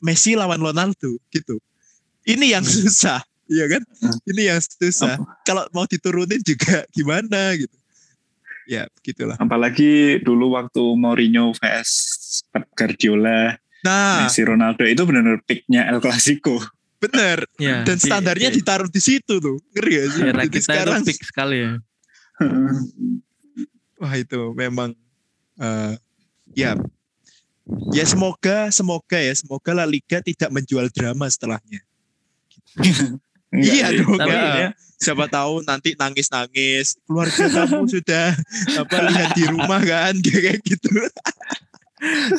Messi 0.02 0.34
lawan 0.34 0.58
Ronaldo 0.58 1.22
gitu. 1.30 1.62
Ini 2.26 2.58
yang 2.58 2.66
susah, 2.66 3.22
iya 3.46 3.70
kan? 3.70 3.86
Hmm. 4.02 4.18
Ini 4.26 4.42
yang 4.50 4.58
susah. 4.58 5.22
Kalau 5.46 5.62
mau 5.70 5.86
diturunin 5.86 6.42
juga 6.42 6.82
gimana 6.96 7.54
gitu. 7.54 7.76
Ya, 8.66 8.90
begitulah. 8.98 9.38
apalagi 9.38 10.18
dulu 10.26 10.58
waktu 10.58 10.82
Mourinho 10.98 11.54
vs 11.54 11.90
Pep 12.50 12.66
Guardiola 12.74 13.54
Nah, 13.86 14.26
Messi 14.26 14.42
Ronaldo 14.42 14.82
itu 14.82 15.02
benar-benar 15.02 15.40
picknya 15.42 15.86
El 15.86 16.02
Clasico. 16.02 16.58
Bener. 16.96 17.46
ya 17.56 17.84
Dan 17.84 17.94
di- 17.94 18.02
standarnya 18.02 18.48
di- 18.50 18.58
ditaruh 18.58 18.88
di 18.88 18.98
situ 18.98 19.38
tuh. 19.38 19.62
Ngeri 19.70 19.90
gak 19.92 20.06
sih? 20.10 20.22
era 20.24 20.32
Jadi 20.34 20.48
kita 20.50 20.64
sekarang 20.66 20.98
itu 20.98 21.06
peak 21.06 21.20
sekali 21.22 21.56
ya. 21.60 21.72
Wah 23.96 24.14
itu 24.14 24.40
memang 24.52 24.90
eh, 25.56 25.94
ya. 26.54 26.76
Ya 27.90 28.04
semoga 28.04 28.70
semoga 28.70 29.16
ya. 29.16 29.32
Semoga 29.32 29.70
La 29.72 29.84
Liga 29.84 30.20
tidak 30.20 30.50
menjual 30.50 30.86
drama 30.88 31.26
setelahnya. 31.26 31.80
Enggak 33.48 33.72
Iya 33.72 33.86
dong, 33.94 34.16
Tapi 34.16 34.32
ya. 34.32 34.52
ya, 34.58 34.68
siapa 34.96 35.26
tahu 35.26 35.62
nanti 35.62 35.94
nangis 35.94 36.28
nangis 36.28 36.98
keluarga 37.02 37.46
kamu 37.46 37.84
sudah 37.86 38.34
apa 38.76 38.96
lihat 39.06 39.30
di 39.32 39.44
rumah 39.46 39.80
kan 39.80 40.12
kayak 40.24 40.60
gitu 40.60 40.92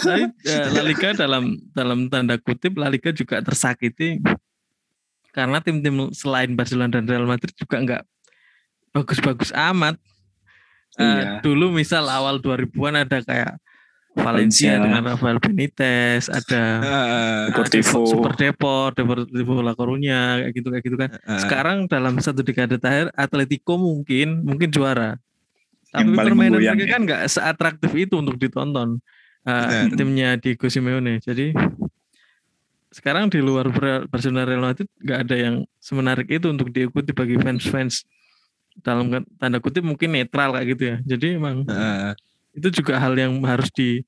Tapi 0.04 0.24
eh, 0.46 0.68
La 0.70 0.84
Liga 0.86 1.18
dalam 1.18 1.58
dalam 1.74 2.06
tanda 2.14 2.38
kutip 2.38 2.78
La 2.78 2.94
Liga 2.94 3.10
juga 3.10 3.42
tersakiti 3.42 4.22
karena 5.34 5.62
tim-tim 5.62 6.14
selain 6.14 6.54
Barcelona 6.54 6.90
dan 6.98 7.06
Real 7.06 7.26
Madrid 7.26 7.54
juga 7.54 7.78
nggak 7.82 8.04
bagus-bagus 8.94 9.54
amat. 9.54 9.98
Eh, 10.98 11.06
Iya. 11.06 11.46
Dulu 11.46 11.70
misal 11.78 12.10
awal 12.10 12.42
2000-an 12.42 13.06
ada 13.06 13.22
kayak 13.22 13.62
Valencia 14.18 14.74
Valencia. 14.74 14.82
dengan 14.82 15.02
Rafael 15.14 15.38
Benitez, 15.38 16.26
ada. 16.26 16.64
Deportivo. 17.54 18.02
ada 18.02 18.10
Super 18.10 18.34
Deport, 18.34 18.94
Deportivo 18.98 19.62
La 19.62 19.78
Coruña, 19.78 20.42
kayak 20.42 20.54
gitu 20.58 20.68
kayak 20.74 20.84
gitu 20.90 20.98
kan. 20.98 21.10
Heeh. 21.14 21.40
Sekarang 21.46 21.78
dalam 21.86 22.18
satu 22.18 22.42
dekade 22.42 22.82
terakhir 22.82 23.14
Atletico 23.14 23.78
mungkin 23.78 24.42
mungkin 24.42 24.74
juara. 24.74 25.22
Tapi 25.94 26.18
permainan 26.18 26.60
mereka 26.60 26.82
ya. 26.82 26.90
kan 26.90 27.02
nggak 27.06 27.22
seatraktif 27.30 27.92
itu 27.94 28.18
untuk 28.18 28.42
ditonton. 28.42 28.98
Uh, 29.48 29.88
timnya 29.96 30.36
Diego 30.36 30.68
Simeone. 30.68 31.24
Jadi 31.24 31.56
sekarang 32.92 33.32
di 33.32 33.40
luar 33.40 33.72
Bar- 33.72 34.12
Barcelona 34.12 34.44
Real 34.44 34.60
Madrid 34.60 34.92
nggak 35.00 35.20
ada 35.24 35.36
yang 35.40 35.56
semenarik 35.80 36.28
itu 36.28 36.52
untuk 36.52 36.68
diikuti 36.68 37.16
bagi 37.16 37.40
fans-fans 37.40 38.04
dalam 38.84 39.08
tanda 39.40 39.64
kutip 39.64 39.88
mungkin 39.88 40.20
netral 40.20 40.52
kayak 40.52 40.68
gitu 40.76 40.84
ya. 40.84 40.98
Jadi 41.16 41.40
emang 41.40 41.64
Heeh. 41.64 42.12
itu 42.60 42.84
juga 42.84 43.00
hal 43.00 43.16
yang 43.16 43.40
harus 43.48 43.72
di 43.72 44.04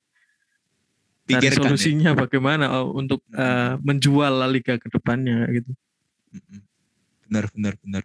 cari 1.24 1.48
ya. 1.48 1.56
solusinya 1.56 2.10
bagaimana 2.12 2.68
oh, 2.82 2.92
untuk 2.98 3.22
uh, 3.32 3.78
menjual 3.80 4.44
La 4.44 4.50
Liga 4.50 4.76
ke 4.76 4.90
depannya 4.90 5.46
gitu. 5.54 5.70
Benar, 7.30 7.46
benar, 7.54 7.74
benar. 7.80 8.02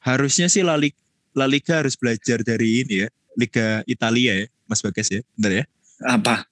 Harusnya 0.00 0.48
sih 0.48 0.64
La 0.64 0.74
Liga, 0.74 0.96
La 1.36 1.44
Liga 1.44 1.84
harus 1.84 1.94
belajar 1.94 2.40
dari 2.40 2.82
ini 2.82 3.04
ya, 3.04 3.08
Liga 3.36 3.84
Italia 3.84 4.32
ya, 4.42 4.46
Mas 4.64 4.80
Bagas 4.80 5.12
ya, 5.12 5.20
benar 5.36 5.52
ya? 5.52 5.64
Apa? 6.08 6.47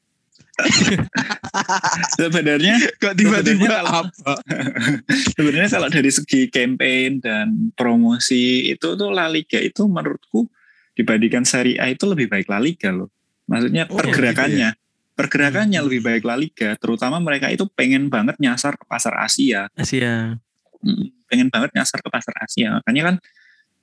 Sebenarnya 2.16 2.76
Kok 2.96 3.14
tiba-tiba 3.16 3.84
apa? 3.84 4.34
sebenarnya 5.36 5.68
kalau 5.68 5.88
dari 5.92 6.08
segi 6.08 6.48
campaign 6.48 7.20
dan 7.20 7.70
promosi 7.76 8.72
itu 8.72 8.96
tuh 8.96 9.10
La 9.12 9.28
Liga 9.28 9.60
itu 9.60 9.84
menurutku 9.84 10.48
dibandingkan 10.96 11.44
Serie 11.44 11.76
A 11.76 11.92
itu 11.92 12.08
lebih 12.08 12.32
baik 12.32 12.48
La 12.48 12.56
Liga 12.56 12.88
loh. 12.88 13.12
Maksudnya 13.46 13.84
Oh, 13.92 14.00
pergerakannya. 14.00 14.72
Pergerakannya 15.16 15.80
Hmm. 15.80 15.86
lebih 15.88 16.00
baik 16.04 16.22
La 16.24 16.36
Liga, 16.36 16.76
terutama 16.76 17.16
mereka 17.20 17.48
itu 17.48 17.64
pengen 17.72 18.08
banget 18.08 18.36
nyasar 18.36 18.76
ke 18.76 18.84
pasar 18.84 19.16
Asia. 19.16 19.68
Asia. 19.72 20.36
Mm, 20.84 21.08
pengen 21.24 21.48
banget 21.48 21.72
nyasar 21.72 22.04
ke 22.04 22.08
pasar 22.12 22.36
Asia. 22.40 22.80
Makanya 22.80 23.02
kan 23.12 23.16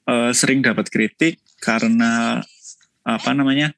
eh, 0.03 0.32
sering 0.36 0.59
dapat 0.59 0.91
kritik 0.91 1.39
karena 1.63 2.43
apa 3.01 3.30
namanya? 3.32 3.71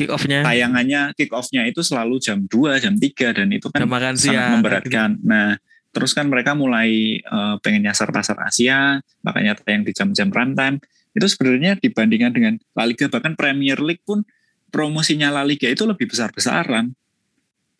Kick 0.00 0.08
off-nya 0.08 0.40
tayangannya 0.40 1.12
kick 1.12 1.28
off-nya 1.30 1.62
itu 1.64 1.84
selalu 1.84 2.16
jam 2.16 2.40
2, 2.42 2.80
jam 2.80 2.94
3 2.96 3.36
dan 3.36 3.48
itu 3.52 3.68
kan 3.68 3.84
jam 3.84 3.90
makan 3.90 4.14
sangat 4.16 4.32
siang. 4.32 4.50
memberatkan. 4.56 5.10
Nah, 5.20 5.60
terus 5.90 6.10
kan 6.10 6.24
mereka 6.24 6.56
mulai 6.56 7.20
eh, 7.20 7.54
pengen 7.60 7.84
nyasar 7.84 8.08
pasar 8.08 8.40
Asia, 8.40 8.96
makanya 9.20 9.54
tayang 9.54 9.84
di 9.84 9.92
jam-jam 9.92 10.32
prime 10.32 10.56
time. 10.56 10.76
Itu 11.10 11.26
sebenarnya 11.26 11.76
dibandingkan 11.76 12.30
dengan 12.30 12.54
La 12.72 12.86
Liga 12.86 13.06
bahkan 13.06 13.34
Premier 13.34 13.76
League 13.76 14.00
pun 14.00 14.24
promosinya 14.68 15.28
La 15.28 15.42
Liga 15.42 15.66
itu 15.66 15.82
lebih 15.82 16.06
besar-besaran 16.06 16.94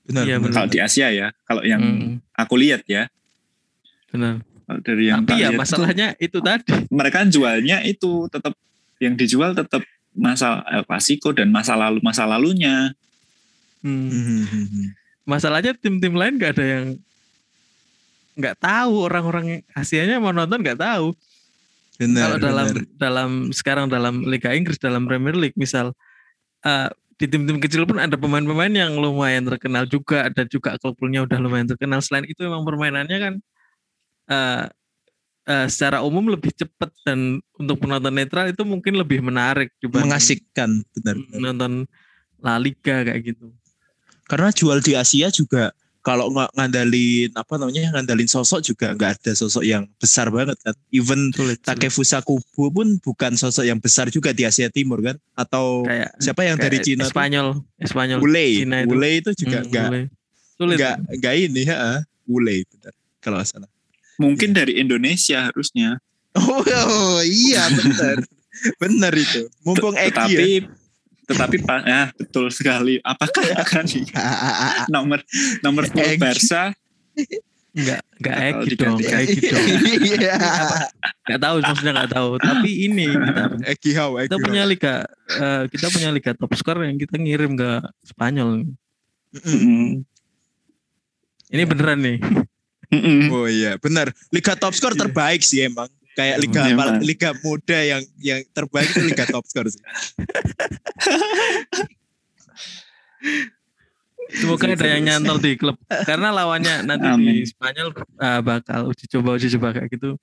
Benar, 0.01 0.27
Iya, 0.27 0.37
benar. 0.43 0.55
kalau 0.59 0.69
di 0.69 0.79
Asia 0.79 1.07
ya. 1.09 1.31
Kalau 1.45 1.63
yang 1.63 1.79
Hmm, 1.79 2.19
aku 2.35 2.59
lihat 2.59 2.83
ya, 2.85 3.07
benar. 4.11 4.43
dari 4.83 5.07
yang 5.07 5.23
Tapi 5.23 5.39
ya 5.39 5.39
lihat 5.39 5.55
itu, 5.55 5.61
masalahnya 5.63 6.09
itu 6.19 6.39
tadi. 6.41 6.71
mereka 6.91 7.23
jualnya 7.25 7.79
itu 7.83 8.27
tetap 8.27 8.55
yang 8.99 9.15
dijual 9.15 9.55
tetap 9.55 9.83
masa 10.15 10.67
El 10.71 10.83
Clasico 10.87 11.31
dan 11.31 11.51
masa 11.55 11.79
lalu 11.79 12.03
masa 12.03 12.27
lalunya. 12.27 12.93
Hmm. 13.81 14.11
Mhm. 14.11 14.87
Masalahnya 15.25 15.73
tim-tim 15.79 16.13
lain 16.13 16.37
nggak 16.37 16.53
ada 16.59 16.65
yang 16.67 16.87
nggak 18.35 18.57
tahu 18.59 18.95
orang-orang 19.05 19.61
Asianya 19.77 20.19
mau 20.19 20.35
nonton 20.35 20.61
nggak 20.61 20.81
tahu. 20.81 21.15
Benar, 22.01 22.23
Kalau 22.25 22.39
dalam 22.41 22.67
benar. 22.73 22.85
dalam 22.97 23.31
sekarang 23.53 23.87
dalam 23.93 24.25
Liga 24.25 24.57
Inggris 24.57 24.81
dalam 24.81 25.05
Premier 25.05 25.37
League 25.37 25.57
misal 25.57 25.93
eh, 26.65 26.89
di 27.21 27.29
tim-tim 27.29 27.61
kecil 27.61 27.85
pun 27.85 28.01
ada 28.01 28.17
pemain-pemain 28.17 28.73
yang 28.73 28.97
lumayan 28.97 29.45
terkenal 29.45 29.85
juga 29.85 30.33
dan 30.33 30.49
juga 30.49 30.81
klub-klubnya 30.81 31.29
udah 31.29 31.37
lumayan 31.37 31.69
terkenal. 31.69 32.01
Selain 32.01 32.25
itu 32.25 32.41
memang 32.41 32.65
permainannya 32.65 33.19
kan 33.21 33.35
eh, 34.33 34.65
eh, 35.45 35.67
secara 35.69 36.03
umum 36.03 36.29
lebih 36.29 36.53
cepat 36.53 36.91
dan 37.05 37.41
untuk 37.57 37.81
penonton 37.81 38.13
netral 38.13 38.49
itu 38.49 38.63
mungkin 38.65 38.97
lebih 38.97 39.21
menarik 39.21 39.73
mengasihkan, 39.83 40.83
benar. 40.97 41.17
benar. 41.17 41.39
nonton 41.41 41.73
La 42.41 42.57
Liga 42.57 43.05
kayak 43.05 43.21
gitu. 43.25 43.53
Karena 44.25 44.49
jual 44.55 44.79
di 44.81 44.95
Asia 44.95 45.29
juga 45.29 45.75
kalau 46.01 46.33
nggak 46.33 46.57
ngandalin 46.57 47.29
apa 47.37 47.61
namanya 47.61 47.93
ngandalin 47.93 48.25
sosok 48.25 48.65
juga 48.65 48.97
nggak 48.97 49.21
ada 49.21 49.33
sosok 49.37 49.61
yang 49.61 49.85
besar 50.01 50.33
banget 50.33 50.57
kan. 50.65 50.73
Even 50.89 51.29
Sulit. 51.37 51.61
Takefusa 51.61 52.25
Kubo 52.25 52.73
pun 52.73 52.97
bukan 53.05 53.37
sosok 53.37 53.69
yang 53.69 53.77
besar 53.77 54.09
juga 54.09 54.33
di 54.33 54.49
Asia 54.49 54.73
Timur 54.73 55.05
kan? 55.05 55.21
Atau 55.37 55.85
kayak 55.85 56.17
siapa 56.17 56.49
yang 56.49 56.57
dari 56.57 56.81
Cina? 56.81 57.05
tuh? 57.05 57.13
Spanyol, 57.13 57.49
Spanyol. 57.85 58.19
Ule, 58.25 58.47
Cina 58.65 58.77
itu. 58.81 58.89
Ule 58.97 59.11
itu 59.21 59.31
juga 59.45 59.59
Hmm, 59.61 59.69
nggak 59.69 59.89
sulit. 60.57 60.77
nggak 60.81 60.97
nggak 61.21 61.35
ini 61.37 61.63
ya, 61.69 61.79
Ule 62.25 62.57
benar 62.65 62.93
kalau 63.21 63.39
salah. 63.45 63.69
Mungkin 64.21 64.53
dari 64.53 64.77
Indonesia 64.77 65.49
harusnya. 65.49 65.97
Oh, 66.37 67.19
iya 67.25 67.67
benar, 67.73 68.23
benar 68.79 69.13
itu. 69.17 69.49
Mumpung 69.65 69.97
Egi 69.97 70.07
ya. 70.07 70.13
tetapi 70.13 70.51
tetapi 71.31 71.57
pa- 71.63 71.87
ya 71.87 72.03
betul 72.15 72.53
sekali. 72.53 73.01
Apakah 73.01 73.43
akan 73.65 73.85
nomor 74.95 75.25
nomor 75.65 75.89
10 75.89 75.97
Egy. 75.97 76.21
Barca 76.21 76.63
Enggak, 77.71 78.03
enggak 78.19 78.37
diganti 78.67 78.75
dong, 78.83 78.99
enggak 78.99 79.21
Egi 79.25 79.39
dong. 79.47 79.67
Iya. 80.11 80.35
Enggak 81.27 81.41
tahu 81.41 81.57
maksudnya 81.63 81.93
enggak 81.95 82.13
tahu. 82.13 82.31
Tapi 82.43 82.71
ini 82.85 83.07
kita, 83.15 83.43
kita 84.27 84.37
punya 84.37 84.63
liga 84.67 84.95
eh, 85.31 85.63
kita 85.71 85.87
punya 85.89 86.09
liga 86.11 86.31
top 86.35 86.53
score 86.59 86.83
yang 86.85 86.99
kita 86.99 87.15
ngirim 87.15 87.55
ke 87.55 87.71
Spanyol. 88.05 88.67
Mm, 89.31 90.03
Ini 91.51 91.63
beneran 91.67 91.99
nih. 92.03 92.19
Mm, 92.91 93.31
Oh 93.31 93.47
iya, 93.47 93.79
benar. 93.79 94.11
Liga 94.31 94.55
top 94.55 94.75
skor 94.75 94.95
terbaik 94.95 95.41
sih 95.41 95.65
emang. 95.65 95.89
Kayak 96.13 96.37
liga 96.43 96.61
Iya, 96.67 96.75
pal- 96.75 96.93
Mas. 96.99 97.03
liga 97.07 97.31
muda 97.41 97.79
yang 97.81 98.03
yang 98.19 98.41
terbaik 98.51 98.91
itu 98.91 99.01
liga 99.07 99.25
top 99.25 99.47
skor 99.47 99.67
sih. 99.71 99.79
Semoga 104.31 104.71
ada 104.71 104.87
yang 104.87 105.03
nyantol 105.03 105.43
di 105.43 105.59
klub. 105.59 105.75
Karena 106.07 106.31
lawannya 106.31 106.87
nanti 106.87 107.03
di 107.03 107.11
Amin. 107.11 107.43
Spanyol 107.43 107.89
eh, 107.99 108.41
bakal 108.41 108.81
uji 108.87 109.05
coba 109.11 109.35
uji 109.35 109.51
coba 109.59 109.75
kayak 109.75 109.91
gitu. 109.91 110.15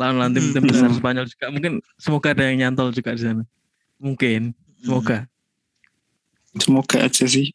Lawan-lawan 0.00 0.32
tim-tim 0.32 0.64
besar. 0.64 0.88
Spanyol 0.96 1.28
juga 1.28 1.46
mungkin 1.52 1.72
semoga 2.00 2.32
ada 2.32 2.48
yang 2.48 2.56
nyantol 2.56 2.88
juga 2.88 3.12
di 3.12 3.20
sana. 3.20 3.44
Mungkin, 4.00 4.56
semoga. 4.80 5.28
semoga 6.56 6.96
aja 7.04 7.24
sih. 7.28 7.52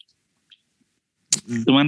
Mm. 1.50 1.64
Cuman 1.66 1.88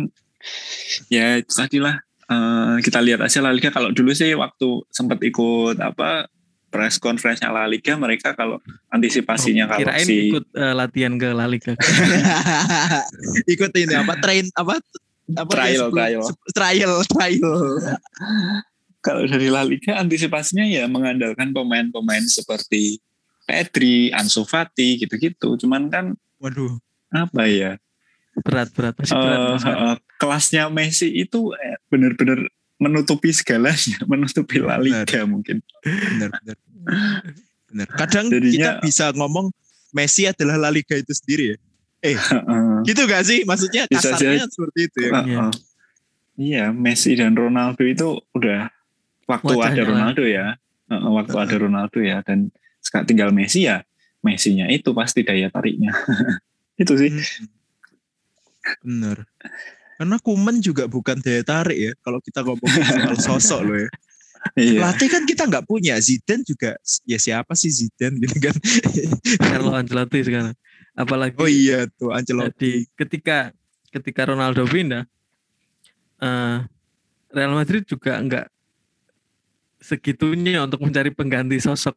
ya 1.13 1.37
tadi 1.45 1.77
lah 1.77 2.01
eh, 2.27 2.75
kita 2.79 2.99
lihat 2.99 3.19
aja 3.21 3.39
La 3.39 3.49
Liga 3.49 3.69
kalau 3.69 3.89
dulu 3.89 4.11
sih 4.11 4.31
waktu 4.31 4.67
sempat 4.89 5.19
ikut 5.19 5.77
apa 5.77 6.27
press 6.67 6.97
conference-nya 6.97 7.47
La 7.47 7.63
Liga 7.63 7.95
mereka 7.95 8.31
kalau 8.31 8.59
antisipasinya 8.89 9.65
kalau 9.65 9.79
Oh, 9.79 9.83
Kirain 9.87 10.03
si 10.03 10.29
ikut 10.29 10.45
eh, 10.51 10.73
latihan 10.73 11.15
ke 11.15 11.31
La 11.31 11.47
Liga. 11.47 11.73
Ikut 13.47 13.71
ini 13.73 13.93
apa 13.93 14.13
train 14.19 14.45
apa 14.53 14.79
apa 15.29 15.51
Trial, 15.51 15.91
sebelum- 15.91 15.95
trial. 15.95 16.23
trial 16.53 16.93
trial. 17.03 17.51
kalau 19.05 19.23
dari 19.23 19.47
La 19.47 19.63
Liga 19.63 19.95
antisipasinya 19.95 20.63
ya 20.63 20.87
mengandalkan 20.87 21.51
pemain-pemain 21.51 22.23
seperti 22.23 22.99
Pedri, 23.43 24.11
Ansu 24.11 24.43
Fati 24.43 24.99
gitu-gitu. 24.99 25.55
Cuman 25.55 25.87
kan 25.87 26.05
Waduh. 26.39 26.75
apa 27.09 27.47
ya? 27.47 27.79
Berat, 28.37 28.69
berat. 28.71 28.93
Masih 28.95 29.15
berat. 29.15 29.37
eh, 29.37 29.49
Mas. 29.51 29.63
eh, 29.65 29.97
kelasnya 30.17 30.63
Messi 30.69 31.09
itu 31.11 31.51
eh, 31.53 31.77
benar-benar 31.87 32.45
menutupi 32.77 33.33
segalanya, 33.33 33.97
menutupi 34.11 34.61
La 34.61 34.77
Liga 34.77 35.25
mungkin. 35.25 35.65
Benar 35.81 36.29
benar. 36.37 36.57
Benar. 37.67 37.87
Kadang 37.97 38.29
Jadinya- 38.29 38.77
kita 38.77 38.85
bisa 38.85 39.05
ngomong 39.11 39.49
Messi 39.89 40.25
adalah 40.25 40.59
La 40.59 40.69
Liga 40.69 40.93
itu 40.93 41.11
sendiri 41.11 41.55
ya. 41.55 41.57
Heeh. 42.07 42.85
Gitu 42.85 43.01
gak 43.03 43.23
sih? 43.25 43.41
Maksudnya 43.43 43.89
Bisa 43.89 44.13
kasarnya 44.13 44.45
seperti 44.47 44.79
itu 44.85 44.97
ya. 45.01 45.11
Heeh. 45.17 45.49
Iya, 46.37 46.65
Messi 46.69 47.17
dan 47.17 47.33
Ronaldo 47.33 47.81
itu 47.81 48.21
udah 48.31 48.69
waktu 49.25 49.57
Wajahnya 49.57 49.81
ada. 49.81 49.89
Ronaldo 49.89 50.23
ya, 50.23 50.45
Heeh, 50.87 51.09
waktu 51.09 51.35
ada 51.35 51.55
Ronaldo 51.57 51.99
ya, 51.99 52.21
dan 52.21 52.53
sekarang 52.79 53.09
tinggal 53.09 53.29
Messi 53.33 53.65
ya, 53.65 53.81
Messinya 54.21 54.69
itu 54.69 54.93
pasti 54.93 55.25
daya 55.25 55.49
tariknya. 55.49 55.91
itu 56.81 56.93
sih. 56.93 57.09
Mm-mm. 57.09 57.56
Bener. 58.83 59.17
Karena 59.97 60.17
Kuman 60.21 60.61
juga 60.61 60.85
bukan 60.85 61.17
daya 61.21 61.41
tarik 61.41 61.77
ya. 61.77 61.91
Kalau 62.05 62.19
kita 62.21 62.45
ngomong 62.45 62.69
soal 62.69 63.17
sosok 63.39 63.61
loh 63.65 63.77
ya. 63.81 63.89
Iya. 64.53 64.79
Pelatih 64.79 65.09
kan 65.09 65.23
kita 65.25 65.43
nggak 65.49 65.65
punya. 65.65 65.97
Zidane 65.97 66.45
juga 66.45 66.77
ya 67.03 67.17
siapa 67.17 67.57
sih 67.57 67.73
Zidane 67.73 68.21
gitu 68.21 68.37
kan. 68.37 68.55
Carlo 69.49 69.73
Ancelotti 69.73 70.21
sekarang. 70.21 70.53
Apalagi 70.93 71.35
Oh 71.41 71.49
iya 71.49 71.89
tuh 71.97 72.13
Ancelotti. 72.13 72.85
ketika 72.93 73.49
ketika 73.89 74.29
Ronaldo 74.29 74.63
pindah, 74.69 75.03
eh, 76.21 76.57
Real 77.33 77.53
Madrid 77.57 77.83
juga 77.89 78.21
enggak 78.21 78.45
segitunya 79.81 80.65
untuk 80.65 80.81
mencari 80.85 81.09
pengganti 81.13 81.57
sosok. 81.61 81.93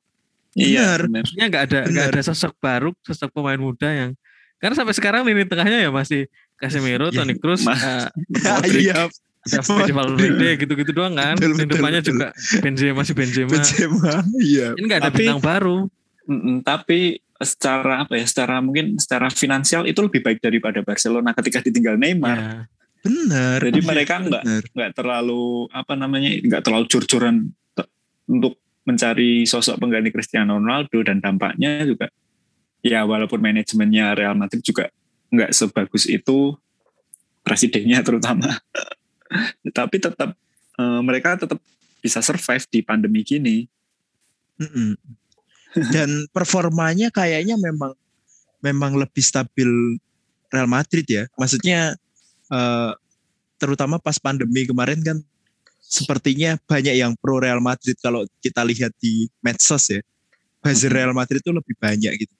Iya, 0.56 0.98
Benar. 1.06 1.22
Maksudnya 1.22 1.46
enggak 1.46 1.64
ada 1.70 1.80
Benar. 1.86 2.08
ada 2.10 2.20
sosok 2.24 2.52
baru, 2.58 2.90
sosok 3.06 3.30
pemain 3.30 3.60
muda 3.60 3.88
yang 3.88 4.10
karena 4.60 4.74
sampai 4.76 4.92
sekarang 4.92 5.24
lini 5.24 5.42
tengahnya 5.44 5.88
ya 5.88 5.90
masih 5.90 6.28
Casemiro, 6.54 7.08
Ya, 7.08 7.24
Toni 7.24 7.34
Kroos, 7.34 7.64
eh, 7.64 7.72
Modric, 8.44 8.84
Iya, 8.84 9.08
David 9.40 9.96
Valverde 9.96 10.50
gitu-gitu 10.60 10.92
doang 10.92 11.16
kan. 11.16 11.32
Betul, 11.34 11.56
betul, 11.56 11.68
depannya 11.72 12.00
betul. 12.04 12.12
juga 12.12 12.26
Benzema 12.60 13.00
masih 13.00 13.14
Benzema. 13.16 13.50
Benzema. 13.56 14.12
Iya. 14.36 14.66
Ini 14.76 14.84
enggak 14.84 15.00
ada 15.00 15.08
Tapi- 15.08 15.18
bintang 15.24 15.40
baru. 15.40 15.78
Mm-mm, 16.28 16.56
tapi 16.62 17.00
secara 17.40 18.04
apa 18.04 18.20
ya? 18.20 18.28
Secara 18.28 18.60
mungkin 18.60 19.00
secara 19.00 19.32
finansial 19.32 19.88
itu 19.88 19.96
lebih 19.98 20.20
baik 20.20 20.38
daripada 20.38 20.84
Barcelona 20.84 21.32
ketika 21.32 21.64
ditinggal 21.64 21.96
Neymar. 21.96 22.36
Ya. 22.36 22.52
Benar. 23.00 23.58
Jadi 23.64 23.80
mereka 23.80 24.20
nggak 24.20 24.44
Benar. 24.44 24.62
nggak 24.76 24.90
terlalu 24.92 25.44
apa 25.72 25.92
namanya 25.96 26.28
nggak 26.36 26.60
terlalu 26.60 26.84
jor-joran 26.84 27.48
te- 27.72 27.88
untuk 28.28 28.60
mencari 28.84 29.48
sosok 29.48 29.80
pengganti 29.80 30.12
Cristiano 30.12 30.60
Ronaldo 30.60 31.00
dan 31.00 31.24
dampaknya 31.24 31.88
juga 31.88 32.12
ya 32.80 33.04
walaupun 33.04 33.40
manajemennya 33.40 34.16
Real 34.16 34.36
Madrid 34.36 34.64
juga 34.64 34.88
nggak 35.30 35.52
sebagus 35.54 36.08
itu 36.10 36.56
presidennya 37.44 38.02
terutama 38.06 38.60
tapi 39.70 39.96
tetap 40.02 40.34
eh, 40.78 41.00
mereka 41.04 41.38
tetap 41.38 41.60
bisa 42.00 42.24
survive 42.24 42.64
di 42.72 42.80
pandemi 42.80 43.20
gini 43.22 43.68
Mm-mm. 44.60 44.92
Dan 45.90 46.08
performanya 46.36 47.08
kayaknya 47.08 47.56
memang 47.56 47.96
memang 48.60 48.92
lebih 49.00 49.24
stabil 49.24 49.96
Real 50.52 50.68
Madrid 50.68 51.08
ya. 51.08 51.24
Maksudnya 51.40 51.96
eh, 52.52 52.92
terutama 53.56 53.96
pas 53.96 54.20
pandemi 54.20 54.68
kemarin 54.68 55.00
kan 55.00 55.18
sepertinya 55.80 56.60
banyak 56.68 56.94
yang 56.94 57.16
pro 57.18 57.40
Real 57.40 57.58
Madrid 57.58 57.96
kalau 57.98 58.28
kita 58.44 58.62
lihat 58.62 58.92
di 59.00 59.26
medsos 59.40 59.88
ya. 59.90 60.00
Buzzer 60.60 60.92
Real 60.92 61.16
Madrid 61.16 61.40
itu 61.40 61.56
lebih 61.56 61.72
banyak 61.80 62.12
gitu. 62.20 62.34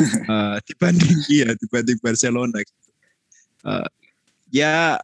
Eh, 0.00 0.56
dibanding 0.64 1.18
iya 1.36 1.52
dibanding 1.52 2.00
Barcelona 2.00 2.64
gitu. 2.64 2.90
Eh, 3.68 3.88
ya 4.48 4.96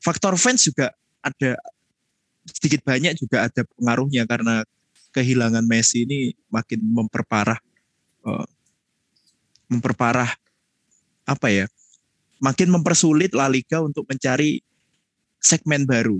faktor 0.00 0.40
fans 0.40 0.64
juga 0.64 0.96
ada 1.20 1.60
sedikit 2.48 2.82
banyak 2.82 3.14
juga 3.20 3.46
ada 3.46 3.62
pengaruhnya 3.76 4.24
karena 4.24 4.64
kehilangan 5.12 5.62
Messi 5.68 6.08
ini 6.08 6.32
makin 6.48 6.80
memperparah 6.80 7.60
eh, 8.24 8.46
memperparah 9.68 10.32
apa 11.28 11.48
ya 11.52 11.66
makin 12.42 12.72
mempersulit 12.74 13.30
La 13.36 13.46
Liga 13.46 13.78
untuk 13.84 14.08
mencari 14.08 14.58
segmen 15.38 15.86
baru. 15.86 16.18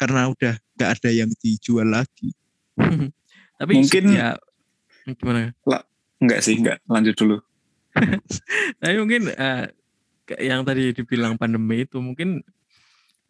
Karena 0.00 0.32
udah 0.32 0.56
nggak 0.56 0.90
ada 0.96 1.10
yang 1.12 1.28
dijual 1.44 1.84
lagi. 1.92 2.32
Tapi 3.60 3.72
Mungkin- 3.76 4.16
ya 4.16 4.40
gimana? 5.16 5.54
nggak 6.20 6.40
sih 6.44 6.60
nggak 6.60 6.84
lanjut 6.84 7.16
dulu 7.16 7.36
Tapi 8.80 8.94
mungkin 9.02 9.34
kayak 10.30 10.42
yang 10.46 10.62
tadi 10.62 10.94
dibilang 10.94 11.34
pandemi 11.34 11.82
itu 11.82 11.98
mungkin 11.98 12.44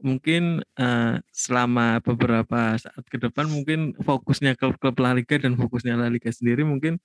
mungkin 0.00 0.64
eh, 0.64 1.14
selama 1.32 2.00
beberapa 2.04 2.76
saat 2.76 3.04
ke 3.08 3.16
depan 3.20 3.48
mungkin 3.48 3.96
fokusnya 4.00 4.56
klub-klub 4.56 4.96
La 5.00 5.16
Liga 5.16 5.36
dan 5.40 5.56
fokusnya 5.56 5.96
La 5.96 6.08
Liga 6.12 6.28
sendiri 6.28 6.64
mungkin 6.64 7.00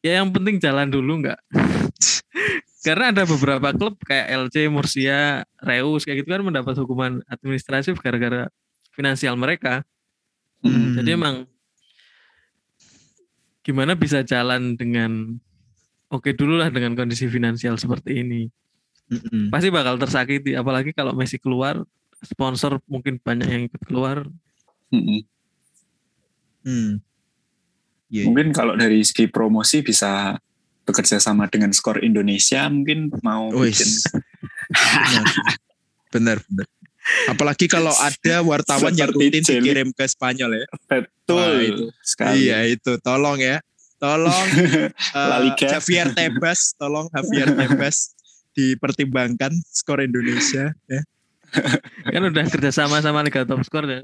ya 0.00 0.20
yang 0.20 0.32
penting 0.32 0.60
jalan 0.60 0.88
dulu 0.88 1.24
nggak 1.24 1.40
karena 2.86 3.14
ada 3.14 3.22
beberapa 3.22 3.70
klub 3.70 3.94
kayak 4.02 4.50
LC, 4.50 4.66
Murcia, 4.66 5.46
Reus 5.62 6.02
kayak 6.02 6.26
gitu 6.26 6.34
kan 6.34 6.42
mendapat 6.42 6.74
hukuman 6.82 7.22
administratif 7.30 7.94
gara-gara 8.02 8.50
finansial 8.90 9.38
mereka. 9.38 9.86
Mm. 10.66 10.98
Jadi 10.98 11.10
emang 11.14 11.46
gimana 13.62 13.94
bisa 13.94 14.26
jalan 14.26 14.74
dengan 14.74 15.38
oke 16.10 16.34
dulu 16.34 16.58
lah 16.58 16.68
dengan 16.68 16.98
kondisi 16.98 17.30
finansial 17.30 17.78
seperti 17.78 18.22
ini. 18.22 18.42
Mm-mm. 19.08 19.50
Pasti 19.50 19.68
bakal 19.70 19.98
tersakiti 19.98 20.54
apalagi 20.54 20.94
kalau 20.94 21.14
Messi 21.14 21.38
keluar, 21.38 21.80
sponsor 22.22 22.78
mungkin 22.86 23.18
banyak 23.22 23.48
yang 23.48 23.62
ikut 23.70 23.82
keluar. 23.86 24.26
Mm-mm. 24.92 25.20
Hmm. 26.62 27.02
Iya, 28.12 28.22
iya. 28.22 28.22
Mungkin 28.28 28.52
kalau 28.52 28.76
dari 28.78 29.02
segi 29.02 29.26
promosi 29.26 29.82
bisa 29.82 30.36
bekerja 30.82 31.22
sama 31.22 31.46
dengan 31.46 31.70
skor 31.70 32.02
Indonesia 32.02 32.66
mungkin 32.66 33.08
mau 33.22 33.54
bikin 33.54 33.86
benar 36.12 36.42
benar 36.50 36.66
apalagi 37.26 37.66
kalau 37.66 37.90
ada 37.92 38.40
wartawan 38.40 38.92
yang 38.92 39.08
rutin 39.08 39.40
dikirim 39.40 39.90
ke 39.90 40.04
Spanyol 40.04 40.56
ya 40.56 40.66
betul 40.86 41.36
Wah, 41.36 41.58
itu. 41.58 41.84
sekali. 42.00 42.34
iya 42.42 42.58
itu 42.64 42.94
tolong 42.98 43.36
ya 43.36 43.58
tolong 43.96 44.46
Liga. 45.42 45.78
Javier 45.78 46.10
Tebas 46.10 46.74
tolong 46.74 47.06
Javier 47.08 47.50
Tebas 47.58 48.14
dipertimbangkan 48.52 49.50
skor 49.66 50.00
Indonesia 50.00 50.70
ya 50.86 51.00
Kan 52.04 52.22
udah 52.24 52.48
kerja 52.48 52.70
sama 52.70 52.98
sama 52.98 53.20
Liga 53.20 53.44
Top 53.44 53.60
Score 53.60 53.84
ya. 53.84 54.00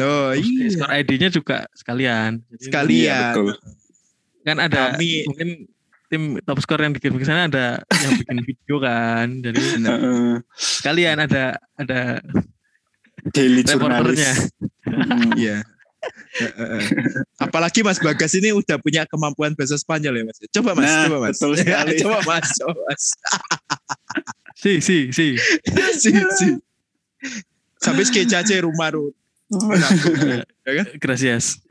Oh, 0.00 0.32
iya. 0.32 0.64
Skor 0.72 0.88
ID-nya 0.88 1.28
juga 1.28 1.68
sekalian. 1.76 2.40
Jadi 2.48 2.64
Sekali. 2.64 3.04
Iya, 3.04 3.36
betul. 3.36 3.52
kan 4.40 4.56
ada 4.56 4.80
Kami- 4.96 5.28
mungkin 5.28 5.48
tim 6.10 6.42
top 6.42 6.58
score 6.58 6.82
yang 6.82 6.92
dikirim 6.92 7.16
ke 7.16 7.24
sana 7.24 7.46
ada 7.46 7.66
yang 8.02 8.12
bikin 8.18 8.38
video 8.50 8.76
kan. 8.82 9.26
Jadi 9.38 9.62
Heeh. 9.78 10.42
sekalian 10.52 11.22
ada 11.22 11.54
ada 11.78 12.18
daily 13.30 13.62
reporternya. 13.62 14.32
jurnalis. 14.34 14.50
Mm. 14.90 15.30
Iya. 15.38 15.56
Eh, 16.40 16.48
eh, 16.48 16.68
eh. 16.80 16.84
Apalagi 17.38 17.84
Mas 17.84 18.00
Bagas 18.00 18.32
ini 18.32 18.50
udah 18.50 18.80
punya 18.80 19.04
kemampuan 19.04 19.52
bahasa 19.52 19.76
Spanyol 19.76 20.18
ya 20.18 20.24
Mas. 20.26 20.38
Coba 20.50 20.70
Mas, 20.74 20.88
Nah, 20.88 21.04
coba 21.06 21.18
Mas. 21.22 21.36
betul 21.38 21.52
sekali. 21.60 21.92
coba 22.02 22.18
Mas, 22.26 22.48
coba 22.58 22.74
Mas. 22.90 23.04
Si 24.60 24.76
si 24.84 25.08
si. 25.08 25.40
si, 25.96 26.10
si. 26.12 26.48
Sampai 27.80 28.04
skece 28.04 28.60
rumah 28.60 28.92
ru. 28.92 29.08
ya 30.68 30.72
kan? 30.76 30.86
Gracias. 31.00 31.64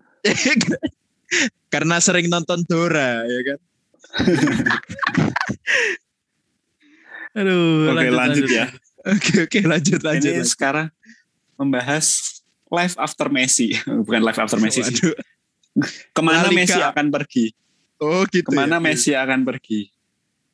Karena 1.69 2.01
sering 2.01 2.25
nonton 2.33 2.65
Dora 2.65 3.21
ya 3.29 3.41
kan. 3.45 3.59
Aduh, 7.37 7.93
Oke 7.93 8.09
lanjut, 8.09 8.49
ya. 8.49 8.67
Oke 9.05 9.47
oke 9.47 9.59
lanjut 9.63 10.01
lanjut. 10.01 10.31
Ini 10.33 10.41
lanjut. 10.41 10.49
sekarang 10.49 10.87
membahas 11.55 12.39
life 12.71 12.95
after 12.97 13.27
Messi, 13.29 13.77
bukan 14.05 14.21
life 14.23 14.39
after 14.39 14.59
Messi. 14.59 14.81
sih. 14.83 14.95
Waduh. 14.97 15.15
Ke 16.11 16.21
mana 16.25 16.43
La 16.45 16.49
Liga. 16.49 16.57
Messi 16.57 16.79
akan 16.81 17.05
pergi? 17.13 17.45
Oh 18.01 18.23
gitu. 18.27 18.49
Ke 18.49 18.55
mana 18.55 18.77
ya? 18.79 18.83
Messi 18.83 19.11
akan 19.13 19.39
pergi? 19.45 19.87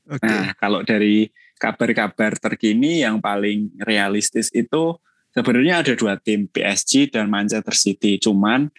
Oke. 0.05 0.25
Nah, 0.25 0.53
kalau 0.59 0.85
dari 0.85 1.29
kabar-kabar 1.57 2.35
terkini 2.37 3.01
yang 3.01 3.23
paling 3.23 3.71
realistis 3.81 4.51
itu 4.51 4.99
sebenarnya 5.33 5.81
ada 5.81 5.93
dua 5.95 6.19
tim 6.19 6.45
PSG 6.45 7.09
dan 7.09 7.31
Manchester 7.31 7.73
City. 7.73 8.21
Cuman 8.21 8.69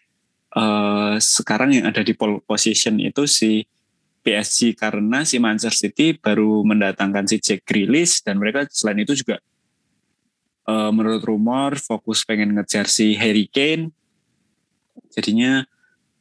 eh, 0.55 1.15
sekarang 1.19 1.75
yang 1.75 1.89
ada 1.89 2.05
di 2.05 2.13
pole 2.15 2.45
position 2.45 3.01
itu 3.01 3.27
si 3.27 3.65
PSG 4.27 4.75
karena 4.75 5.23
si 5.23 5.39
Manchester 5.39 5.87
City 5.87 6.19
baru 6.19 6.67
mendatangkan 6.67 7.31
si 7.31 7.39
Jack 7.39 7.63
Grealish 7.63 8.27
dan 8.27 8.43
mereka 8.43 8.67
selain 8.67 8.99
itu 8.99 9.15
juga 9.15 9.39
eh, 10.67 10.91
menurut 10.91 11.23
rumor 11.23 11.79
fokus 11.79 12.27
pengen 12.27 12.59
ngejar 12.59 12.91
si 12.91 13.15
Harry 13.15 13.47
Kane. 13.47 13.95
Jadinya 15.15 15.63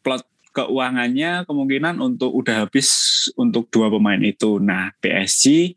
plot 0.06 0.22
keuangannya 0.54 1.50
kemungkinan 1.50 1.98
untuk 1.98 2.30
udah 2.30 2.70
habis 2.70 2.88
untuk 3.34 3.66
dua 3.74 3.90
pemain 3.90 4.22
itu. 4.22 4.62
Nah, 4.62 4.94
PSG 5.02 5.74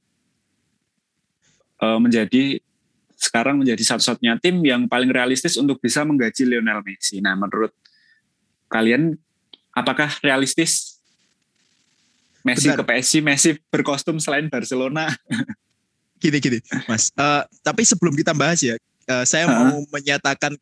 eh, 1.81 1.99
menjadi 1.99 2.61
sekarang 3.19 3.59
menjadi 3.59 3.83
satu-satunya 3.83 4.37
tim 4.39 4.61
yang 4.63 4.85
paling 4.87 5.11
realistis 5.11 5.57
untuk 5.57 5.81
bisa 5.81 6.05
menggaji 6.05 6.45
Lionel 6.45 6.85
Messi. 6.85 7.19
Nah, 7.19 7.35
menurut 7.35 7.75
kalian 8.69 9.17
apakah 9.73 10.13
realistis 10.21 10.98
Messi 12.43 12.69
Benar. 12.69 12.79
ke 12.81 12.85
PSG, 12.87 13.15
Messi 13.21 13.51
berkostum 13.69 14.17
selain 14.19 14.47
Barcelona? 14.47 15.11
Gini 16.23 16.43
gini, 16.43 16.59
Mas. 16.91 17.15
Eh, 17.15 17.43
tapi 17.63 17.87
sebelum 17.87 18.11
kita 18.13 18.35
bahas 18.35 18.59
ya, 18.59 18.75
eh, 19.07 19.25
saya 19.25 19.47
Hah? 19.47 19.71
mau 19.71 19.87
menyatakan 19.89 20.59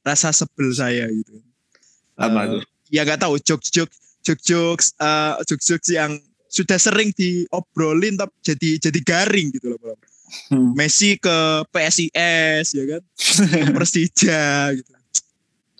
rasa 0.00 0.28
sebel 0.30 0.68
saya 0.70 1.08
gitu. 1.08 1.40
Apa 2.12 2.40
Eh, 2.44 2.46
tuh? 2.52 2.62
Ya 2.88 3.02
nggak 3.02 3.24
tahu 3.24 3.40
jokes-jokes, 3.40 3.96
jokes-jokes, 4.20 4.92
eh, 4.96 5.32
jokes-jokes 5.48 5.88
yang 5.90 6.12
sudah 6.46 6.76
sering 6.76 7.08
diobrolin 7.10 8.14
tapi 8.14 8.36
jadi 8.44 8.70
jadi 8.78 9.00
garing 9.00 9.48
gitu 9.50 9.74
loh. 9.74 9.96
Hmm. 10.52 10.76
Messi 10.76 11.16
ke 11.16 11.36
PSIS 11.72 12.66
ya 12.76 12.84
kan, 12.86 13.02
Persija 13.76 14.44
gitu. 14.76 14.90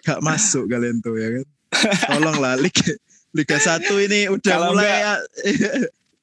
Gak 0.02 0.22
masuk 0.22 0.70
kalian 0.70 1.04
tuh 1.04 1.20
ya 1.20 1.28
kan. 1.36 1.46
Tolonglah 2.16 2.56
Liga 2.56 2.96
Liga 3.37 3.59
1 3.61 3.84
ini 4.03 4.20
udah 4.32 4.49
Kalau 4.51 4.68
mulai 4.72 4.89
ya, 4.97 5.12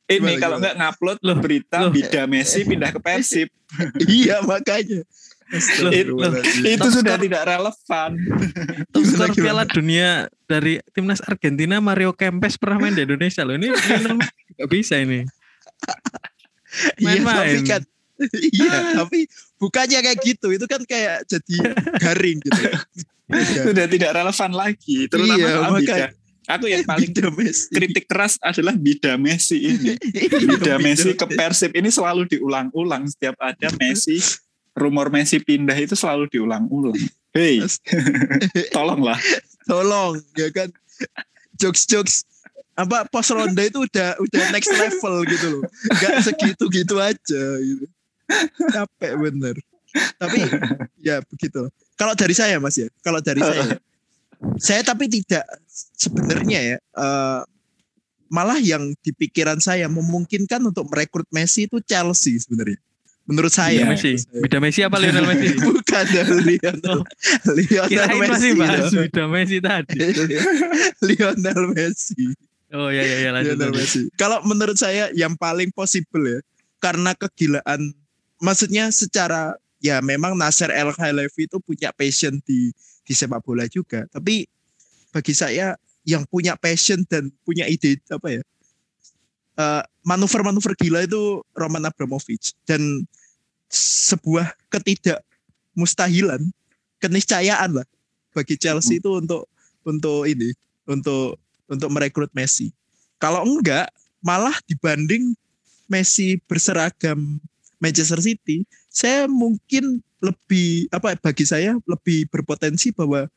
Ini 0.13 0.35
kalau 0.35 0.57
nggak 0.57 0.75
ngupload 0.75 1.17
Loh, 1.21 1.37
berita 1.37 1.77
loh. 1.79 1.89
Bida 1.89 2.25
Messi 2.25 2.65
pindah 2.65 2.89
ke 2.89 2.99
Persib. 2.99 3.47
iya 4.09 4.41
makanya. 4.41 5.05
Astagfirullahaladzim. 5.47 6.63
itu 6.65 6.81
Top 6.81 6.91
sudah 6.91 7.15
skor- 7.15 7.23
tidak 7.23 7.43
relevan. 7.45 8.11
Top 8.89 9.01
Gimana, 9.01 9.13
skor 9.15 9.29
gimana? 9.31 9.39
Piala 9.39 9.63
Dunia 9.65 10.09
dari 10.43 10.73
timnas 10.91 11.21
Argentina 11.21 11.77
Mario 11.77 12.11
Kempes 12.11 12.57
pernah 12.57 12.77
main 12.79 12.91
di 12.91 13.05
Indonesia 13.05 13.41
loh. 13.41 13.53
Ini 13.53 13.69
nggak 14.57 14.69
bisa 14.69 14.97
ini. 14.97 15.23
Iya 15.23 15.29
tapi 16.89 17.03
Main-main. 17.05 17.63
kan 17.63 17.81
iya 18.33 18.73
tapi 18.95 19.19
bukannya 19.57 19.99
kayak 19.99 20.19
gitu 20.21 20.47
itu 20.49 20.65
kan 20.65 20.81
kayak 20.83 21.25
jadi 21.25 21.55
garing 21.97 22.37
gitu. 22.39 22.61
Iya. 23.29 23.61
Sudah 23.63 23.85
tidak 23.87 24.11
relevan 24.11 24.51
lagi. 24.51 24.97
Terutama 25.07 25.37
Iya, 25.39 25.69
makanya. 25.69 26.07
Aku 26.43 26.67
yang 26.67 26.83
paling 26.83 27.11
kritik 27.71 28.05
keras 28.05 28.35
adalah 28.43 28.75
Bida 28.75 29.15
Messi 29.15 29.63
ini. 29.63 29.95
Bida 30.49 30.75
Messi 30.75 31.15
ke 31.15 31.23
Persib 31.31 31.71
ini 31.71 31.87
selalu 31.87 32.27
diulang-ulang. 32.27 33.07
Setiap 33.07 33.39
ada 33.39 33.71
Messi 33.79 34.19
rumor 34.75 35.07
Messi 35.13 35.39
pindah 35.39 35.77
itu 35.77 35.95
selalu 35.95 36.27
diulang-ulang. 36.27 36.97
Hei, 37.33 37.63
tolonglah. 38.75 39.17
tolong 39.63 40.19
ya 40.35 40.51
kan? 40.51 40.69
Jokes 41.57 41.87
jokes 41.87 42.27
apa 42.73 43.05
pos 43.05 43.29
ronda 43.29 43.61
itu 43.61 43.85
udah 43.85 44.17
udah 44.17 44.43
next 44.51 44.73
level 44.73 45.23
gitu 45.29 45.47
loh. 45.57 45.63
Nggak 45.93 46.13
segitu 46.25 46.63
gitu 46.73 46.95
aja 46.99 47.43
gitu. 47.61 47.85
Capek 48.73 49.13
bener. 49.17 49.55
Tapi 50.17 50.41
ya 50.99 51.21
begitu. 51.23 51.69
Kalau 51.93 52.17
dari 52.17 52.33
saya 52.33 52.57
mas 52.57 52.75
ya. 52.75 52.89
Kalau 52.99 53.21
dari 53.21 53.39
saya. 53.39 53.77
Saya 54.59 54.83
tapi 54.83 55.07
tidak 55.07 55.47
sebenarnya 55.73 56.59
ya 56.61 56.77
eh, 56.77 57.41
malah 58.29 58.57
yang 58.61 58.93
di 59.01 59.11
pikiran 59.13 59.57
saya 59.61 59.89
memungkinkan 59.89 60.61
untuk 60.65 60.89
merekrut 60.89 61.27
Messi 61.33 61.65
itu 61.65 61.81
Chelsea 61.81 62.37
sebenarnya 62.37 62.77
menurut 63.23 63.53
saya 63.55 63.87
Messi. 63.87 64.19
Bida 64.35 64.59
Messi 64.59 64.83
apa 64.83 64.99
Lionel 64.99 65.23
Messi? 65.23 65.55
bukan 65.63 66.05
Lionel 66.43 66.99
Lionel 67.55 67.87
Kirain 67.87 68.19
Messi 68.19 68.29
masih 68.31 68.51
bahas. 68.59 68.91
Bida 68.91 69.25
Messi 69.31 69.57
tadi. 69.63 69.97
Lionel 71.07 71.61
Messi 71.71 72.25
Oh 72.73 72.89
iya 72.89 73.05
iya 73.05 73.17
iya 73.27 73.31
lanjut. 73.31 73.55
Lionel. 73.55 73.71
Messi. 73.79 74.01
Kalau 74.19 74.41
menurut 74.43 74.75
saya 74.75 75.07
yang 75.15 75.37
paling 75.37 75.71
possible 75.71 76.25
ya, 76.25 76.39
karena 76.81 77.13
kegilaan, 77.15 77.93
maksudnya 78.41 78.89
secara 78.89 79.55
ya 79.77 80.01
memang 80.01 80.35
Nasser 80.35 80.73
El 80.73 80.91
Khelaifi 80.91 81.47
itu 81.47 81.61
punya 81.61 81.93
passion 81.95 82.41
di 82.43 82.73
di 83.05 83.13
sepak 83.13 83.45
bola 83.45 83.69
juga. 83.69 84.03
Tapi 84.09 84.49
bagi 85.13 85.37
saya 85.37 85.77
yang 86.03 86.25
punya 86.27 86.57
passion 86.57 87.05
dan 87.05 87.29
punya 87.45 87.69
ide 87.69 88.01
apa 88.09 88.41
ya, 88.41 88.43
eh, 89.61 89.83
manuver-manuver 90.03 90.73
gila 90.75 91.05
itu 91.05 91.45
Roman 91.53 91.85
Abramovich 91.87 92.57
dan 92.65 93.05
sebuah 93.73 94.51
ketidakmustahilan, 94.73 96.41
keniscayaan 96.99 97.81
lah 97.81 97.87
bagi 98.33 98.57
Chelsea 98.57 98.97
itu 98.97 99.21
untuk 99.21 99.45
untuk 99.85 100.25
ini, 100.25 100.51
untuk 100.89 101.37
untuk 101.69 101.89
merekrut 101.93 102.33
Messi. 102.35 102.73
Kalau 103.21 103.45
enggak, 103.45 103.87
malah 104.19 104.57
dibanding 104.67 105.37
Messi 105.87 106.41
berseragam 106.49 107.39
Manchester 107.79 108.19
City, 108.19 108.63
saya 108.87 109.27
mungkin 109.27 110.03
lebih 110.23 110.87
apa 110.95 111.19
bagi 111.19 111.43
saya 111.43 111.75
lebih 111.83 112.31
berpotensi 112.31 112.95
bahwa 112.95 113.27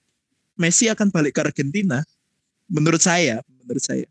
Messi 0.56 0.88
akan 0.88 1.12
balik 1.12 1.36
ke 1.36 1.40
Argentina. 1.44 2.00
Menurut 2.66 2.98
saya, 2.98 3.40
menurut 3.62 3.84
saya 3.84 4.08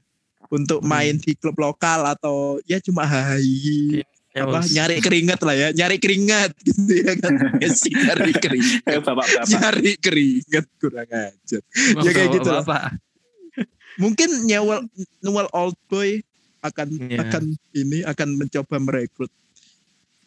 untuk 0.48 0.80
main 0.80 1.18
di 1.18 1.34
klub 1.36 1.58
lokal 1.58 2.06
atau 2.06 2.62
ya 2.64 2.78
cuma 2.80 3.04
hahi 3.04 4.06
Ya, 4.36 4.44
apa 4.44 4.68
nyari 4.68 5.00
keringat 5.00 5.40
lah 5.48 5.56
ya, 5.56 5.68
nyari 5.72 5.96
keringat 5.96 6.52
gitu 6.68 6.92
ya 6.92 7.16
kan. 7.16 7.56
Messi 7.56 7.88
nyari 7.88 8.36
keringat. 8.44 8.84
Eh, 8.84 9.00
bapak-bapak. 9.00 9.48
nyari 9.48 9.92
keringat 9.96 10.66
kurang 10.76 11.08
ajar. 11.08 11.64
ya 12.04 12.12
kayak 12.12 12.30
gitu 12.36 12.50
lah. 12.52 12.60
Bapak. 12.68 13.00
mungkin 13.96 14.28
Newell 14.44 14.84
Newell 15.24 15.48
Old 15.56 15.80
Boy 15.88 16.20
akan 16.60 16.88
Iya. 17.08 17.24
akan 17.24 17.44
ini 17.72 18.04
akan 18.04 18.30
mencoba 18.36 18.76
merekrut 18.76 19.32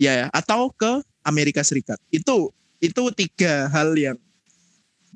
ya 0.00 0.24
ya, 0.24 0.26
atau 0.32 0.72
ke 0.72 1.04
Amerika 1.20 1.60
Serikat 1.60 2.00
itu 2.08 2.48
itu 2.80 3.02
tiga 3.12 3.68
hal 3.68 3.92
yang 3.92 4.16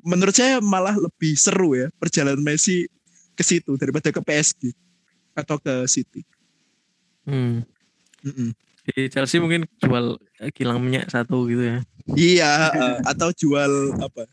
menurut 0.03 0.31
saya 0.31 0.59
malah 0.59 0.93
lebih 0.93 1.33
seru 1.33 1.73
ya 1.73 1.87
perjalanan 1.93 2.39
Messi 2.39 2.85
ke 3.33 3.41
situ 3.41 3.73
daripada 3.73 4.07
ke 4.07 4.19
PSG 4.19 4.69
atau 5.33 5.57
ke 5.57 5.83
City 5.85 6.21
Hmm. 7.23 7.63
Mm-mm. 8.21 8.51
Di 8.83 9.07
Chelsea 9.07 9.39
mungkin 9.39 9.63
jual 9.77 10.15
eh, 10.37 10.51
kilang 10.51 10.77
minyak 10.77 11.07
satu 11.07 11.47
gitu 11.47 11.63
ya. 11.63 11.77
iya 12.13 12.51
eh, 12.69 12.97
atau 13.01 13.31
jual 13.31 13.71
apa 13.97 14.27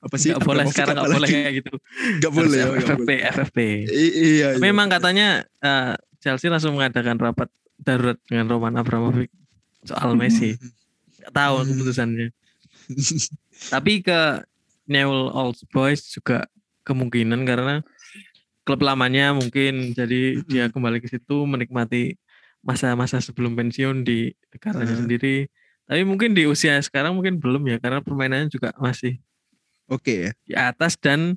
apa 0.00 0.16
sih 0.16 0.32
Nggak 0.32 0.40
boleh 0.42 0.64
sekarang 0.66 0.96
nggak 0.96 1.12
boleh 1.12 1.28
kayak 1.28 1.52
gitu. 1.60 1.72
nggak 2.16 2.32
boleh 2.32 2.56
ya, 2.56 2.64
nggak 2.66 2.80
FFP, 2.82 3.04
boleh. 3.04 3.20
FFP. 3.30 3.58
I- 3.84 4.14
iya, 4.16 4.48
iya. 4.48 4.58
memang 4.58 4.88
katanya 4.88 5.28
eh, 5.60 5.92
Chelsea 6.18 6.48
langsung 6.48 6.72
mengadakan 6.72 7.20
rapat 7.20 7.52
darurat 7.76 8.16
dengan 8.24 8.48
Roman 8.48 8.74
Abramovich 8.74 9.28
soal 9.82 10.16
Messi. 10.16 10.56
Nggak 11.20 11.32
tahu 11.34 11.54
Hmm. 11.54 11.68
keputusannya. 11.70 12.26
Tapi 13.72 13.92
ke 14.00 14.20
Newell 14.90 15.30
Old 15.30 15.62
Boys 15.70 16.02
juga 16.10 16.50
kemungkinan 16.82 17.46
karena 17.46 17.86
klub 18.66 18.82
lamanya 18.82 19.30
mungkin 19.30 19.94
jadi 19.94 20.42
dia 20.50 20.66
kembali 20.68 20.98
ke 20.98 21.06
situ 21.06 21.46
menikmati 21.46 22.18
masa-masa 22.60 23.22
sebelum 23.22 23.54
pensiun 23.56 24.02
di 24.04 24.34
negaranya 24.52 24.92
Hmm. 24.92 25.06
sendiri. 25.06 25.48
Tapi 25.86 26.02
mungkin 26.06 26.34
di 26.34 26.44
usia 26.46 26.76
sekarang 26.82 27.16
mungkin 27.16 27.38
belum 27.38 27.66
ya 27.66 27.78
karena 27.78 28.02
permainannya 28.04 28.50
juga 28.50 28.70
masih 28.78 29.18
oke 29.90 30.12
ya 30.12 30.30
di 30.46 30.54
atas 30.54 30.94
dan 30.98 31.34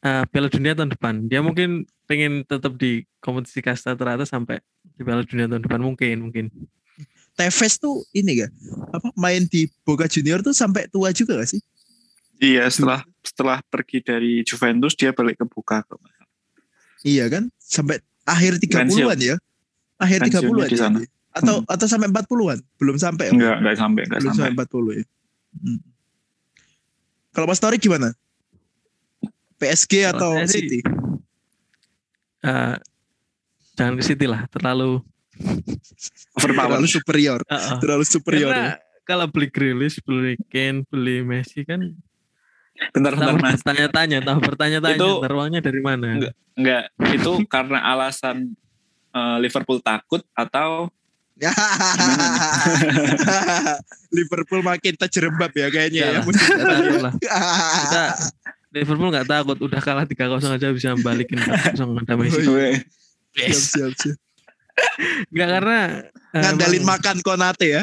eh, 0.00 0.24
Piala 0.28 0.48
Dunia 0.48 0.72
tahun 0.76 0.90
depan. 0.96 1.14
Dia 1.28 1.40
mungkin 1.40 1.84
pengen 2.08 2.42
tetap 2.44 2.74
di 2.76 3.04
kompetisi 3.22 3.60
kasta 3.62 3.94
teratas 3.94 4.32
sampai 4.32 4.60
di 4.96 5.04
Piala 5.04 5.24
Dunia 5.24 5.46
tahun 5.48 5.62
depan 5.64 5.80
mungkin 5.80 6.16
mungkin. 6.28 6.46
Tevez 7.38 7.80
tuh 7.80 8.04
ini 8.12 8.44
gak 8.44 8.52
apa 8.92 9.08
main 9.16 9.48
di 9.48 9.64
Boca 9.86 10.04
Junior 10.04 10.44
tuh 10.44 10.52
sampai 10.52 10.90
tua 10.92 11.08
juga 11.14 11.40
gak 11.40 11.48
sih? 11.56 11.62
Iya, 12.40 12.64
setelah 12.72 13.04
setelah 13.20 13.58
pergi 13.68 14.00
dari 14.00 14.40
Juventus 14.42 14.96
dia 14.96 15.12
balik 15.12 15.38
ke 15.38 15.44
Buka. 15.44 15.84
Iya 17.04 17.28
kan? 17.28 17.52
Sampai 17.60 18.00
akhir 18.24 18.56
30-an 18.56 18.88
Pensiun. 18.88 19.18
ya? 19.20 19.36
Akhir 20.00 20.24
Pensiunnya 20.24 20.64
30-an 20.64 20.72
di 20.72 20.76
ya? 20.76 20.80
sana. 20.80 20.98
Atau 21.30 21.62
atau 21.68 21.86
sampai 21.86 22.08
40-an? 22.08 22.58
Belum 22.80 22.96
sampai. 22.96 23.28
ya? 23.28 23.32
Enggak, 23.36 23.56
enggak 23.60 23.76
sampai, 23.76 24.02
enggak 24.08 24.20
Belum 24.24 24.32
sampai. 24.34 24.50
sampai 24.56 24.96
40 24.96 24.98
ya. 24.98 25.04
Hmm. 25.60 25.80
Kalau 27.30 27.46
Mas 27.46 27.60
Torik 27.60 27.80
gimana? 27.84 28.08
PSG 29.60 29.92
atau 30.08 30.40
sih, 30.48 30.64
City? 30.64 30.80
Eh, 32.40 32.76
jangan 33.76 33.94
ke 34.00 34.02
City 34.02 34.24
lah, 34.24 34.48
terlalu 34.48 35.04
Overpower. 36.36 36.80
Terlalu 36.80 36.88
superior. 36.88 37.40
eh, 37.44 37.54
eh. 37.54 37.78
Terlalu 37.80 38.04
superior. 38.08 38.52
Karena 38.52 38.68
ya. 38.72 38.76
kalau 39.04 39.26
beli 39.28 39.48
Grealish, 39.52 40.00
beli 40.00 40.36
Kane, 40.48 40.84
beli 40.88 41.20
Messi 41.20 41.64
kan 41.68 41.92
Bentar-bentar 42.90 43.36
tahu 43.36 43.44
Mas. 43.44 43.52
bertanya-tanya, 43.60 44.18
tahu 44.24 44.38
bertanya-tanya, 44.40 44.96
Itu- 44.96 45.18
uangnya 45.20 45.60
dari 45.60 45.80
mana? 45.80 46.06
Enggak. 46.16 46.32
Enggak, 46.56 46.84
itu 47.12 47.32
karena 47.46 47.78
alasan 47.84 48.56
eh, 49.10 49.36
Liverpool 49.38 49.80
takut 49.80 50.24
atau 50.32 50.88
Liverpool 54.12 54.60
makin 54.60 54.92
terjerembab 54.92 55.52
ya 55.52 55.68
kayaknya 55.68 56.02
ya. 56.04 56.20
Lah. 57.00 57.14
Kita 57.16 58.04
Liverpool 58.70 59.08
nggak 59.08 59.24
takut, 59.24 59.56
udah 59.58 59.80
kalah 59.80 60.04
3-0 60.04 60.36
aja 60.36 60.68
bisa 60.70 60.92
balikin 61.00 61.40
4-0 61.40 61.96
ada 61.96 62.14
Messi. 62.14 62.44
Oh, 62.44 62.60
siap, 63.34 63.56
siap, 63.56 63.92
siap. 63.96 64.16
Enggak 65.32 65.48
karena 65.58 65.78
eh, 66.30 66.40
Ngandalin 66.44 66.82
emang- 66.84 66.90
makan 67.00 67.16
Konate 67.20 67.66
ya. 67.66 67.82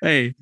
Hey, 0.00 0.32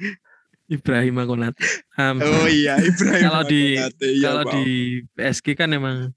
Ibrahim 0.72 1.20
Konate. 1.28 1.58
Um, 2.00 2.16
Oh 2.24 2.48
iya, 2.48 2.80
Ibrahim 2.88 3.22
Kalau 3.28 3.42
di-. 3.44 3.76
Iya, 3.76 4.24
kalau 4.24 4.42
di 4.56 4.64
PSG 5.12 5.46
kan 5.52 5.68
emang 5.76 6.16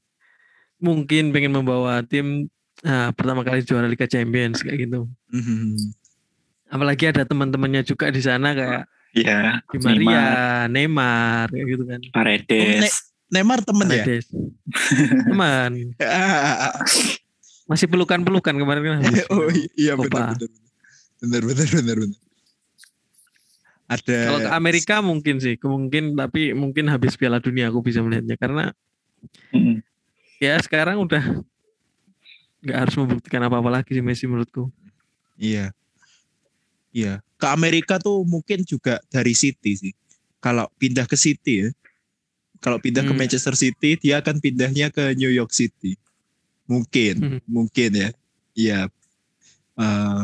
mungkin 0.79 1.35
pengen 1.35 1.51
membawa 1.51 2.03
tim 2.07 2.47
ah, 2.87 3.11
pertama 3.11 3.43
kali 3.43 3.63
juara 3.67 3.91
Liga 3.91 4.07
Champions 4.07 4.63
kayak 4.63 4.87
gitu. 4.87 5.11
Mhm. 5.35 5.75
Apalagi 6.71 7.11
ada 7.11 7.23
teman-temannya 7.27 7.83
juga 7.83 8.09
di 8.09 8.21
sana 8.23 8.55
kayak 8.55 8.83
Iya, 9.15 9.63
Di 9.71 9.79
Maria, 9.79 10.67
Neymar, 10.67 10.67
Neymar, 10.67 11.47
kayak 11.55 11.67
gitu 11.71 11.83
kan. 11.87 11.99
Paredes. 12.11 13.15
Neymar 13.31 13.63
temen 13.63 13.87
ya? 13.87 14.03
Paredes. 14.03 14.27
Teman, 15.31 15.71
masih 17.71 17.87
pelukan-pelukan 17.87 18.55
kemarin 18.59 18.81
kan. 18.83 19.01
oh 19.31 19.47
iya 19.79 19.95
benar 19.95 20.35
benar. 20.35 20.51
Benar 21.23 21.41
benar 21.47 21.67
benar 21.71 21.95
benar. 22.03 22.19
Ada 23.85 24.17
Kalau 24.33 24.39
ke 24.41 24.51
Amerika 24.51 24.95
mungkin 25.05 25.37
sih, 25.37 25.55
mungkin 25.61 26.17
tapi 26.17 26.57
mungkin 26.57 26.89
habis 26.89 27.13
Piala 27.13 27.37
Dunia 27.37 27.69
aku 27.69 27.85
bisa 27.85 28.01
melihatnya 28.01 28.37
karena 28.37 28.73
Mm. 29.49 29.81
ya 30.37 30.53
sekarang 30.61 31.01
udah 31.01 31.41
nggak 32.61 32.77
harus 32.77 32.93
membuktikan 32.97 33.41
apa-apa 33.41 33.81
lagi 33.81 33.97
sih 33.97 34.05
Messi 34.05 34.29
menurutku. 34.29 34.69
Iya. 35.37 35.73
Iya. 36.93 37.25
Ke 37.37 37.49
Amerika 37.49 37.97
tuh 37.97 38.21
mungkin 38.21 38.61
juga 38.65 39.01
dari 39.09 39.33
City 39.33 39.73
sih. 39.77 39.93
Kalau 40.37 40.69
pindah 40.77 41.09
ke 41.09 41.17
City 41.17 41.65
ya. 41.65 41.69
Kalau 42.61 42.77
pindah 42.77 43.05
ke 43.05 43.13
Hmm. 43.13 43.21
Manchester 43.21 43.53
City, 43.53 43.97
dia 43.97 44.21
akan 44.21 44.37
pindahnya 44.41 44.89
ke 44.89 45.13
New 45.17 45.29
York 45.29 45.53
City. 45.53 45.97
Mungkin, 46.65 47.13
Hmm. 47.21 47.39
mungkin 47.45 47.89
ya. 47.93 48.09
Iya. 48.57 48.79
Eh, 49.75 50.23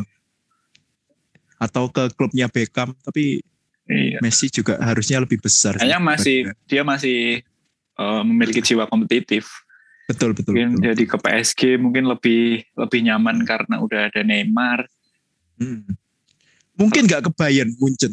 atau 1.58 1.90
ke 1.94 2.10
klubnya 2.18 2.50
Beckham, 2.50 2.98
tapi 3.06 3.46
Iya. 3.86 4.18
Messi 4.22 4.48
juga 4.48 4.78
harusnya 4.78 5.20
lebih 5.20 5.42
besar. 5.42 5.76
sih 5.76 5.84
Kayaknya 5.84 6.00
masih 6.00 6.38
daripada- 6.46 6.68
dia 6.68 6.82
masih 6.84 7.18
eh, 7.98 8.22
memiliki 8.24 8.62
jiwa 8.62 8.86
kompetitif. 8.86 9.46
betul 10.08 10.36
betul. 10.36 10.52
Mungkin 10.52 10.70
betul. 10.76 10.84
jadi 10.92 11.04
ke 11.08 11.18
PSG 11.18 11.62
mungkin 11.78 12.04
lebih 12.06 12.68
lebih 12.76 13.00
nyaman 13.06 13.48
karena 13.48 13.80
udah 13.80 14.12
ada 14.12 14.22
Neymar. 14.22 14.84
Hmm. 15.56 15.88
Mungkin 16.76 17.06
nggak 17.06 17.30
ke 17.30 17.32
Bayern 17.32 17.72
Munchen. 17.80 18.12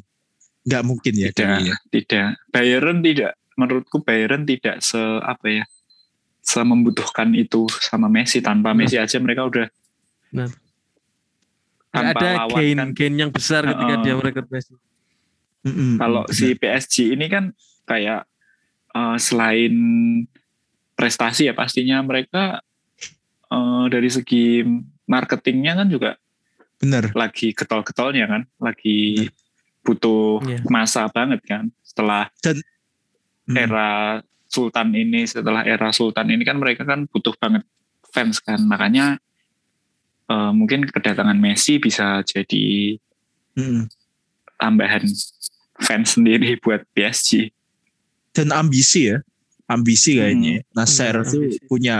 Nggak 0.63 0.83
mungkin 0.85 1.13
ya. 1.17 1.29
Tidak, 1.33 1.43
kayaknya. 1.43 1.75
tidak. 1.91 2.29
Bayern 2.53 2.99
tidak. 3.01 3.33
Menurutku 3.57 4.05
Bayern 4.05 4.45
tidak 4.45 4.79
se 4.79 5.01
apa 5.19 5.47
ya, 5.49 5.65
se 6.39 6.61
membutuhkan 6.61 7.35
itu 7.35 7.67
sama 7.83 8.07
Messi. 8.07 8.39
Tanpa. 8.39 8.77
Messi 8.77 8.95
aja 8.95 9.19
mereka 9.19 9.49
udah 9.49 9.67
tanpa 11.89 12.19
ada 12.21 12.29
lawan 12.45 12.53
gain 12.55 12.79
kan. 12.79 12.89
gain 12.93 13.15
yang 13.17 13.31
besar 13.33 13.65
ketika 13.65 13.95
Heeh. 13.97 14.05
dia 14.05 14.15
merekrut 14.15 14.49
Messi. 14.53 14.73
Mm-mm, 15.61 15.99
Kalau 15.99 16.23
si 16.31 16.55
PSG 16.55 17.13
ini 17.13 17.27
kan 17.27 17.51
kayak 17.85 18.25
eh, 18.91 19.17
selain 19.19 19.75
prestasi 20.93 21.47
ya 21.47 21.55
pastinya 21.55 21.99
mereka 22.01 22.63
eh, 23.49 23.85
dari 23.89 24.07
segi 24.07 24.63
marketingnya 25.05 25.73
kan 25.75 25.89
juga 25.89 26.11
benar. 26.79 27.11
lagi 27.13 27.51
getol-getolnya 27.51 28.27
kan, 28.29 28.43
lagi 28.59 29.27
butuh 29.81 30.45
Iya. 30.45 30.61
masa 30.69 31.09
banget 31.09 31.41
kan 31.43 31.73
setelah 31.81 32.29
Mm. 33.49 33.57
era 33.57 33.89
Sultan 34.45 34.93
ini, 34.93 35.25
setelah 35.25 35.65
era 35.65 35.89
Sultan 35.91 36.29
ini 36.29 36.41
kan 36.41 36.57
mereka 36.57 36.85
kan 36.85 37.05
butuh 37.05 37.33
banget 37.37 37.65
fans 38.09 38.39
kan, 38.39 38.61
makanya 38.61 39.17
eh, 40.27 40.53
mungkin 40.53 40.85
kedatangan 40.85 41.37
Messi 41.37 41.81
bisa 41.81 42.21
jadi 42.21 42.97
Mm-mm. 43.57 43.89
Tambahan 44.59 45.07
fans 45.79 46.15
sendiri 46.15 46.59
buat 46.59 46.83
PSG. 46.91 47.55
dan 48.31 48.51
ambisi 48.51 49.09
ya 49.09 49.19
ambisi 49.67 50.17
kayaknya 50.17 50.63
Nasser 50.73 51.15
Hmm, 51.17 51.27
tuh 51.27 51.43
ambisi. 51.45 51.61
punya 51.67 51.97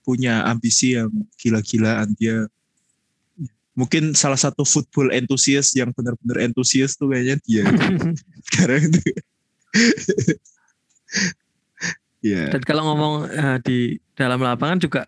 punya 0.00 0.34
ambisi 0.44 0.94
yang 0.94 1.08
gila-gilaan 1.36 2.12
dia 2.14 2.48
mungkin 3.72 4.12
salah 4.12 4.36
satu 4.36 4.62
football 4.62 5.08
enthusiast 5.10 5.72
yang 5.72 5.90
benar-benar 5.90 6.44
entusias 6.44 6.92
tuh 6.92 7.08
kayaknya 7.08 7.36
dia 7.42 7.64
sekarang 8.48 8.88
itu 8.88 9.00
ya 12.22 12.52
Dan 12.52 12.62
kalau 12.62 12.82
ngomong 12.86 13.14
eh, 13.26 13.58
di 13.64 13.78
dalam 14.12 14.40
lapangan 14.40 14.78
juga 14.78 15.02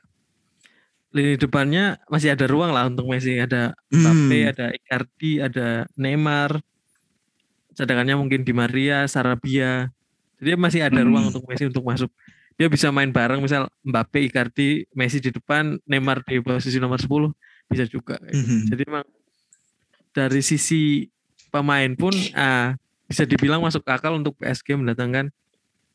lini 1.14 1.38
depannya 1.38 2.02
masih 2.10 2.34
ada 2.34 2.42
ruang 2.50 2.74
lah 2.74 2.90
untuk 2.90 3.06
Messi. 3.06 3.38
Ada 3.38 3.70
Mbappe, 3.86 4.34
Hmm, 4.34 4.50
ada 4.50 4.66
Icardi, 4.74 5.32
ada 5.38 5.66
Neymar. 5.94 6.58
Cadangannya 7.74 8.14
mungkin 8.14 8.40
Di 8.40 8.50
Maria, 8.50 9.04
Sarabia. 9.04 9.90
Jadi 10.38 10.54
masih 10.54 10.80
ada 10.80 10.98
Hmm. 10.98 11.08
ruang 11.08 11.24
untuk 11.28 11.42
Messi 11.44 11.64
untuk 11.64 11.82
masuk. 11.82 12.10
Dia 12.54 12.66
bisa 12.66 12.88
main 12.88 13.08
bareng 13.08 13.38
misal 13.38 13.66
Mbappe, 13.82 14.22
Icardi, 14.22 14.86
Messi 14.92 15.18
di 15.18 15.28
depan, 15.28 15.74
Neymar 15.84 16.22
di 16.22 16.38
posisi 16.38 16.78
nomor 16.78 16.98
10 16.98 17.34
bisa 17.64 17.82
juga. 17.84 18.14
gitu. 18.22 18.38
mhm. 18.38 18.60
Jadi 18.68 18.82
memang 18.84 19.06
dari 20.10 20.40
sisi 20.40 21.10
pemain 21.48 21.90
pun 21.92 22.14
ah, 22.32 22.78
bisa 23.04 23.22
dibilang 23.22 23.58
masuk 23.58 23.82
akal 23.84 24.14
untuk 24.14 24.34
PSG 24.36 24.74
mendatangkan 24.74 25.34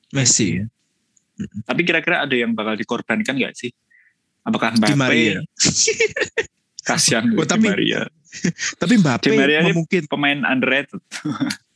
Messi 0.10 0.60
ya. 0.60 0.66
Tapi 1.64 1.82
kira-kira 1.82 2.22
ada 2.22 2.36
yang 2.36 2.52
bakal 2.52 2.76
dikorbankan 2.76 3.32
nggak 3.32 3.56
sih? 3.56 3.72
Apakah 4.42 4.74
Di 4.74 4.92
Maria 4.92 5.40
Mbappe? 5.40 5.48
Kasihan 6.82 7.24
Oh, 7.32 7.40
Di 7.40 7.48
tapi- 7.48 7.70
Maria. 7.70 8.02
tapi 8.82 8.94
Mbappe 8.98 9.26
Di 9.26 9.38
Maria 9.38 9.60
ini- 9.62 9.72
mungkin 9.74 10.04
Pemain 10.06 10.44
underrated. 10.44 11.00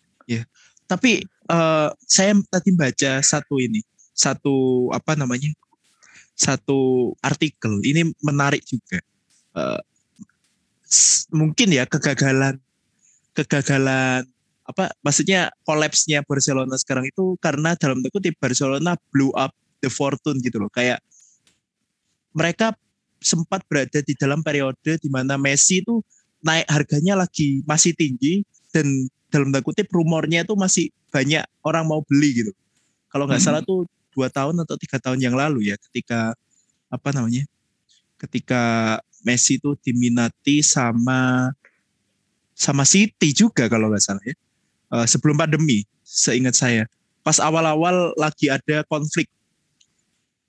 tapi 0.87 1.23
eh, 1.27 1.89
saya 2.07 2.31
tadi 2.51 2.69
baca 2.75 3.19
satu 3.23 3.59
ini 3.59 3.81
satu 4.13 4.87
apa 4.93 5.17
namanya 5.17 5.49
satu 6.37 7.13
artikel. 7.21 7.81
Ini 7.81 8.09
menarik 8.21 8.65
juga. 8.65 9.01
S- 10.85 11.25
mungkin 11.33 11.73
ya 11.73 11.85
kegagalan 11.85 12.57
kegagalan 13.33 14.25
apa 14.63 14.93
maksudnya 15.03 15.51
kolapsnya 15.67 16.23
Barcelona 16.23 16.77
sekarang 16.79 17.09
itu 17.09 17.35
karena 17.41 17.75
dalam 17.75 17.99
tanda 18.01 18.31
Barcelona 18.39 18.95
blew 19.11 19.33
up 19.37 19.53
the 19.81 19.89
fortune 19.89 20.41
gitu 20.41 20.61
loh. 20.61 20.71
Kayak 20.73 21.01
mereka 22.33 22.73
sempat 23.21 23.61
berada 23.69 24.01
di 24.01 24.13
dalam 24.17 24.41
periode 24.41 24.99
di 24.99 25.09
mana 25.09 25.37
Messi 25.37 25.85
itu 25.85 26.01
naik 26.43 26.67
harganya 26.67 27.23
lagi 27.23 27.63
masih 27.63 27.95
tinggi 27.95 28.43
dan 28.73 29.07
dalam 29.33 29.49
tanda 29.49 29.65
kutip 29.65 29.89
rumornya 29.89 30.45
itu 30.45 30.53
masih 30.53 30.85
banyak 31.09 31.41
orang 31.65 31.89
mau 31.89 32.05
beli 32.05 32.45
gitu. 32.45 32.51
Kalau 33.09 33.25
nggak 33.25 33.41
Hmm. 33.41 33.47
salah 33.49 33.61
tuh 33.65 33.89
dua 34.13 34.29
tahun 34.29 34.61
atau 34.61 34.77
tiga 34.77 35.01
tahun 35.01 35.17
yang 35.17 35.33
lalu 35.33 35.73
ya 35.73 35.75
ketika 35.89 36.37
apa 36.87 37.09
namanya? 37.09 37.49
Ketika 38.21 38.61
Messi 39.25 39.57
itu 39.57 39.73
diminati 39.81 40.61
sama 40.61 41.49
sama 42.53 42.85
City 42.85 43.33
juga 43.33 43.65
kalau 43.65 43.89
nggak 43.89 44.03
salah 44.05 44.21
ya. 44.21 44.35
Eh, 44.93 45.07
sebelum 45.09 45.33
pandemi, 45.33 45.81
seingat 46.05 46.53
saya. 46.53 46.85
Pas 47.25 47.41
awal-awal 47.41 48.13
lagi 48.13 48.53
ada 48.53 48.85
konflik. 48.85 49.25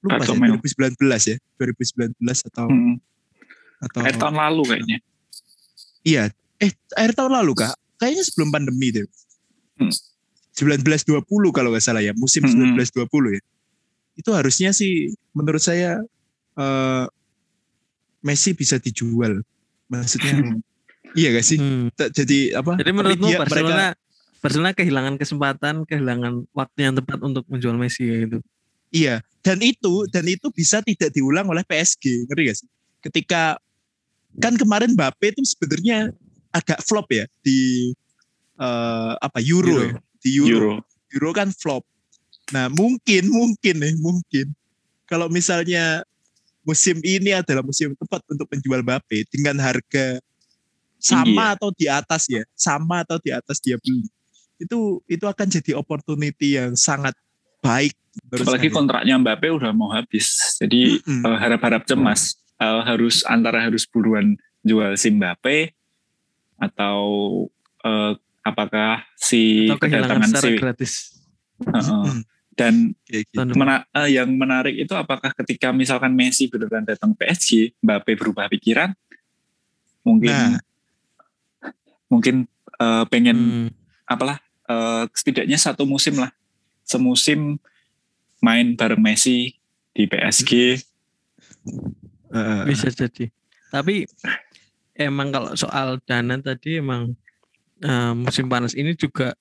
Lupa 0.04 0.20
Atau 0.20 0.36
memang- 0.36 0.60
2019 0.60 1.24
ya. 1.24 1.36
2019 1.56 2.44
atau 2.44 2.68
Hmm. 2.68 3.00
atau 3.80 4.00
Akhir 4.04 4.20
tahun 4.20 4.36
lalu 4.36 4.62
kayaknya. 4.68 4.98
Iya, 6.04 6.22
eh 6.60 6.72
akhir 6.92 7.16
tahun 7.16 7.32
lalu 7.40 7.52
kak, 7.56 7.72
kayaknya 8.04 8.22
sebelum 8.22 8.48
pandemi 8.50 8.92
deh. 8.92 9.06
Hmm. 9.74 9.88
1920 10.52 11.24
kalau 11.50 11.72
nggak 11.72 11.82
salah 11.82 11.98
ya, 11.98 12.12
musim 12.12 12.44
Hmm. 12.44 12.76
1920 12.76 13.08
ya. 13.34 13.42
Itu 14.14 14.30
harusnya 14.30 14.70
sih 14.70 14.92
menurut 15.32 15.58
saya 15.58 16.04
eh, 16.54 17.04
Messi 18.20 18.52
bisa 18.52 18.78
dijual. 18.78 19.42
Maksudnya 19.84 20.54
iya 21.12 21.28
gak 21.30 21.42
sih? 21.42 21.58
Hmm. 21.58 21.90
Jadi 21.92 22.54
apa? 22.54 22.78
Jadi 22.78 22.90
menurutmu 22.90 23.26
dia- 23.26 23.42
Barcelona 23.42 23.90
mereka- 23.90 24.00
Barcelona 24.38 24.72
kehilangan 24.72 25.14
kesempatan, 25.16 25.74
kehilangan 25.82 26.32
waktu 26.52 26.78
yang 26.80 26.94
tepat 26.94 27.18
untuk 27.20 27.44
menjual 27.46 27.74
Messi 27.74 28.04
kayak 28.04 28.20
gitu. 28.24 28.38
Iya, 28.94 29.14
dan 29.40 29.58
itu 29.58 30.06
dan 30.06 30.24
itu 30.24 30.46
bisa 30.48 30.78
tidak 30.78 31.10
diulang 31.10 31.48
oleh 31.48 31.60
PSG, 31.60 32.24
ngerti 32.24 32.42
gak 32.44 32.56
sih? 32.56 32.68
Ketika 33.02 33.58
kan 34.36 34.54
kemarin 34.54 34.94
Mbappe 34.94 35.26
itu 35.28 35.42
sebenarnya 35.42 36.14
agak 36.54 36.78
flop 36.86 37.10
ya 37.10 37.26
di 37.42 37.90
eh, 38.62 39.12
apa 39.18 39.42
Euro, 39.42 39.74
Euro. 39.74 39.82
ya, 39.82 39.92
di 40.22 40.30
Euro. 40.38 40.54
Euro. 40.54 40.74
Euro 41.10 41.30
kan 41.34 41.50
flop. 41.50 41.82
Nah 42.54 42.70
mungkin 42.70 43.26
mungkin 43.26 43.74
nih 43.82 43.94
mungkin 43.98 44.46
kalau 45.10 45.26
misalnya 45.26 46.06
musim 46.64 46.96
ini 47.04 47.36
adalah 47.36 47.60
musim 47.60 47.92
tepat 47.98 48.24
untuk 48.30 48.48
menjual 48.48 48.80
Mbappe 48.80 49.28
dengan 49.28 49.60
harga 49.60 50.22
sama 50.96 51.52
atau 51.52 51.68
di 51.76 51.84
atas 51.84 52.24
ya, 52.32 52.40
sama 52.56 53.04
atau 53.04 53.20
di 53.20 53.28
atas 53.28 53.60
dia 53.60 53.76
beli. 53.76 54.08
Itu 54.56 55.04
itu 55.04 55.24
akan 55.28 55.46
jadi 55.52 55.76
opportunity 55.76 56.56
yang 56.56 56.72
sangat 56.72 57.12
baik. 57.60 57.92
Apalagi 58.32 58.72
saya. 58.72 58.76
kontraknya 58.80 59.14
Mbappe 59.20 59.48
udah 59.52 59.70
mau 59.76 59.92
habis. 59.92 60.56
Jadi 60.56 61.02
Mm-mm. 61.04 61.28
eh, 61.28 61.36
harap-harap 61.36 61.84
cemas. 61.84 62.40
Eh, 62.56 62.80
harus 62.88 63.20
antara 63.28 63.68
harus 63.68 63.84
buruan 63.84 64.40
jual 64.64 64.96
si 64.96 65.12
Mbappe 65.12 65.76
atau 66.58 66.98
eh, 67.82 68.12
apakah 68.44 69.02
si 69.16 69.72
Atau 69.72 69.88
kedatangan 69.88 70.30
si 70.36 70.48
gratis. 70.56 70.92
Mm, 71.64 72.22
dan 72.54 72.74
gitu. 73.08 73.40
Mena- 73.54 73.86
eh, 73.90 74.18
yang 74.18 74.30
menarik 74.30 74.74
itu 74.74 74.94
apakah 74.94 75.32
ketika 75.34 75.70
misalkan 75.70 76.14
Messi 76.14 76.46
beneran 76.46 76.86
datang 76.86 77.14
PSG, 77.14 77.74
Mbappe 77.80 78.14
berubah 78.14 78.46
pikiran, 78.50 78.92
mungkin 80.02 80.30
Nah. 80.30 80.60
mungkin 82.06 82.46
eh, 82.74 83.04
pengen 83.08 83.38
Hmm. 83.38 83.70
apalah 84.04 84.38
eh, 84.64 85.04
setidaknya 85.14 85.56
satu 85.56 85.84
musim 85.84 86.16
lah, 86.16 86.30
semusim 86.82 87.58
main 88.40 88.76
bareng 88.76 89.00
Messi 89.00 89.56
di 89.92 90.04
PSG. 90.04 90.80
Eh, 92.34 92.62
Bisa 92.66 92.90
jadi. 92.90 93.30
Tapi 93.70 94.04
emang 94.94 95.28
kalau 95.34 95.50
soal 95.58 95.98
dana 96.06 96.38
tadi 96.38 96.78
emang 96.78 97.14
eh, 97.82 98.12
musim 98.14 98.46
panas 98.46 98.74
ini 98.74 98.94
juga 98.94 99.34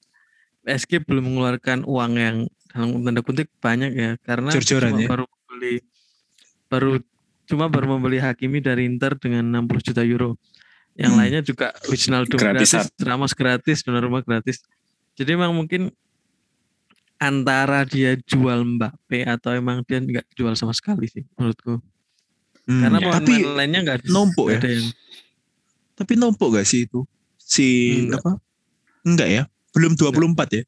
PSG 0.64 1.04
belum 1.04 1.34
mengeluarkan 1.34 1.84
uang 1.86 2.14
yang 2.18 2.38
dalam 2.74 3.06
tanda 3.06 3.22
kutip 3.22 3.48
banyak 3.62 3.92
ya 3.94 4.12
karena 4.26 4.50
cuma 4.58 4.98
ya. 4.98 5.08
baru 5.08 5.26
beli 5.46 5.76
baru 6.72 6.92
cuma 7.46 7.70
baru 7.70 7.86
membeli 7.98 8.18
Hakimi 8.18 8.64
dari 8.64 8.90
Inter 8.90 9.14
dengan 9.20 9.46
60 9.62 9.94
juta 9.94 10.02
euro. 10.02 10.40
Yang 10.94 11.12
Hmm. 11.14 11.20
lainnya 11.22 11.42
juga 11.42 11.68
Wijnaldum 11.90 12.38
gratis, 12.38 12.70
Gratisan. 12.70 12.86
Ramos 13.02 13.34
gratis, 13.34 13.78
Donnarumma 13.82 14.22
gratis. 14.22 14.62
Jadi 15.18 15.38
emang 15.38 15.54
mungkin 15.54 15.90
antara 17.22 17.86
dia 17.86 18.18
jual 18.26 18.66
Mbappe 18.66 19.24
atau 19.26 19.54
emang 19.54 19.86
dia 19.86 20.02
nggak 20.02 20.28
jual 20.34 20.54
sama 20.58 20.74
sekali 20.74 21.06
sih 21.10 21.24
menurutku. 21.38 21.78
Hmm, 22.64 22.82
Karena 22.82 22.98
ya. 23.00 23.04
pemain 23.06 23.22
tapi 23.22 23.36
lainnya 23.44 23.80
nggak 23.86 24.00
numpuk 24.10 24.48
ya? 24.54 24.60
ada 24.62 24.70
yang 24.70 24.86
tapi 25.94 26.14
numpuk 26.14 26.54
gak 26.54 26.66
sih 26.66 26.86
itu 26.86 27.06
si 27.38 27.68
Enggak. 28.04 28.22
apa? 28.22 28.32
Enggak 29.04 29.30
ya? 29.30 29.44
Belum 29.72 29.94
24 29.94 30.58
ya? 30.58 30.64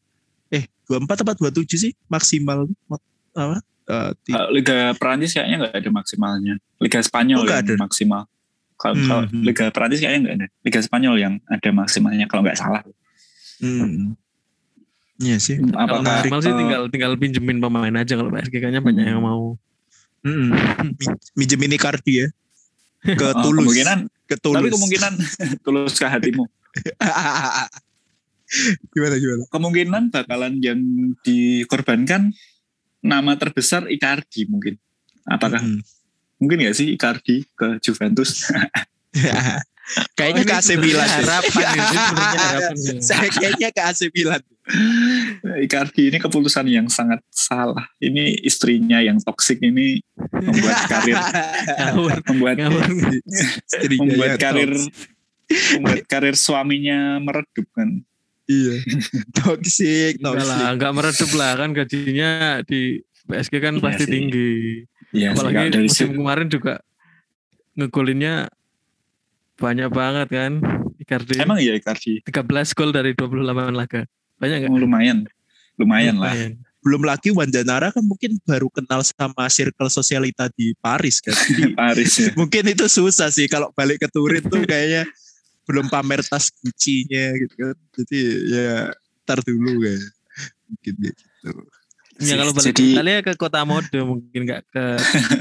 Eh, 0.52 0.64
24 0.86 1.24
apa 1.26 1.32
27 1.34 1.66
sih 1.76 1.92
maksimal 2.06 2.70
apa? 2.88 2.98
Eh, 3.36 3.60
Uh, 3.86 4.50
Liga 4.50 4.98
Perancis 4.98 5.38
kayaknya 5.38 5.62
nggak 5.62 5.78
ada 5.78 5.90
maksimalnya. 5.94 6.58
Liga 6.82 6.98
Spanyol 7.06 7.38
Oh, 7.38 7.46
yang 7.46 7.62
ada. 7.62 7.74
maksimal. 7.78 8.26
Kalau 8.76 8.98
Hmm, 8.98 9.06
kalau 9.06 9.22
hmm. 9.30 9.44
Liga 9.46 9.66
Perancis 9.70 10.02
kayaknya 10.02 10.20
nggak 10.26 10.36
ada. 10.36 10.48
Liga 10.66 10.80
Spanyol 10.82 11.16
yang 11.22 11.34
ada 11.46 11.70
maksimalnya 11.70 12.26
kalau 12.26 12.42
nggak 12.42 12.58
salah. 12.58 12.82
hmm. 13.62 14.18
Iya 15.22 15.38
sih. 15.38 15.62
kalau 15.62 16.02
Apakah 16.02 16.02
maksimal 16.02 16.40
sih 16.42 16.50
eh, 16.50 16.58
tinggal 16.58 16.82
tinggal 16.90 17.12
pinjemin 17.14 17.62
pemain 17.62 17.94
aja 17.94 18.18
kalau 18.18 18.34
PSG 18.34 18.58
kayaknya 18.58 18.82
banyak 18.82 19.06
yang 19.06 19.22
mau. 19.22 19.54
Mm-mm. 20.26 20.50
Mi- 20.98 21.22
Minjem 21.38 21.62
ini 21.62 21.78
Cardi 21.78 22.26
ya. 22.26 22.28
Ke 23.06 23.32
oh, 23.32 23.46
Tulus. 23.46 23.70
kemungkinan 23.70 24.10
Ke 24.26 24.36
Tulus. 24.36 24.58
tapi 24.58 24.70
kemungkinan 24.74 25.14
tulus 25.66 25.96
ke 25.96 26.06
hatimu. 26.06 26.44
gimana 28.94 29.16
gimana? 29.18 29.42
Kemungkinan 29.50 30.04
bakalan 30.10 30.54
yang 30.62 30.80
dikorbankan 31.22 32.34
nama 33.02 33.32
terbesar 33.36 33.86
Icardi 33.86 34.46
mungkin. 34.46 34.78
Apakah 35.26 35.62
Mm. 35.62 35.82
mungkin 36.38 36.58
nggak 36.62 36.74
sih 36.74 36.92
Icardi 36.92 37.46
ke 37.52 37.80
Juventus? 37.80 38.44
Kayaknya 40.18 40.42
Oh, 40.42 40.48
ke 40.50 40.54
AC 40.58 40.70
Milan. 40.76 41.06
Harapan 41.06 41.66
ini 41.70 41.86
sebenarnya 41.86 42.42
harapan. 42.42 42.76
Saya 42.98 43.28
kayaknya 43.30 43.70
ke 43.70 43.82
AC 43.84 44.02
Milan. 44.10 44.42
Icardi 45.62 46.10
ini 46.10 46.18
keputusan 46.18 46.66
yang 46.66 46.90
sangat 46.90 47.22
salah. 47.30 47.86
Ini 47.98 48.42
istrinya 48.42 48.98
yang 48.98 49.22
toksik 49.22 49.62
ini 49.62 50.02
membuat 50.34 50.78
karir 50.90 51.18
Ngawur, 51.86 52.18
membuat 52.34 52.56
ngawur. 52.58 52.84
Istrinya 53.62 54.02
membuat 54.02 54.32
karir 54.36 54.72
membuat 55.78 56.02
karir 56.10 56.36
suaminya 56.36 57.22
meredup 57.22 57.68
kan. 57.72 58.02
Iya. 58.46 58.74
Enggak 58.82 59.46
lah, 60.42 60.58
toxic. 60.58 60.74
enggak 60.74 60.92
meredup 60.94 61.32
lah 61.34 61.52
kan 61.56 61.70
gajinya 61.72 62.32
di 62.62 62.82
PSG 63.26 63.54
kan 63.58 63.74
Iya 63.76 63.84
pasti 63.84 64.04
sih. 64.04 64.12
tinggi. 64.12 64.52
Iya, 65.14 65.28
Apalagi 65.32 65.56
kalau 65.56 65.72
dari 65.72 65.86
musim 65.86 66.10
kemarin 66.12 66.48
juga 66.50 66.74
ngegolinnya 67.74 68.36
banyak 69.56 69.88
banget 69.88 70.28
kan 70.28 70.52
Icardi. 70.98 71.40
emang 71.40 71.58
iya 71.58 71.74
Icardi 71.74 72.20
13 72.22 72.34
gol 72.74 72.92
dari 72.92 73.14
28 73.14 73.46
laga. 73.72 74.04
Banyak 74.36 74.58
enggak? 74.62 74.72
Oh, 74.72 74.80
lumayan, 74.80 75.18
lumayan 75.76 76.16
lah. 76.20 76.34
Belum 76.80 77.02
lagi 77.02 77.34
Wandanara 77.34 77.90
kan 77.90 78.06
mungkin 78.06 78.38
baru 78.46 78.70
kenal 78.70 79.02
sama 79.02 79.50
circle 79.50 79.90
sosialita 79.90 80.46
di 80.54 80.78
Paris 80.78 81.18
kan. 81.18 81.34
Jadi 81.50 81.74
Paris 81.74 82.12
ya. 82.20 82.30
mungkin 82.38 82.64
itu 82.70 82.86
susah 82.86 83.34
sih 83.34 83.50
kalau 83.50 83.74
balik 83.74 84.06
ke 84.06 84.08
Turin 84.08 84.46
tuh 84.46 84.62
kayaknya 84.64 85.08
belum 85.66 85.90
pamer 85.90 86.22
tas 86.22 86.54
Gucci-nya 86.54 87.34
gitu 87.42 87.54
kan. 87.58 87.76
Jadi 87.98 88.20
ya 88.54 88.94
ntar 89.26 89.42
dulu 89.42 89.82
kayak 89.82 90.04
mungkin 90.70 90.94
gitu. 91.10 91.24
Ya 92.22 92.34
kalau 92.38 92.54
balik 92.54 92.70
Jadi- 92.70 92.86
ke 92.86 92.96
Italia 93.02 93.18
ke 93.26 93.32
kota 93.34 93.66
mode 93.66 93.90
mungkin 94.06 94.40
enggak 94.46 94.62
ke 94.70 94.84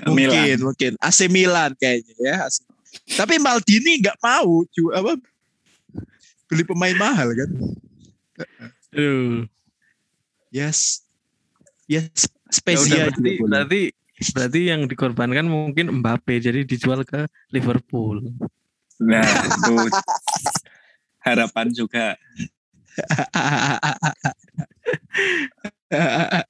Mungkin 0.09 0.17
Milan. 0.33 0.59
mungkin 0.65 0.93
AC 0.97 1.29
Milan 1.29 1.71
kayaknya 1.77 2.15
ya. 2.25 2.37
Tapi 3.21 3.37
Maldini 3.37 4.01
nggak 4.01 4.17
mau 4.17 4.65
ju 4.73 4.89
apa 4.97 5.13
beli 6.49 6.65
pemain 6.65 6.97
mahal 6.97 7.37
kan. 7.37 7.51
Aduh. 8.95 9.51
Yes. 10.55 11.03
Yes, 11.85 12.33
Ya 12.49 12.49
spesial 12.49 13.13
berarti, 13.13 13.37
berarti 13.43 13.83
berarti 14.33 14.61
yang 14.73 14.89
dikorbankan 14.89 15.45
mungkin 15.45 16.01
Mbappe 16.01 16.41
jadi 16.41 16.65
dijual 16.65 17.05
ke 17.05 17.29
Liverpool. 17.53 18.25
Nah, 19.03 19.27
itu 19.27 19.75
harapan 21.21 21.69
juga. 21.75 22.15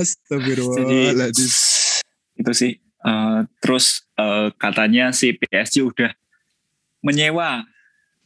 Astagfirullahaladzim. 0.00 1.52
itu 2.40 2.52
sih. 2.56 2.72
Eh, 2.82 3.40
terus 3.62 4.02
eh, 4.18 4.50
katanya 4.58 5.14
si 5.14 5.38
PSG 5.38 5.86
udah 5.86 6.10
menyewa 7.04 7.62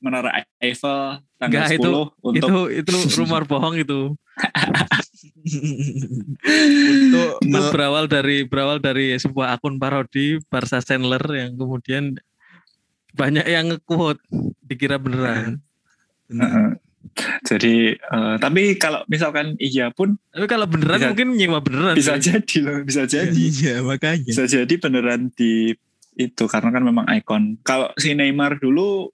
menara 0.01 0.31
Eiffel 0.57 1.21
tanggal 1.37 1.65
Enggak, 1.65 1.69
10 1.71 1.77
itu- 1.77 2.09
untuk 2.21 2.37
Itu 2.37 2.55
itu 2.75 2.95
rumor 3.19 3.45
bohong 3.45 3.77
itu. 3.77 4.17
Untuk 6.91 7.33
Itu 7.41 7.61
berawal 7.71 8.05
dari 8.07 8.45
berawal 8.45 8.79
dari 8.79 9.15
sebuah 9.15 9.55
akun 9.55 9.77
parodi 9.77 10.41
Barca 10.47 10.79
Sandler 10.79 11.23
yang 11.31 11.55
kemudian 11.55 12.17
banyak 13.13 13.45
yang 13.45 13.69
nge-quote 13.71 14.23
dikira 14.63 14.97
beneran. 14.97 15.61
Jadi 17.43 17.97
eh, 17.97 18.35
tapi 18.39 18.77
kalau 18.77 19.03
misalkan 19.07 19.59
iya 19.59 19.91
pun 19.91 20.15
Tapi 20.31 20.47
kalau 20.47 20.65
beneran 20.65 20.97
Bisa- 20.97 21.11
mungkin 21.11 21.29
nyewa 21.35 21.59
beneran. 21.59 21.95
bisa 21.95 22.15
sih. 22.15 22.31
jadi 22.31 22.57
loh, 22.63 22.79
bisa 22.83 23.03
jadi. 23.05 23.35
Iya, 23.35 23.75
makanya. 23.83 24.23
bisa 24.23 24.45
jadi 24.47 24.75
beneran 24.77 25.33
di 25.33 25.75
itu 26.15 26.45
karena 26.47 26.71
kan 26.71 26.83
memang 26.83 27.07
ikon. 27.11 27.59
Kalau 27.63 27.91
si 27.97 28.13
Neymar 28.13 28.57
dulu 28.57 29.11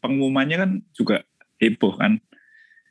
pengumumannya 0.00 0.56
kan 0.56 0.70
juga 0.96 1.16
heboh 1.60 1.96
kan. 1.96 2.16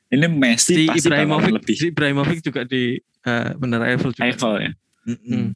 Ini 0.09 0.25
Messi 0.25 0.73
si 0.73 0.83
pasti 0.89 1.05
Ibrahimovic 1.05 1.53
lebih 1.53 1.75
si 1.77 1.85
Ibrahimovic 1.93 2.39
juga 2.41 2.65
di 2.65 2.97
eh, 3.01 3.49
Menara 3.61 3.93
Eiffel 3.93 4.09
juga. 4.13 4.25
Eiffel 4.25 4.53
ya. 4.57 4.71
Mm-mm. 5.05 5.53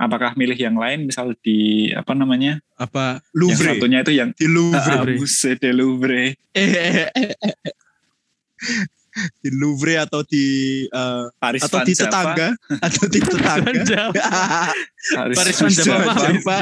Apakah 0.00 0.32
milih 0.32 0.56
yang 0.56 0.80
lain 0.80 1.04
misal 1.04 1.36
di 1.44 1.92
apa 1.92 2.16
namanya? 2.16 2.56
Apa 2.80 3.20
Yang 3.20 3.36
Louvre? 3.36 3.68
satunya 3.76 3.98
itu 4.00 4.12
yang 4.16 4.30
Di 4.32 4.48
Louvre. 4.48 4.80
Ah, 4.80 5.04
Musée 5.04 5.60
de 5.60 5.70
Louvre. 5.76 6.32
di 9.44 9.50
Louvre 9.52 10.00
atau 10.00 10.22
di 10.24 10.46
eh, 10.88 11.24
Paris 11.36 11.60
atau 11.66 11.82
Van 11.82 11.84
di 11.84 11.92
Java. 11.92 12.04
tetangga 12.08 12.48
atau 12.88 13.04
di 13.10 13.18
tetangga. 13.20 14.02
Paris, 15.12 15.36
Paris 15.36 15.56
Van 15.60 15.72
Java 15.72 16.12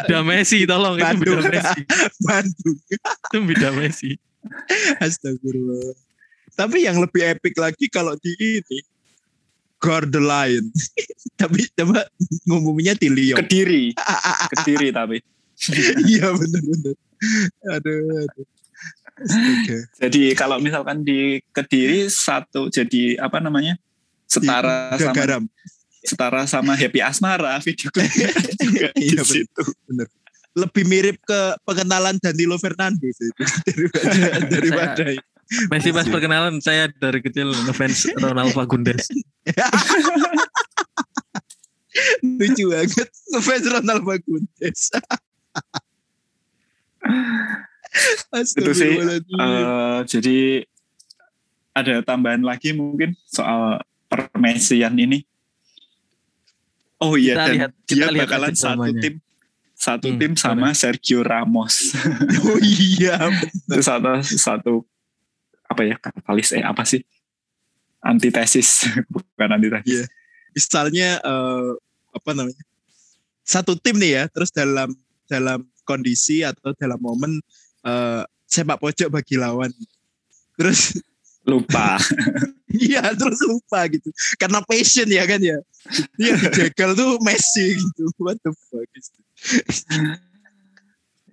beda 0.02 0.18
Messi 0.26 0.58
tolong 0.66 0.96
itu 0.98 1.04
Bandung. 1.06 1.38
beda 1.38 1.50
Messi. 1.54 1.80
Bandung. 2.26 2.78
Itu 2.98 3.38
beda 3.46 3.68
Messi. 3.76 4.10
Astagfirullah. 5.04 5.94
Tapi 6.58 6.84
yang 6.88 6.98
lebih 6.98 7.22
epic 7.22 7.54
lagi 7.58 7.86
kalau 7.86 8.18
di 8.18 8.34
ini 8.38 8.82
Guard 9.78 10.10
the 10.10 10.22
Line. 10.22 10.68
Tapi 11.40 11.70
coba 11.78 12.02
ngomongnya 12.50 12.98
di 12.98 13.08
Lyon. 13.08 13.38
Kediri. 13.38 13.94
Kediri 14.58 14.90
tapi. 14.90 15.22
Iya 16.06 16.34
benar-benar. 16.34 16.94
Aduh, 17.78 18.26
aduh. 18.26 18.46
Astaga. 19.18 19.78
Jadi 20.02 20.34
kalau 20.34 20.58
misalkan 20.58 21.06
di 21.06 21.38
Kediri 21.54 22.10
satu 22.10 22.70
jadi 22.70 23.22
apa 23.22 23.38
namanya? 23.38 23.78
setara 24.28 24.92
Di 24.94 25.02
sama 25.08 25.14
Garam. 25.16 25.42
setara 26.04 26.42
sama 26.44 26.72
Happy 26.76 27.00
Asmara 27.00 27.58
video 27.64 27.88
klipnya 27.90 28.28
juga 28.60 28.88
di 28.92 29.08
Iya, 29.08 29.22
bener. 29.88 30.06
Lebih 30.56 30.84
mirip 30.88 31.16
ke 31.22 31.40
pengenalan 31.66 32.16
Danilo 32.22 32.56
Fernandes 32.56 33.16
itu 33.20 33.42
daripada 34.48 34.48
daripada 34.48 35.04
Messi 35.48 35.96
pas 35.96 36.04
perkenalan 36.04 36.60
saya 36.60 36.92
dari 36.92 37.24
kecil 37.24 37.48
ngefans 37.48 38.12
Ronald 38.20 38.52
Fagundes. 38.52 39.08
lucu 42.38 42.68
banget 42.68 43.08
ngefans 43.32 43.64
Ronald 43.72 44.04
Fagundes. 44.04 44.80
Itu 48.60 48.72
sih. 48.76 49.00
Eh, 49.00 50.00
jadi 50.04 50.68
ada 51.72 52.04
tambahan 52.04 52.44
lagi 52.44 52.76
mungkin 52.76 53.16
soal 53.24 53.80
permesian 54.12 55.00
ini. 55.00 55.24
Oh 57.00 57.16
iya 57.16 57.38
Kita 57.38 57.44
dan 57.46 57.54
lihat- 57.56 57.74
dia 57.88 57.94
kita 58.04 58.08
lihat 58.12 58.28
bakalan 58.28 58.52
satu 58.52 58.90
tim 59.00 59.14
satu 59.78 60.10
Hmm, 60.10 60.18
tim 60.18 60.34
sama 60.34 60.74
Sergio 60.74 61.22
Ramos. 61.22 61.94
oh 62.50 62.58
iya. 62.58 63.30
Satu 63.78 64.10
satu 64.26 64.74
apa 65.70 65.86
ya 65.86 65.94
katalis 66.02 66.50
eh 66.50 66.66
apa 66.66 66.82
sih? 66.82 67.06
Antitesis 68.02 68.90
bukan 69.14 69.54
antitesis. 69.54 69.86
Iya. 69.86 70.04
Misalnya 70.50 71.08
eh, 71.22 71.70
apa 72.10 72.30
namanya? 72.34 72.64
Satu 73.46 73.78
tim 73.78 73.96
nih 74.02 74.12
ya, 74.18 74.24
terus 74.26 74.50
dalam 74.50 74.90
dalam 75.30 75.62
kondisi 75.86 76.42
atau 76.42 76.74
dalam 76.74 76.98
momen 76.98 77.38
eh, 77.86 78.22
sepak 78.50 78.82
pojok 78.82 79.14
bagi 79.14 79.38
lawan. 79.38 79.70
Terus 80.58 80.98
lupa. 81.48 81.96
Iya 82.68 83.16
terus 83.16 83.40
lupa 83.48 83.88
gitu. 83.88 84.12
Karena 84.36 84.60
passion 84.60 85.08
ya 85.08 85.24
kan 85.24 85.40
ya. 85.40 85.56
Dia 86.20 86.36
dijegal 86.36 86.92
tuh 86.92 87.16
Messi 87.24 87.80
gitu. 87.80 88.12
What 88.20 88.36
the 88.44 88.52
fuck 88.52 88.84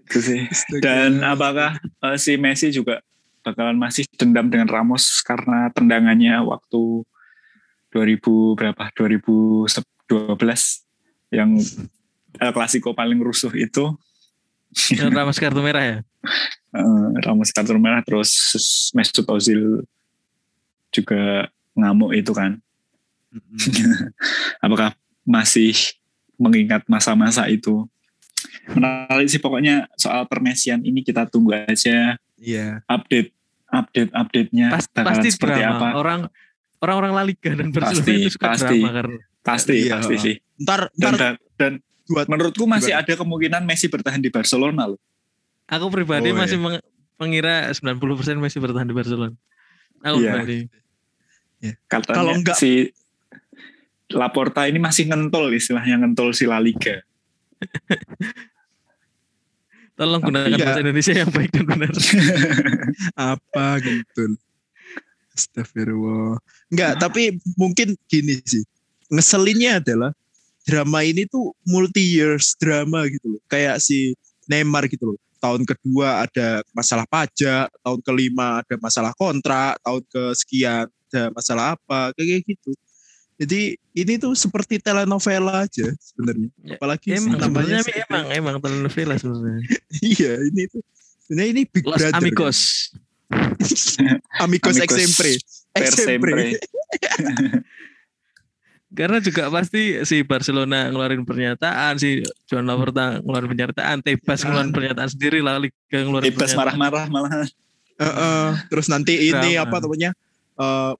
itu 0.05 0.19
sih. 0.21 0.41
Dan 0.79 1.19
apakah 1.25 1.75
eh, 1.81 2.17
si 2.17 2.39
Messi 2.39 2.71
juga 2.71 3.01
bakalan 3.43 3.77
masih 3.77 4.07
dendam 4.15 4.49
dengan 4.49 4.69
Ramos 4.69 5.21
karena 5.21 5.69
tendangannya 5.73 6.39
waktu 6.45 7.05
2000 7.93 8.57
berapa 8.57 8.83
2012 8.95 9.69
yang 11.35 11.51
El 12.35 12.51
Clasico 12.51 12.95
paling 12.95 13.19
rusuh 13.21 13.53
itu 13.53 13.95
Ramos 15.13 15.39
kartu 15.39 15.61
merah 15.61 15.83
ya. 15.83 15.97
eh, 16.75 17.09
Ramos 17.21 17.53
kartu 17.53 17.77
merah 17.77 18.01
terus 18.01 18.31
Mesut 18.97 19.25
Ozil 19.29 19.85
juga 20.95 21.47
ngamuk 21.73 22.11
itu 22.13 22.31
kan. 22.31 22.57
Mm-mm. 23.29 23.57
Apakah 24.63 24.95
masih 25.21 25.75
mengingat 26.35 26.83
masa-masa 26.85 27.47
itu? 27.47 27.83
Menarik 28.67 29.27
sih 29.27 29.37
pokoknya 29.37 29.91
soal 29.93 30.25
permesian 30.25 30.81
ini 30.81 31.01
kita 31.01 31.25
tunggu 31.25 31.53
aja 31.53 32.15
Iya. 32.35 32.81
update 32.85 33.31
update 33.67 34.11
update-nya 34.11 34.67
Pas- 34.69 34.87
pasti 34.87 35.27
seperti 35.29 35.59
drama. 35.59 35.75
apa. 35.75 35.87
Orang 35.95 36.21
orang-orang 36.77 37.11
La 37.13 37.23
Liga 37.23 37.51
dan 37.51 37.69
Barcelona 37.69 38.01
Pasti, 38.01 38.13
itu 38.15 38.29
suka 38.31 38.47
pasti. 38.49 38.65
drama 38.73 38.89
karena 38.93 39.17
Pasti 39.41 39.75
Iya. 39.79 39.93
pasti 39.95 40.15
sih. 40.17 40.35
Ntar 40.57 40.81
Dan, 40.91 41.11
ntar 41.11 41.19
dan, 41.19 41.33
dan 41.55 41.73
buat 42.05 42.25
menurutku 42.25 42.65
masih 42.65 42.91
gimana? 42.91 43.03
ada 43.03 43.13
kemungkinan 43.15 43.61
Messi 43.63 43.87
bertahan 43.87 44.17
di 44.17 44.29
Barcelona 44.29 44.83
loh. 44.87 44.99
aku 45.65 45.85
pribadi 45.89 46.29
Oh, 46.29 46.35
masih 46.35 46.55
iya. 46.55 46.65
meng- 46.77 46.85
mengira 47.17 47.55
90% 47.71 47.97
Messi 48.37 48.57
bertahan 48.57 48.85
di 48.85 48.93
Barcelona. 48.93 49.33
Aku 49.99 50.17
Iya. 50.19 50.31
pribadi. 50.35 50.57
Katanya 51.85 52.17
Kalau 52.17 52.33
enggak- 52.35 52.57
si 52.57 52.91
Laporta 54.13 54.69
ini 54.69 54.77
masih 54.77 55.09
ngentol 55.09 55.49
istilahnya 55.51 55.97
ngentol 55.97 56.29
si 56.31 56.45
La 56.45 56.61
Liga. 56.61 57.01
Tolong 59.95 60.19
Tapi 60.19 60.27
gunakan 60.27 60.49
ya- 60.51 60.59
bahasa 60.59 60.79
Indonesia 60.83 61.13
yang 61.15 61.31
baik 61.31 61.49
dan 61.55 61.65
benar. 61.65 61.93
apa 63.31 63.65
gitu. 63.79 64.23
Astagfirullah. 65.31 66.35
Enggak, 66.67 66.91
tapi 66.99 67.39
mungkin 67.55 67.95
gini 68.07 68.39
sih. 68.43 68.63
Ngeselinnya 69.07 69.79
adalah 69.79 70.11
drama 70.67 70.99
ini 71.01 71.23
tuh 71.27 71.55
multi 71.63 72.03
years 72.03 72.59
drama 72.59 73.07
gitu 73.07 73.39
loh. 73.39 73.41
Kayak 73.47 73.79
si 73.79 74.11
Neymar 74.51 74.91
gitu 74.91 75.15
loh. 75.15 75.19
Tahun 75.39 75.63
kedua 75.63 76.27
ada 76.27 76.59
masalah 76.75 77.05
pajak, 77.07 77.71
tahun 77.79 77.99
kelima 78.03 78.59
ada 78.65 78.75
masalah 78.81 79.13
kontrak, 79.15 79.79
tahun 79.79 80.03
kesekian 80.11 80.85
ada 81.15 81.31
masalah 81.31 81.79
apa, 81.79 82.11
kayak 82.19 82.43
gitu. 82.43 82.75
Jadi 83.35 83.75
ini 83.95 84.13
tuh 84.15 84.31
seperti 84.35 84.79
telenovela 84.79 85.63
aja 85.67 85.87
sebenarnya. 85.99 86.49
Ya, 86.63 86.75
Apalagi 86.79 87.07
emang 87.19 87.35
namanya 87.39 87.83
emang 87.83 88.25
emang 88.31 88.55
telenovela 88.63 89.15
sebenarnya. 89.19 89.63
iya 90.15 90.39
ini 90.39 90.67
tuh. 90.71 90.83
Sebenarnya 91.27 91.49
ini 91.51 91.63
Big 91.67 91.83
Los 91.83 91.99
Brother. 91.99 92.15
Amigos. 92.19 92.59
Amigos 94.39 94.75
Amigos 94.75 94.95
sempre. 94.95 95.31
Ex 95.75 95.83
Per 95.83 95.93
sempre. 95.99 96.31
sempre. 96.31 96.45
Karena 98.95 99.19
juga 99.19 99.51
pasti 99.51 99.99
si 100.07 100.23
Barcelona 100.23 100.87
ngeluarin 100.87 101.27
pernyataan, 101.27 101.99
si 101.99 102.23
Joan 102.47 102.63
Laporta 102.63 103.19
ngeluarin 103.19 103.51
pernyataan, 103.51 103.99
Tebas 103.99 104.47
ngeluarin 104.47 104.71
pernyataan 104.71 105.09
sendiri, 105.11 105.43
La 105.43 105.59
Liga 105.59 105.75
ngeluarin 105.91 106.31
pernyataan. 106.31 106.55
marah-marah 106.55 107.05
malah. 107.11 107.43
Heeh. 107.95 108.47
terus 108.67 108.91
nanti 108.91 109.31
ini 109.31 109.55
apa 109.55 109.79
namanya? 109.79 110.11
eh 110.59 110.91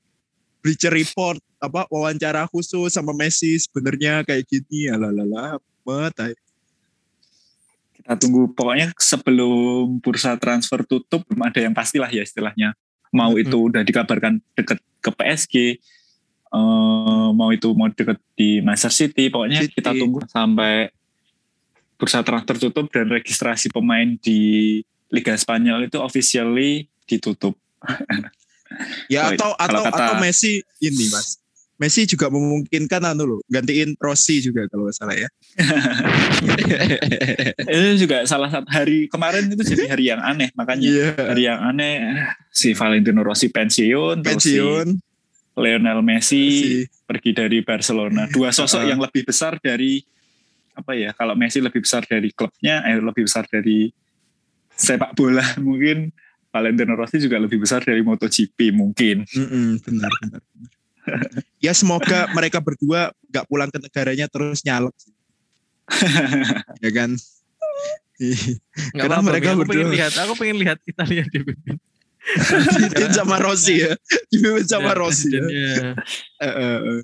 Bleacher 0.66 0.90
Report 0.90 1.38
apa 1.62 1.86
wawancara 1.94 2.50
khusus 2.50 2.90
sama 2.90 3.14
Messi 3.14 3.54
sebenarnya 3.62 4.26
kayak 4.26 4.50
gini 4.50 4.90
ya 4.90 4.98
lalala 4.98 5.62
apa 5.62 6.26
Kita 7.94 8.18
tunggu 8.18 8.50
pokoknya 8.50 8.90
sebelum 8.98 10.02
bursa 10.02 10.34
transfer 10.42 10.82
tutup 10.82 11.22
belum 11.30 11.46
ada 11.46 11.62
yang 11.62 11.78
pastilah 11.78 12.10
ya 12.10 12.26
istilahnya. 12.26 12.74
Mau 13.14 13.38
Mm-mm. 13.38 13.46
itu 13.46 13.58
udah 13.70 13.86
dikabarkan 13.86 14.42
deket 14.58 14.82
ke 15.06 15.10
PSG, 15.14 15.56
eh, 16.50 17.28
mau 17.38 17.54
itu 17.54 17.70
mau 17.78 17.86
deket 17.94 18.18
di 18.34 18.66
Manchester 18.66 19.06
City, 19.06 19.30
pokoknya 19.30 19.70
City. 19.70 19.78
kita 19.78 19.94
tunggu 19.94 20.26
sampai 20.26 20.90
bursa 22.02 22.26
transfer 22.26 22.58
tutup 22.58 22.90
dan 22.90 23.06
registrasi 23.08 23.70
pemain 23.70 24.18
di 24.18 24.82
Liga 25.14 25.38
Spanyol 25.38 25.86
itu 25.86 26.02
officially 26.02 26.90
ditutup. 27.06 27.54
ya 29.12 29.34
atau 29.34 29.54
atau 29.56 29.82
kata- 29.86 29.96
atau 29.96 30.14
Messi 30.22 30.62
ini 30.82 31.08
mas 31.10 31.38
Messi 31.76 32.08
juga 32.08 32.32
memungkinkan 32.32 33.04
anu 33.04 33.36
loh 33.36 33.40
gantiin 33.52 34.00
Rossi 34.00 34.40
juga 34.40 34.64
kalau 34.72 34.88
nggak 34.88 34.96
salah 34.96 35.16
ya 35.20 35.28
itu 37.76 38.08
juga 38.08 38.24
salah 38.24 38.48
satu 38.48 38.72
hari 38.72 39.12
kemarin 39.12 39.52
itu 39.52 39.76
jadi 39.76 39.84
hari 39.92 40.08
yang 40.08 40.24
aneh 40.24 40.56
makanya 40.56 40.88
iya 40.88 41.08
hari 41.20 41.42
yang 41.52 41.60
aneh 41.60 42.16
si 42.48 42.72
Valentino 42.72 43.28
Rossi 43.28 43.52
pensiun, 43.52 44.24
pensiun 44.24 44.88
Lionel 45.56 46.00
Messi 46.04 46.44
Messi. 46.48 46.84
pergi 47.08 47.32
dari 47.32 47.64
Barcelona. 47.64 48.28
Dua 48.28 48.52
sosok 48.52 48.84
Uh-uh. 48.84 48.92
yang 48.92 49.00
lebih 49.00 49.24
besar 49.24 49.56
dari 49.64 50.04
apa 50.76 50.92
ya? 51.00 51.16
Kalau 51.16 51.32
Messi 51.40 51.64
lebih 51.64 51.80
besar 51.80 52.04
dari 52.04 52.28
klubnya, 52.36 52.84
eh 52.84 53.00
lebih 53.00 53.24
besar 53.24 53.48
dari 53.48 53.88
sepak 54.76 55.16
bola 55.16 55.44
mungkin. 55.64 56.12
Valentino 56.56 56.96
Rossi 56.96 57.20
juga 57.20 57.36
lebih 57.36 57.60
besar 57.60 57.84
dari 57.84 58.00
MotoGP 58.00 58.72
mungkin. 58.72 59.28
Mm-mm, 59.28 59.84
benar 59.84 60.08
benar 60.24 60.40
benar. 60.40 60.72
ya 61.60 61.70
semoga 61.70 62.32
mereka 62.32 62.58
berdua 62.58 63.12
nggak 63.28 63.46
pulang 63.46 63.68
ke 63.68 63.78
negaranya 63.78 64.26
terus 64.26 64.64
nyalek 64.64 64.96
ya 66.82 66.92
kan 66.96 67.14
Karena 68.90 69.20
mereka 69.20 69.54
aku 69.54 69.68
pengen 69.68 69.86
berdua- 69.86 69.94
lihat, 69.94 70.14
aku 70.16 70.34
pengen 70.34 70.58
lihat 70.58 70.80
Italia 70.82 71.28
dipimpin. 71.28 71.76
Dipimpin 72.26 73.12
sama 73.12 73.38
Rossi 73.38 73.84
ya 73.84 73.94
dipimpin 74.32 74.66
sama 74.66 74.92
Dan 74.92 74.98
Rossi 74.98 75.30
ya. 75.30 75.44
eh. 76.42 77.04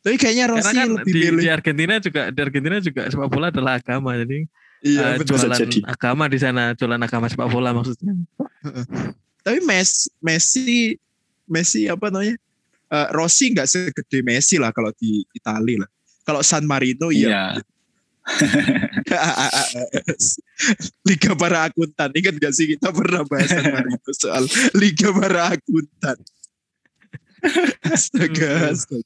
Tapi 0.00 0.16
kayaknya 0.16 0.48
Karena 0.48 0.56
Rossi 0.56 0.74
kan 0.74 0.88
lebih 0.96 1.12
di, 1.12 1.20
milih. 1.20 1.36
di 1.36 1.48
Argentina 1.50 1.94
juga 1.98 2.22
di 2.30 2.40
Argentina 2.40 2.76
juga 2.78 3.02
sepak 3.04 3.28
bola 3.28 3.46
adalah 3.50 3.76
agama 3.76 4.16
jadi 4.16 4.48
iya, 4.82 5.14
eh, 5.14 5.18
betul. 5.18 5.38
bisa 5.38 5.46
jualan 5.48 5.62
jadi. 5.66 5.78
agama 5.86 6.24
di 6.28 6.38
sana 6.38 6.62
jualan 6.74 7.00
agama 7.00 7.26
sepak 7.30 7.48
bola 7.48 7.70
maksudnya 7.72 8.14
Tapi 9.42 9.58
Messi, 9.66 10.06
Messi, 10.22 10.94
Messi 11.50 11.90
apa 11.90 12.14
namanya? 12.14 12.38
Eh, 12.92 13.08
Rossi 13.10 13.50
nggak 13.50 13.66
segede 13.66 14.22
Messi 14.22 14.56
lah 14.56 14.70
kalau 14.70 14.94
di 14.94 15.26
Italia 15.34 15.82
lah. 15.82 15.90
Kalau 16.22 16.40
San 16.46 16.62
Marino 16.62 17.10
iya. 17.10 17.58
Liga 21.02 21.34
para 21.34 21.66
akuntan. 21.66 22.14
Ingat 22.14 22.38
gak 22.38 22.54
sih 22.54 22.70
kita 22.70 22.94
pernah 22.94 23.26
bahas 23.26 23.50
San 23.50 23.66
Marino 23.66 24.10
soal 24.14 24.46
Liga 24.78 25.10
para 25.10 25.58
akuntan. 25.58 26.14
Astaga, 27.90 28.70
astaga. 28.70 29.02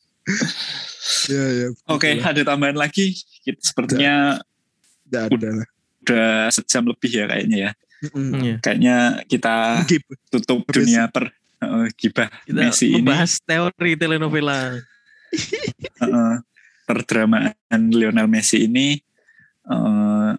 Ya, 1.32 1.44
ya. 1.56 1.66
Oke, 1.88 2.12
begitulah. 2.12 2.36
ada 2.36 2.42
tambahan 2.44 2.76
lagi. 2.76 3.16
Kita 3.40 3.56
sepertinya 3.64 4.36
Ada 5.10 5.48
lah. 5.62 5.66
udah 6.06 6.30
sejam 6.50 6.86
lebih 6.86 7.10
ya 7.10 7.24
kayaknya 7.26 7.58
ya. 7.58 7.70
Iya. 8.14 8.54
Kayaknya 8.60 8.96
kita 9.26 9.54
Gip. 9.88 10.04
tutup 10.30 10.62
Habis. 10.68 10.76
dunia 10.76 11.02
per 11.08 11.32
eh, 11.64 11.86
gibah 11.96 12.28
kita 12.44 12.60
Messi 12.60 12.86
ini. 12.92 13.00
membahas 13.00 13.40
teori 13.40 13.92
telenovela 13.96 14.76
eh, 16.04 16.36
perdramaan 16.84 17.80
Lionel 17.90 18.28
Messi 18.28 18.68
ini 18.68 19.00
eh, 19.66 20.30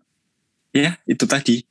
ya 0.71 0.91
itu 1.09 1.25
tadi. 1.25 1.65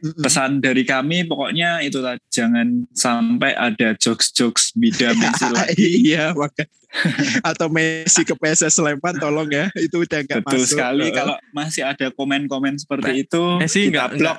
Pesan 0.00 0.64
dari 0.64 0.82
kami 0.88 1.28
pokoknya 1.28 1.84
itu 1.84 2.00
tadi 2.00 2.20
jangan 2.32 2.88
sampai 2.96 3.52
ada 3.52 3.92
jokes-jokes 3.96 4.72
Messi 4.80 5.46
lagi. 5.52 5.88
Iya 6.10 6.32
makanya 6.32 6.72
atau 7.50 7.70
Messi 7.70 8.26
ke 8.26 8.34
PSS 8.34 8.82
Sleman 8.82 9.14
tolong 9.22 9.46
ya. 9.46 9.70
Itu 9.78 10.02
udah 10.02 10.26
nggak 10.26 10.42
betul 10.42 10.62
masuk. 10.66 10.74
sekali. 10.74 11.06
Kalau 11.14 11.36
masih 11.54 11.82
ada 11.86 12.10
komen-komen 12.10 12.74
seperti 12.82 13.22
itu 13.28 13.42
Messi 13.62 13.90
nggak- 13.94 14.18
blok. 14.18 14.38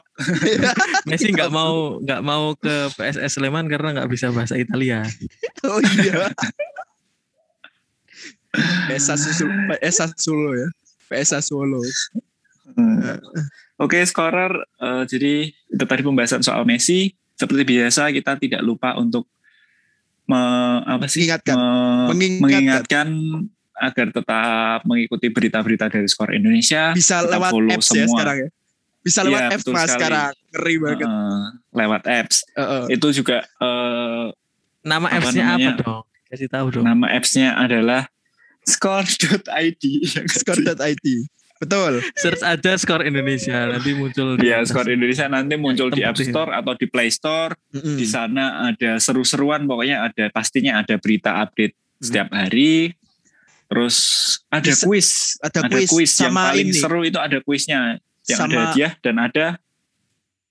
Messi 1.10 1.32
nggak 1.32 1.52
mau 1.54 2.02
nggak 2.04 2.22
mau 2.26 2.52
ke 2.60 2.92
PSS 3.00 3.40
Sleman 3.40 3.72
karena 3.72 4.02
nggak 4.02 4.10
bisa 4.12 4.34
bahasa 4.36 4.60
Italia. 4.60 5.06
Oh 5.64 5.80
iya. 5.80 6.28
PSS 8.92 9.32
Solo 9.40 9.56
PSS 9.80 10.12
Solo 10.20 10.52
ya. 10.60 10.68
PSS 11.08 11.48
Solo 11.52 11.80
Hmm. 12.74 13.18
Oke, 13.78 14.00
skorer. 14.02 14.52
eh, 14.78 15.04
jadi 15.06 15.34
itu 15.50 15.84
tadi 15.84 16.02
pembahasan 16.02 16.40
soal 16.40 16.64
Messi. 16.64 17.10
Seperti 17.34 17.64
biasa 17.66 18.10
kita 18.10 18.38
tidak 18.38 18.62
lupa 18.62 18.94
untuk 18.96 19.26
me- 20.24 20.38
apa 20.84 21.06
sih? 21.06 21.24
Mengingatkan. 21.24 21.56
me- 21.56 21.66
Mengingatkan. 22.10 22.38
mengingatkan 22.40 23.08
agar 23.74 24.08
tetap 24.12 24.80
mengikuti 24.84 25.28
berita-berita 25.28 25.90
dari 25.90 26.06
skor 26.06 26.30
Indonesia. 26.30 26.94
bisa 26.94 27.20
lewat 27.20 27.50
follow 27.50 27.74
apps 27.74 27.90
ya 27.90 28.06
semua. 28.06 28.14
sekarang 28.16 28.38
ya 28.38 28.50
bisa 29.02 29.20
lewat 29.24 29.42
Iya, 29.42 29.50
apps 29.50 29.64
mas 29.66 29.74
sekali. 29.82 29.92
sekarang 29.92 30.32
ngeri 30.52 30.76
banget 30.78 31.00
Eh, 31.02 31.46
lewat 31.74 32.02
apps. 32.06 32.38
Heeh. 32.54 32.84
Itu 32.92 33.08
juga 33.12 33.38
eh, 33.42 34.26
Nama 34.82 35.08
Apa 35.08 35.18
apps-nya 35.20 35.46
apa 35.48 35.70
dong? 35.76 36.04
Kasih 36.26 36.48
tahu 36.48 36.66
dong. 36.72 36.84
Nama 36.84 37.06
apps-nya 37.12 37.54
adalah 37.56 38.06
score.id. 38.64 39.84
ya? 40.08 40.22
Score.id. 40.28 41.06
Betul. 41.62 42.02
Search 42.18 42.42
aja 42.42 42.74
skor 42.74 43.06
Indonesia 43.06 43.70
nanti 43.70 43.94
muncul. 43.94 44.34
di 44.34 44.50
Ya. 44.50 44.66
Skor 44.66 44.90
Indonesia 44.90 45.30
nanti 45.30 45.54
muncul 45.56 45.88
di 45.88 46.02
App. 46.02 46.18
Store 46.18 46.50
atau 46.52 46.74
di 46.74 46.90
Play 46.90 47.08
Store. 47.08 47.54
Mm-mm. 47.70 47.96
Di 47.96 48.06
sana 48.06 48.68
ada 48.68 48.98
seru-seruan, 48.98 49.64
pokoknya 49.64 50.02
ada 50.04 50.26
pastinya 50.30 50.82
ada 50.82 50.98
berita 50.98 51.38
update 51.40 51.78
setiap 51.98 52.34
hari. 52.34 52.98
Terus 53.70 53.98
ada 54.50 54.68
Bisa- 54.68 54.84
kuis, 54.84 55.10
ada 55.40 55.60
kuis 55.88 56.12
yang 56.18 56.34
sama 56.34 56.52
paling 56.52 56.68
ini. 56.68 56.76
seru 56.76 57.00
itu 57.06 57.16
ada 57.16 57.38
kuisnya, 57.40 58.02
yang 58.26 58.40
ada 58.42 58.50
Sama- 58.50 58.62
hadiah 58.68 58.92
dan 59.00 59.16
ada 59.16 59.46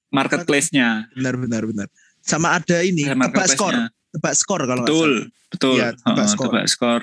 marketplace-nya. 0.09 1.11
Benar 1.12 1.35
benar 1.37 1.62
benar. 1.66 1.87
Sama 2.20 2.55
ada 2.55 2.81
ini 2.81 3.05
Ada 3.05 3.16
tebak 3.28 3.49
skor, 3.51 3.74
tebak 4.12 4.35
skor 4.37 4.61
kalau 4.65 4.85
Betul, 4.85 5.11
salah. 5.27 5.51
betul. 5.51 5.74
Iya, 5.77 5.89
tebak 5.97 6.27
skor. 6.28 6.47
tebak 6.49 6.66
skor. 6.69 7.01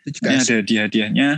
Itu 0.00 0.08
juga 0.16 0.26
Ini 0.26 0.38
ada 0.40 0.54
hadiah-hadiahnya. 0.58 1.28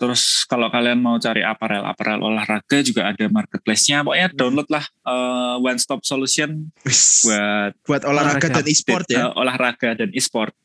Terus 0.00 0.48
kalau 0.48 0.72
kalian 0.72 0.96
mau 0.96 1.20
cari 1.20 1.44
aparel-aparel 1.44 2.18
olahraga 2.18 2.80
juga 2.80 3.12
ada 3.12 3.28
marketplace-nya. 3.28 4.00
Pokoknya 4.00 4.32
Hmm. 4.32 4.38
download 4.40 4.68
lah 4.72 4.84
eh, 5.04 5.56
one 5.60 5.76
stop 5.76 6.00
solution 6.02 6.72
buat 6.80 7.72
buat 7.84 8.02
olahraga 8.02 8.40
Olahraga. 8.40 8.56
dan 8.56 8.66
e-sport 8.66 9.06
ya. 9.06 9.18
eh, 9.20 9.30
olahraga 9.36 9.90
dan 9.94 10.08
e-sport. 10.10 10.56